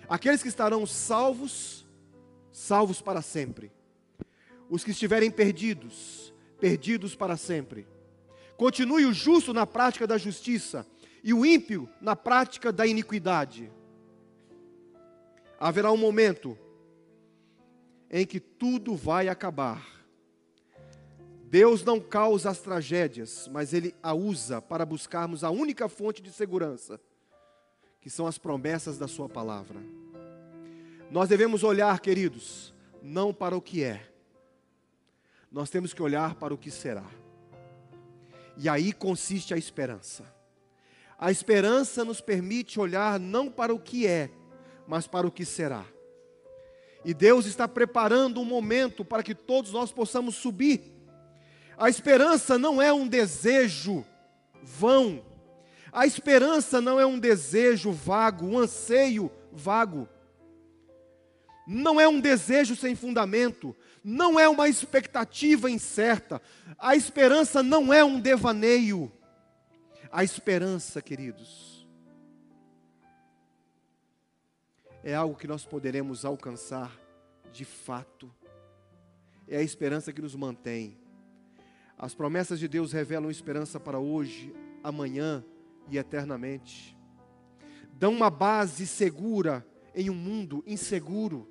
Aqueles 0.08 0.42
que 0.42 0.48
estarão 0.48 0.86
salvos, 0.86 1.86
salvos 2.50 3.02
para 3.02 3.20
sempre. 3.20 3.70
Os 4.70 4.82
que 4.82 4.92
estiverem 4.92 5.30
perdidos, 5.30 6.32
perdidos 6.58 7.14
para 7.14 7.36
sempre. 7.36 7.86
Continue 8.56 9.04
o 9.04 9.12
justo 9.12 9.52
na 9.52 9.66
prática 9.66 10.06
da 10.06 10.16
justiça 10.16 10.86
e 11.22 11.34
o 11.34 11.44
ímpio 11.44 11.88
na 12.00 12.16
prática 12.16 12.72
da 12.72 12.86
iniquidade. 12.86 13.70
Haverá 15.58 15.92
um 15.92 15.96
momento 15.96 16.58
em 18.10 18.26
que 18.26 18.40
tudo 18.40 18.94
vai 18.94 19.28
acabar. 19.28 19.86
Deus 21.44 21.84
não 21.84 22.00
causa 22.00 22.50
as 22.50 22.60
tragédias, 22.60 23.48
mas 23.48 23.72
Ele 23.72 23.94
a 24.02 24.14
usa 24.14 24.62
para 24.62 24.86
buscarmos 24.86 25.44
a 25.44 25.50
única 25.50 25.88
fonte 25.88 26.22
de 26.22 26.32
segurança, 26.32 27.00
que 28.00 28.08
são 28.08 28.26
as 28.26 28.38
promessas 28.38 28.96
da 28.96 29.08
Sua 29.08 29.28
palavra. 29.28 29.80
Nós 31.10 31.28
devemos 31.28 31.64
olhar, 31.64 31.98
queridos, 32.00 32.72
não 33.02 33.34
para 33.34 33.56
o 33.56 33.60
que 33.60 33.82
é, 33.82 34.08
nós 35.50 35.68
temos 35.68 35.92
que 35.92 36.02
olhar 36.02 36.36
para 36.36 36.54
o 36.54 36.58
que 36.58 36.70
será. 36.70 37.06
E 38.56 38.68
aí 38.68 38.92
consiste 38.92 39.52
a 39.52 39.56
esperança. 39.56 40.39
A 41.20 41.30
esperança 41.30 42.02
nos 42.02 42.22
permite 42.22 42.80
olhar 42.80 43.20
não 43.20 43.50
para 43.50 43.74
o 43.74 43.78
que 43.78 44.06
é, 44.06 44.30
mas 44.86 45.06
para 45.06 45.26
o 45.26 45.30
que 45.30 45.44
será. 45.44 45.84
E 47.04 47.12
Deus 47.12 47.44
está 47.44 47.68
preparando 47.68 48.40
um 48.40 48.44
momento 48.44 49.04
para 49.04 49.22
que 49.22 49.34
todos 49.34 49.70
nós 49.70 49.92
possamos 49.92 50.34
subir. 50.34 50.80
A 51.76 51.90
esperança 51.90 52.58
não 52.58 52.80
é 52.80 52.90
um 52.90 53.06
desejo 53.06 54.02
vão. 54.62 55.22
A 55.92 56.06
esperança 56.06 56.80
não 56.80 56.98
é 56.98 57.04
um 57.04 57.18
desejo 57.18 57.92
vago, 57.92 58.46
um 58.46 58.58
anseio 58.58 59.30
vago. 59.52 60.08
Não 61.66 62.00
é 62.00 62.08
um 62.08 62.18
desejo 62.18 62.74
sem 62.74 62.94
fundamento, 62.94 63.76
não 64.02 64.40
é 64.40 64.48
uma 64.48 64.70
expectativa 64.70 65.70
incerta. 65.70 66.40
A 66.78 66.96
esperança 66.96 67.62
não 67.62 67.92
é 67.92 68.02
um 68.02 68.18
devaneio. 68.18 69.12
A 70.12 70.24
esperança, 70.24 71.00
queridos, 71.00 71.86
é 75.04 75.14
algo 75.14 75.36
que 75.36 75.46
nós 75.46 75.64
poderemos 75.64 76.24
alcançar 76.24 76.98
de 77.52 77.64
fato. 77.64 78.28
É 79.46 79.58
a 79.58 79.62
esperança 79.62 80.12
que 80.12 80.20
nos 80.20 80.34
mantém. 80.34 80.98
As 81.96 82.12
promessas 82.12 82.58
de 82.58 82.66
Deus 82.66 82.90
revelam 82.90 83.30
esperança 83.30 83.78
para 83.78 84.00
hoje, 84.00 84.52
amanhã 84.82 85.44
e 85.88 85.96
eternamente. 85.96 86.98
Dão 87.92 88.12
uma 88.12 88.30
base 88.30 88.88
segura 88.88 89.64
em 89.94 90.10
um 90.10 90.14
mundo 90.14 90.64
inseguro. 90.66 91.48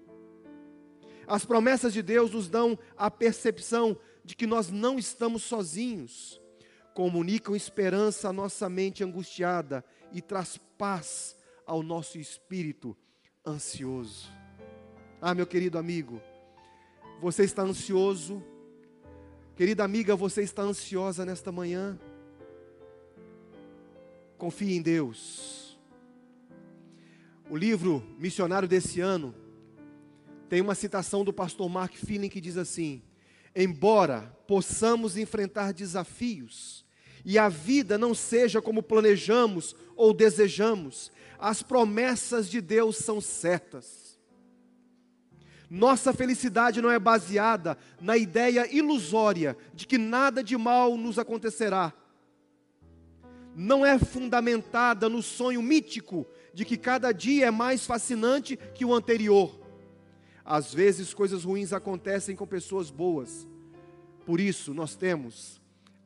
As 1.26 1.46
promessas 1.46 1.94
de 1.94 2.02
Deus 2.02 2.32
nos 2.32 2.50
dão 2.50 2.78
a 2.98 3.10
percepção 3.10 3.98
de 4.26 4.36
que 4.36 4.46
nós 4.46 4.70
não 4.70 5.00
estamos 5.00 5.44
sozinhos. 5.44 6.42
Comunicam 7.00 7.56
esperança 7.56 8.28
à 8.28 8.34
nossa 8.34 8.68
mente 8.68 9.06
angustiada 9.06 9.86
e 10.12 10.22
traz 10.22 10.58
paz 10.78 11.34
ao 11.66 11.82
nosso 11.82 12.20
espírito 12.20 12.94
ansioso. 13.48 14.28
Ah, 15.22 15.34
meu 15.34 15.48
querido 15.48 15.78
amigo, 15.78 16.22
você 17.22 17.46
está 17.46 17.62
ansioso? 17.62 18.44
Querida 19.56 19.82
amiga, 19.82 20.14
você 20.14 20.42
está 20.42 20.62
ansiosa 20.62 21.26
nesta 21.26 21.54
manhã? 21.54 21.98
Confie 24.38 24.76
em 24.76 24.82
Deus. 24.82 25.80
O 27.50 27.56
livro 27.56 28.04
missionário 28.18 28.68
desse 28.68 29.00
ano 29.00 29.34
tem 30.50 30.60
uma 30.60 30.76
citação 30.76 31.24
do 31.24 31.32
pastor 31.32 31.70
Mark 31.70 31.94
Feeling 31.94 32.28
que 32.28 32.42
diz 32.42 32.58
assim: 32.58 33.02
Embora 33.56 34.38
possamos 34.46 35.16
enfrentar 35.16 35.72
desafios 35.72 36.89
e 37.26 37.38
a 37.38 37.50
vida 37.50 37.98
não 37.98 38.14
seja 38.14 38.62
como 38.62 38.84
planejamos 38.84 39.76
ou 39.96 40.14
desejamos, 40.14 41.12
as 41.38 41.62
promessas 41.62 42.50
de 42.50 42.62
Deus 42.62 42.98
são 42.98 43.22
certas. 43.22 44.18
Nossa 45.70 46.12
felicidade 46.12 46.82
não 46.82 46.90
é 46.90 46.98
baseada 46.98 47.78
na 48.02 48.18
ideia 48.18 48.68
ilusória 48.76 49.56
de 49.74 49.86
que 49.86 49.98
nada 49.98 50.44
de 50.44 50.58
mal 50.58 50.98
nos 50.98 51.20
acontecerá. 51.20 51.94
Não 53.56 53.86
é 53.86 54.00
fundamentada 54.00 55.08
no 55.08 55.22
sonho 55.22 55.62
mítico 55.62 56.26
de 56.54 56.66
que 56.66 56.78
cada 56.78 57.12
dia 57.12 57.48
é 57.48 57.52
mais 57.52 57.86
fascinante 57.86 58.58
que 58.74 58.84
o 58.84 58.94
anterior. 58.94 59.60
Às 60.44 60.74
vezes 60.74 61.14
coisas 61.14 61.44
ruins 61.44 61.72
acontecem 61.72 62.36
com 62.36 62.48
pessoas 62.48 62.90
boas. 62.90 63.48
Por 64.26 64.40
isso 64.40 64.74
nós 64.74 64.96
temos 64.96 65.59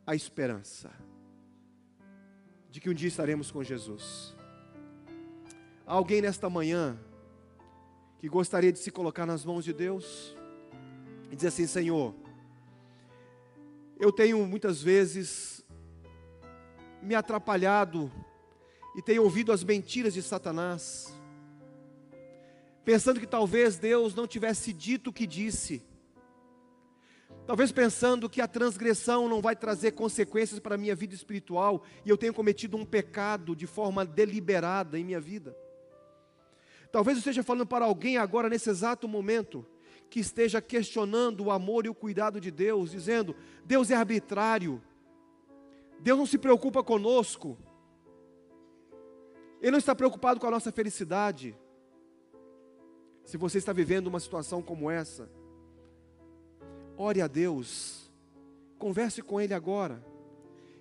a 0.06 0.16
esperança 0.16 0.92
de 2.70 2.80
que 2.80 2.90
um 2.90 2.94
dia 2.94 3.08
estaremos 3.08 3.52
com 3.52 3.64
Jesus. 3.64 4.36
Há 5.86 5.94
alguém 5.94 6.22
nesta 6.22 6.50
manhã 6.50 7.00
que 8.20 8.28
gostaria 8.28 8.72
de 8.72 8.80
se 8.80 8.92
colocar 8.92 9.26
nas 9.26 9.46
mãos 9.46 9.64
de 9.64 9.74
Deus 9.74 10.36
e 11.32 11.36
dizer 11.36 11.50
assim: 11.50 11.68
Senhor, 11.68 12.16
eu 14.00 14.12
tenho 14.12 14.46
muitas 14.46 14.82
vezes 14.82 15.64
me 17.02 17.16
atrapalhado 17.16 18.12
e 18.96 19.02
tenho 19.02 19.24
ouvido 19.24 19.52
as 19.52 19.64
mentiras 19.64 20.14
de 20.14 20.22
Satanás 20.22 21.14
pensando 22.84 23.20
que 23.20 23.28
talvez 23.28 23.78
Deus 23.78 24.14
não 24.14 24.28
tivesse 24.28 24.74
dito 24.74 25.10
o 25.10 25.14
que 25.14 25.26
disse, 25.26 25.82
talvez 27.46 27.72
pensando 27.72 28.30
que 28.30 28.42
a 28.42 28.48
transgressão 28.48 29.28
não 29.28 29.42
vai 29.42 29.56
trazer 29.56 29.92
consequências 29.92 30.60
para 30.60 30.76
a 30.76 30.78
minha 30.78 30.96
vida 30.96 31.14
espiritual 31.14 31.84
e 32.06 32.10
eu 32.10 32.18
tenho 32.18 32.34
cometido 32.34 32.78
um 32.78 32.86
pecado 32.86 33.56
de 33.56 33.68
forma 33.68 34.06
deliberada 34.06 34.98
em 34.98 35.04
minha 35.04 35.20
vida. 35.20 35.56
Talvez 36.92 37.18
eu 37.18 37.20
esteja 37.20 37.44
falando 37.44 37.66
para 37.66 37.86
alguém 37.86 38.18
agora, 38.18 38.48
nesse 38.48 38.70
exato 38.70 39.08
momento, 39.08 39.66
que 40.10 40.20
esteja 40.20 40.62
questionando 40.62 41.46
o 41.46 41.52
amor 41.52 41.88
e 41.88 41.90
o 41.90 41.96
cuidado 41.96 42.40
de 42.40 42.52
Deus, 42.52 42.92
dizendo: 42.92 43.36
Deus 43.66 43.90
é 43.90 43.96
arbitrário, 43.96 44.80
Deus 46.00 46.20
não 46.20 46.26
se 46.28 46.38
preocupa 46.38 46.84
conosco, 46.84 47.58
Ele 49.60 49.72
não 49.72 49.80
está 49.80 49.96
preocupado 49.96 50.40
com 50.40 50.46
a 50.46 50.52
nossa 50.52 50.72
felicidade. 50.72 51.58
Se 53.24 53.38
você 53.38 53.58
está 53.58 53.74
vivendo 53.74 54.06
uma 54.06 54.20
situação 54.20 54.62
como 54.62 54.92
essa, 54.92 55.28
ore 56.98 57.22
a 57.22 57.28
Deus, 57.28 58.12
converse 58.78 59.22
com 59.22 59.40
Ele 59.40 59.54
agora, 59.54 60.04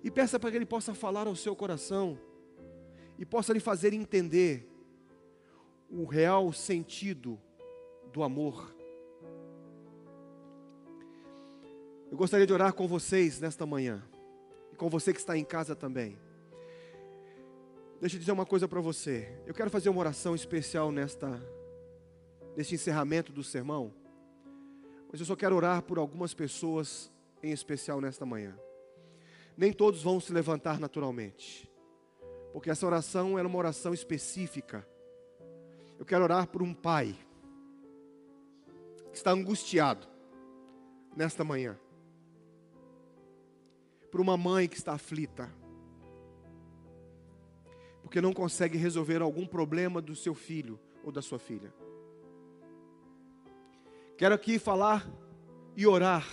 e 0.03 0.11
peça 0.11 0.39
para 0.39 0.51
que 0.51 0.57
Ele 0.57 0.65
possa 0.65 0.93
falar 0.93 1.27
ao 1.27 1.35
seu 1.35 1.55
coração, 1.55 2.17
e 3.17 3.25
possa 3.25 3.53
lhe 3.53 3.59
fazer 3.59 3.93
entender 3.93 4.69
o 5.89 6.05
real 6.05 6.51
sentido 6.51 7.39
do 8.11 8.23
amor. 8.23 8.75
Eu 12.11 12.17
gostaria 12.17 12.45
de 12.45 12.53
orar 12.53 12.73
com 12.73 12.87
vocês 12.87 13.39
nesta 13.39 13.65
manhã, 13.65 14.03
e 14.71 14.75
com 14.75 14.89
você 14.89 15.13
que 15.13 15.19
está 15.19 15.37
em 15.37 15.43
casa 15.43 15.75
também. 15.75 16.17
Deixa 17.99 18.17
eu 18.17 18.19
dizer 18.19 18.31
uma 18.33 18.45
coisa 18.45 18.67
para 18.67 18.81
você. 18.81 19.33
Eu 19.47 19.53
quero 19.53 19.69
fazer 19.69 19.89
uma 19.89 20.01
oração 20.01 20.35
especial 20.35 20.91
nesta 20.91 21.41
neste 22.55 22.75
encerramento 22.75 23.31
do 23.31 23.43
sermão, 23.43 23.93
mas 25.13 25.19
eu 25.19 25.27
só 25.27 25.35
quero 25.35 25.55
orar 25.55 25.83
por 25.83 25.99
algumas 25.99 26.33
pessoas 26.33 27.11
em 27.43 27.51
especial 27.51 28.01
nesta 28.01 28.25
manhã. 28.25 28.57
Nem 29.55 29.71
todos 29.71 30.01
vão 30.01 30.19
se 30.19 30.33
levantar 30.33 30.79
naturalmente, 30.79 31.71
porque 32.51 32.71
essa 32.71 32.83
oração 32.83 33.37
era 33.37 33.47
uma 33.47 33.59
oração 33.59 33.93
específica. 33.93 34.83
Eu 35.99 36.05
quero 36.05 36.23
orar 36.23 36.47
por 36.47 36.63
um 36.63 36.73
pai 36.73 37.15
que 39.11 39.17
está 39.17 39.29
angustiado 39.29 40.07
nesta 41.15 41.43
manhã, 41.43 41.79
por 44.11 44.19
uma 44.19 44.35
mãe 44.35 44.67
que 44.67 44.77
está 44.77 44.93
aflita, 44.93 45.47
porque 48.01 48.19
não 48.19 48.33
consegue 48.33 48.79
resolver 48.79 49.21
algum 49.21 49.45
problema 49.45 50.01
do 50.01 50.15
seu 50.15 50.33
filho 50.33 50.79
ou 51.03 51.11
da 51.11 51.21
sua 51.21 51.37
filha. 51.37 51.71
Quero 54.15 54.35
aqui 54.35 54.59
falar 54.59 55.09
e 55.75 55.87
orar 55.87 56.27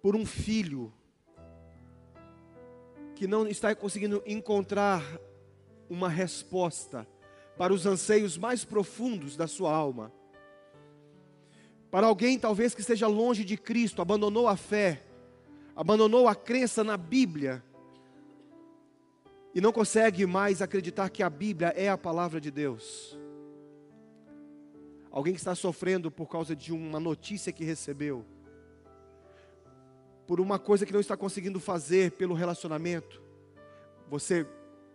por 0.00 0.14
um 0.14 0.24
filho 0.24 0.92
que 3.16 3.26
não 3.26 3.48
está 3.48 3.74
conseguindo 3.74 4.22
encontrar 4.24 5.02
uma 5.90 6.08
resposta 6.08 7.06
para 7.58 7.72
os 7.72 7.84
anseios 7.84 8.38
mais 8.38 8.64
profundos 8.64 9.36
da 9.36 9.48
sua 9.48 9.74
alma. 9.74 10.12
Para 11.90 12.06
alguém 12.06 12.38
talvez 12.38 12.74
que 12.74 12.80
esteja 12.80 13.08
longe 13.08 13.44
de 13.44 13.56
Cristo, 13.56 14.00
abandonou 14.00 14.46
a 14.46 14.56
fé, 14.56 15.02
abandonou 15.74 16.28
a 16.28 16.34
crença 16.34 16.84
na 16.84 16.96
Bíblia 16.96 17.64
e 19.52 19.60
não 19.60 19.72
consegue 19.72 20.26
mais 20.26 20.62
acreditar 20.62 21.08
que 21.10 21.22
a 21.22 21.30
Bíblia 21.30 21.72
é 21.74 21.88
a 21.88 21.98
palavra 21.98 22.40
de 22.40 22.50
Deus. 22.52 23.18
Alguém 25.16 25.32
que 25.32 25.40
está 25.40 25.54
sofrendo 25.54 26.10
por 26.10 26.26
causa 26.26 26.54
de 26.54 26.74
uma 26.74 27.00
notícia 27.00 27.50
que 27.50 27.64
recebeu, 27.64 28.22
por 30.26 30.42
uma 30.42 30.58
coisa 30.58 30.84
que 30.84 30.92
não 30.92 31.00
está 31.00 31.16
conseguindo 31.16 31.58
fazer 31.58 32.10
pelo 32.10 32.34
relacionamento, 32.34 33.22
você 34.10 34.46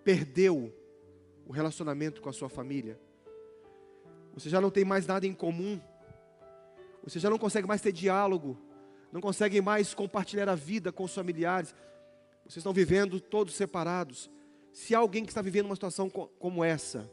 perdeu 0.03 0.71
o 1.47 1.51
relacionamento 1.51 2.21
com 2.21 2.29
a 2.29 2.33
sua 2.33 2.49
família, 2.49 2.99
você 4.31 4.47
já 4.47 4.61
não 4.61 4.69
tem 4.69 4.85
mais 4.85 5.07
nada 5.07 5.25
em 5.25 5.33
comum, 5.33 5.81
você 7.03 7.17
já 7.17 7.27
não 7.27 7.39
consegue 7.39 7.67
mais 7.67 7.81
ter 7.81 7.91
diálogo, 7.91 8.55
não 9.11 9.21
consegue 9.21 9.59
mais 9.59 9.91
compartilhar 9.95 10.47
a 10.47 10.55
vida 10.55 10.91
com 10.91 11.03
os 11.03 11.15
familiares, 11.15 11.73
vocês 12.43 12.57
estão 12.57 12.73
vivendo 12.73 13.19
todos 13.19 13.55
separados. 13.55 14.29
Se 14.71 14.93
alguém 14.93 15.23
que 15.23 15.31
está 15.31 15.41
vivendo 15.41 15.65
uma 15.65 15.75
situação 15.75 16.11
como 16.11 16.63
essa, 16.63 17.09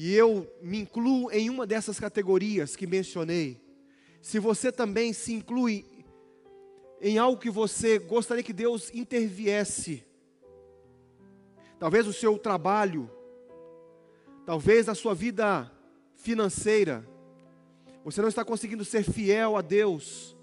e 0.00 0.14
eu 0.14 0.48
me 0.62 0.78
incluo 0.78 1.28
em 1.32 1.50
uma 1.50 1.66
dessas 1.66 1.98
categorias 1.98 2.76
que 2.76 2.86
mencionei, 2.86 3.60
se 4.22 4.38
você 4.38 4.70
também 4.70 5.12
se 5.12 5.32
inclui 5.32 5.84
em 7.00 7.18
algo 7.18 7.40
que 7.40 7.50
você 7.50 7.98
gostaria 7.98 8.44
que 8.44 8.52
Deus 8.52 8.94
interviesse, 8.94 10.04
talvez 11.80 12.06
o 12.06 12.12
seu 12.12 12.38
trabalho, 12.38 13.10
talvez 14.46 14.88
a 14.88 14.94
sua 14.94 15.16
vida 15.16 15.68
financeira, 16.14 17.04
você 18.04 18.22
não 18.22 18.28
está 18.28 18.44
conseguindo 18.44 18.84
ser 18.84 19.02
fiel 19.02 19.56
a 19.56 19.62
Deus, 19.62 20.36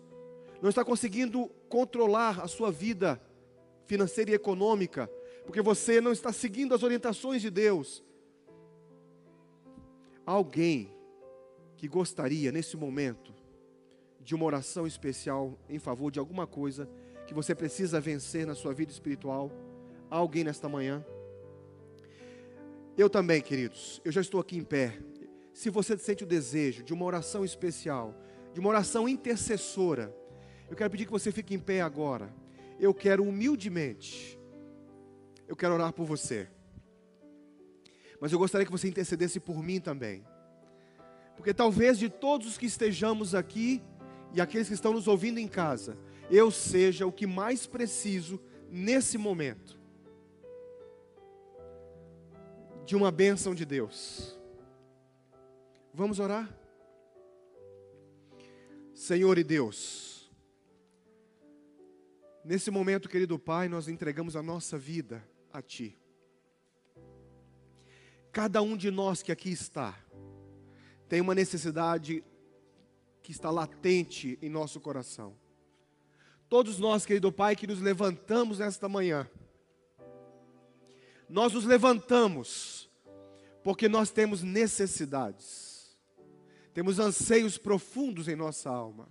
não 0.62 0.70
está 0.70 0.84
conseguindo 0.84 1.48
controlar 1.70 2.42
a 2.42 2.48
sua 2.50 2.74
vida 2.74 3.22
financeira 3.86 4.32
e 4.32 4.34
econômica, 4.34 5.10
porque 5.46 5.62
você 5.62 6.02
não 6.02 6.12
está 6.12 6.34
seguindo 6.34 6.76
as 6.76 6.84
orientações 6.84 7.42
de 7.42 7.50
Deus 7.50 8.04
alguém 10.26 10.92
que 11.78 11.88
gostaria 11.88 12.52
nesse 12.52 12.78
momento 12.78 13.34
de 14.20 14.34
uma 14.34 14.46
oração 14.46 14.88
especial 14.88 15.58
em 15.70 15.78
favor 15.78 16.12
de 16.12 16.20
alguma 16.20 16.48
coisa 16.48 16.90
que 17.28 17.34
você 17.34 17.54
precisa 17.54 18.00
vencer 18.00 18.46
na 18.46 18.56
sua 18.56 18.74
vida 18.74 18.92
espiritual? 18.92 19.52
Alguém 20.10 20.44
nesta 20.44 20.70
manhã? 20.70 21.06
Eu 22.98 23.10
também, 23.10 23.42
queridos, 23.42 24.02
eu 24.06 24.12
já 24.12 24.22
estou 24.22 24.40
aqui 24.40 24.58
em 24.58 24.64
pé. 24.64 24.98
Se 25.54 25.70
você 25.70 25.98
sente 25.98 26.24
o 26.24 26.28
desejo 26.28 26.84
de 26.84 26.94
uma 26.94 27.06
oração 27.06 27.44
especial, 27.44 28.16
de 28.54 28.60
uma 28.60 28.70
oração 28.70 29.08
intercessora, 29.08 30.16
eu 30.70 30.76
quero 30.76 30.90
pedir 30.90 31.06
que 31.06 31.12
você 31.12 31.32
fique 31.32 31.54
em 31.54 31.60
pé 31.60 31.82
agora. 31.82 32.34
Eu 32.80 32.94
quero 32.94 33.24
humildemente 33.24 34.40
eu 35.48 35.56
quero 35.56 35.74
orar 35.74 35.94
por 35.94 36.06
você. 36.06 36.48
Mas 38.20 38.32
eu 38.32 38.40
gostaria 38.40 38.66
que 38.66 38.72
você 38.72 38.88
intercedesse 38.88 39.40
por 39.40 39.62
mim 39.62 39.80
também. 39.80 40.26
Porque 41.36 41.54
talvez 41.54 41.98
de 42.00 42.10
todos 42.10 42.48
os 42.48 42.58
que 42.58 42.66
estejamos 42.66 43.36
aqui 43.36 43.82
e 44.34 44.42
aqueles 44.42 44.68
que 44.68 44.74
estão 44.74 44.94
nos 44.94 45.08
ouvindo 45.08 45.38
em 45.38 45.48
casa, 45.48 45.98
eu 46.30 46.50
seja 46.50 47.06
o 47.06 47.12
que 47.12 47.28
mais 47.28 47.68
preciso 47.68 48.40
nesse 48.70 49.18
momento 49.18 49.80
de 52.86 52.96
uma 52.96 53.12
bênção 53.12 53.56
de 53.56 53.66
Deus. 53.66 54.40
Vamos 55.94 56.20
orar? 56.20 56.54
Senhor 58.94 59.38
e 59.38 59.44
Deus, 59.44 60.32
nesse 62.44 62.72
momento, 62.72 63.10
querido 63.10 63.38
Pai, 63.38 63.68
nós 63.68 63.88
entregamos 63.88 64.36
a 64.36 64.42
nossa 64.42 64.78
vida 64.78 65.22
a 65.52 65.62
Ti. 65.62 65.98
Cada 68.36 68.62
um 68.62 68.76
de 68.76 68.92
nós 68.92 69.24
que 69.24 69.32
aqui 69.32 69.50
está, 69.50 69.98
tem 71.08 71.22
uma 71.22 71.34
necessidade 71.34 72.22
que 73.24 73.32
está 73.32 73.50
latente 73.50 74.38
em 74.42 74.50
nosso 74.50 74.78
coração. 74.82 75.38
Todos 76.50 76.78
nós, 76.78 77.06
querido 77.06 77.32
Pai, 77.32 77.56
que 77.56 77.66
nos 77.66 77.80
levantamos 77.80 78.60
nesta 78.60 78.90
manhã, 78.90 79.26
nós 81.30 81.54
nos 81.54 81.64
levantamos 81.64 82.92
porque 83.64 83.88
nós 83.88 84.12
temos 84.12 84.44
necessidades, 84.44 85.98
temos 86.74 87.00
anseios 87.00 87.58
profundos 87.58 88.28
em 88.28 88.36
nossa 88.36 88.70
alma. 88.70 89.08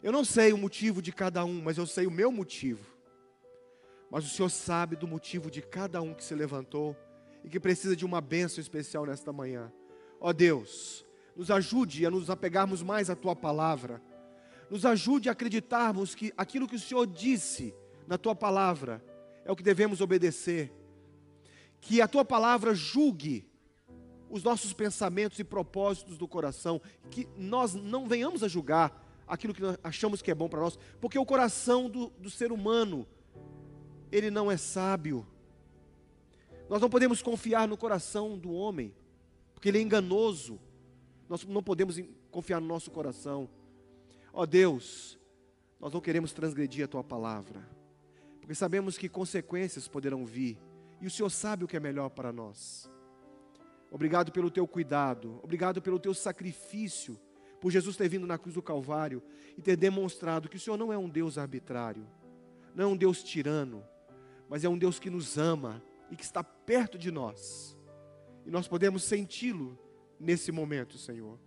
Eu 0.00 0.12
não 0.12 0.24
sei 0.24 0.52
o 0.52 0.58
motivo 0.58 1.02
de 1.02 1.10
cada 1.10 1.44
um, 1.44 1.60
mas 1.60 1.76
eu 1.76 1.88
sei 1.88 2.06
o 2.06 2.10
meu 2.10 2.30
motivo. 2.30 2.86
Mas 4.08 4.24
o 4.24 4.28
Senhor 4.28 4.48
sabe 4.48 4.94
do 4.94 5.08
motivo 5.08 5.50
de 5.50 5.60
cada 5.60 6.00
um 6.00 6.14
que 6.14 6.22
se 6.22 6.36
levantou 6.36 6.96
e 7.44 7.48
que 7.48 7.60
precisa 7.60 7.96
de 7.96 8.04
uma 8.04 8.20
bênção 8.20 8.60
especial 8.60 9.06
nesta 9.06 9.32
manhã. 9.32 9.72
Ó 10.20 10.32
Deus, 10.32 11.04
nos 11.36 11.50
ajude 11.50 12.06
a 12.06 12.10
nos 12.10 12.30
apegarmos 12.30 12.82
mais 12.82 13.10
à 13.10 13.16
tua 13.16 13.34
palavra. 13.34 14.02
Nos 14.70 14.86
ajude 14.86 15.28
a 15.28 15.32
acreditarmos 15.32 16.14
que 16.14 16.32
aquilo 16.36 16.68
que 16.68 16.76
o 16.76 16.80
Senhor 16.80 17.06
disse 17.06 17.74
na 18.06 18.16
tua 18.16 18.34
palavra 18.34 19.04
é 19.44 19.50
o 19.50 19.56
que 19.56 19.62
devemos 19.62 20.00
obedecer. 20.00 20.72
Que 21.80 22.00
a 22.00 22.08
tua 22.08 22.24
palavra 22.24 22.74
julgue 22.74 23.50
os 24.30 24.42
nossos 24.42 24.72
pensamentos 24.72 25.38
e 25.38 25.44
propósitos 25.44 26.16
do 26.16 26.26
coração, 26.26 26.80
que 27.10 27.28
nós 27.36 27.74
não 27.74 28.08
venhamos 28.08 28.42
a 28.42 28.48
julgar 28.48 29.02
aquilo 29.26 29.52
que 29.52 29.60
nós 29.60 29.76
achamos 29.84 30.22
que 30.22 30.30
é 30.30 30.34
bom 30.34 30.48
para 30.48 30.60
nós, 30.60 30.78
porque 31.00 31.18
o 31.18 31.26
coração 31.26 31.88
do, 31.88 32.08
do 32.18 32.30
ser 32.30 32.50
humano, 32.50 33.06
ele 34.10 34.30
não 34.30 34.50
é 34.50 34.56
sábio. 34.56 35.26
Nós 36.72 36.80
não 36.80 36.88
podemos 36.88 37.20
confiar 37.20 37.68
no 37.68 37.76
coração 37.76 38.38
do 38.38 38.50
homem, 38.50 38.94
porque 39.52 39.68
ele 39.68 39.76
é 39.76 39.82
enganoso. 39.82 40.58
Nós 41.28 41.44
não 41.44 41.62
podemos 41.62 42.00
confiar 42.30 42.62
no 42.62 42.66
nosso 42.66 42.90
coração. 42.90 43.46
Ó 44.32 44.40
oh 44.40 44.46
Deus, 44.46 45.18
nós 45.78 45.92
não 45.92 46.00
queremos 46.00 46.32
transgredir 46.32 46.82
a 46.82 46.88
tua 46.88 47.04
palavra, 47.04 47.68
porque 48.40 48.54
sabemos 48.54 48.96
que 48.96 49.06
consequências 49.06 49.86
poderão 49.86 50.24
vir, 50.24 50.56
e 50.98 51.06
o 51.06 51.10
Senhor 51.10 51.28
sabe 51.28 51.62
o 51.62 51.68
que 51.68 51.76
é 51.76 51.80
melhor 51.80 52.08
para 52.08 52.32
nós. 52.32 52.90
Obrigado 53.90 54.32
pelo 54.32 54.50
teu 54.50 54.66
cuidado, 54.66 55.40
obrigado 55.42 55.82
pelo 55.82 55.98
teu 55.98 56.14
sacrifício, 56.14 57.20
por 57.60 57.70
Jesus 57.70 57.98
ter 57.98 58.08
vindo 58.08 58.26
na 58.26 58.38
cruz 58.38 58.54
do 58.54 58.62
Calvário 58.62 59.22
e 59.58 59.60
ter 59.60 59.76
demonstrado 59.76 60.48
que 60.48 60.56
o 60.56 60.58
Senhor 60.60 60.78
não 60.78 60.90
é 60.90 60.96
um 60.96 61.10
Deus 61.10 61.36
arbitrário, 61.36 62.06
não 62.74 62.84
é 62.84 62.86
um 62.86 62.96
Deus 62.96 63.22
tirano, 63.22 63.84
mas 64.48 64.64
é 64.64 64.70
um 64.70 64.78
Deus 64.78 64.98
que 64.98 65.10
nos 65.10 65.36
ama 65.36 65.82
e 66.12 66.16
que 66.16 66.22
está 66.22 66.44
perto 66.44 66.98
de 66.98 67.10
nós. 67.10 67.74
E 68.44 68.50
nós 68.50 68.68
podemos 68.68 69.02
senti-lo 69.02 69.78
nesse 70.20 70.52
momento, 70.52 70.98
Senhor. 70.98 71.40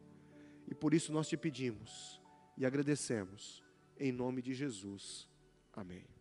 E 0.68 0.74
por 0.74 0.92
isso 0.92 1.14
nós 1.14 1.28
te 1.28 1.38
pedimos 1.38 2.20
e 2.58 2.66
agradecemos, 2.66 3.64
em 3.96 4.12
nome 4.12 4.42
de 4.42 4.56
Jesus. 4.56 5.30
Amém. 5.72 6.15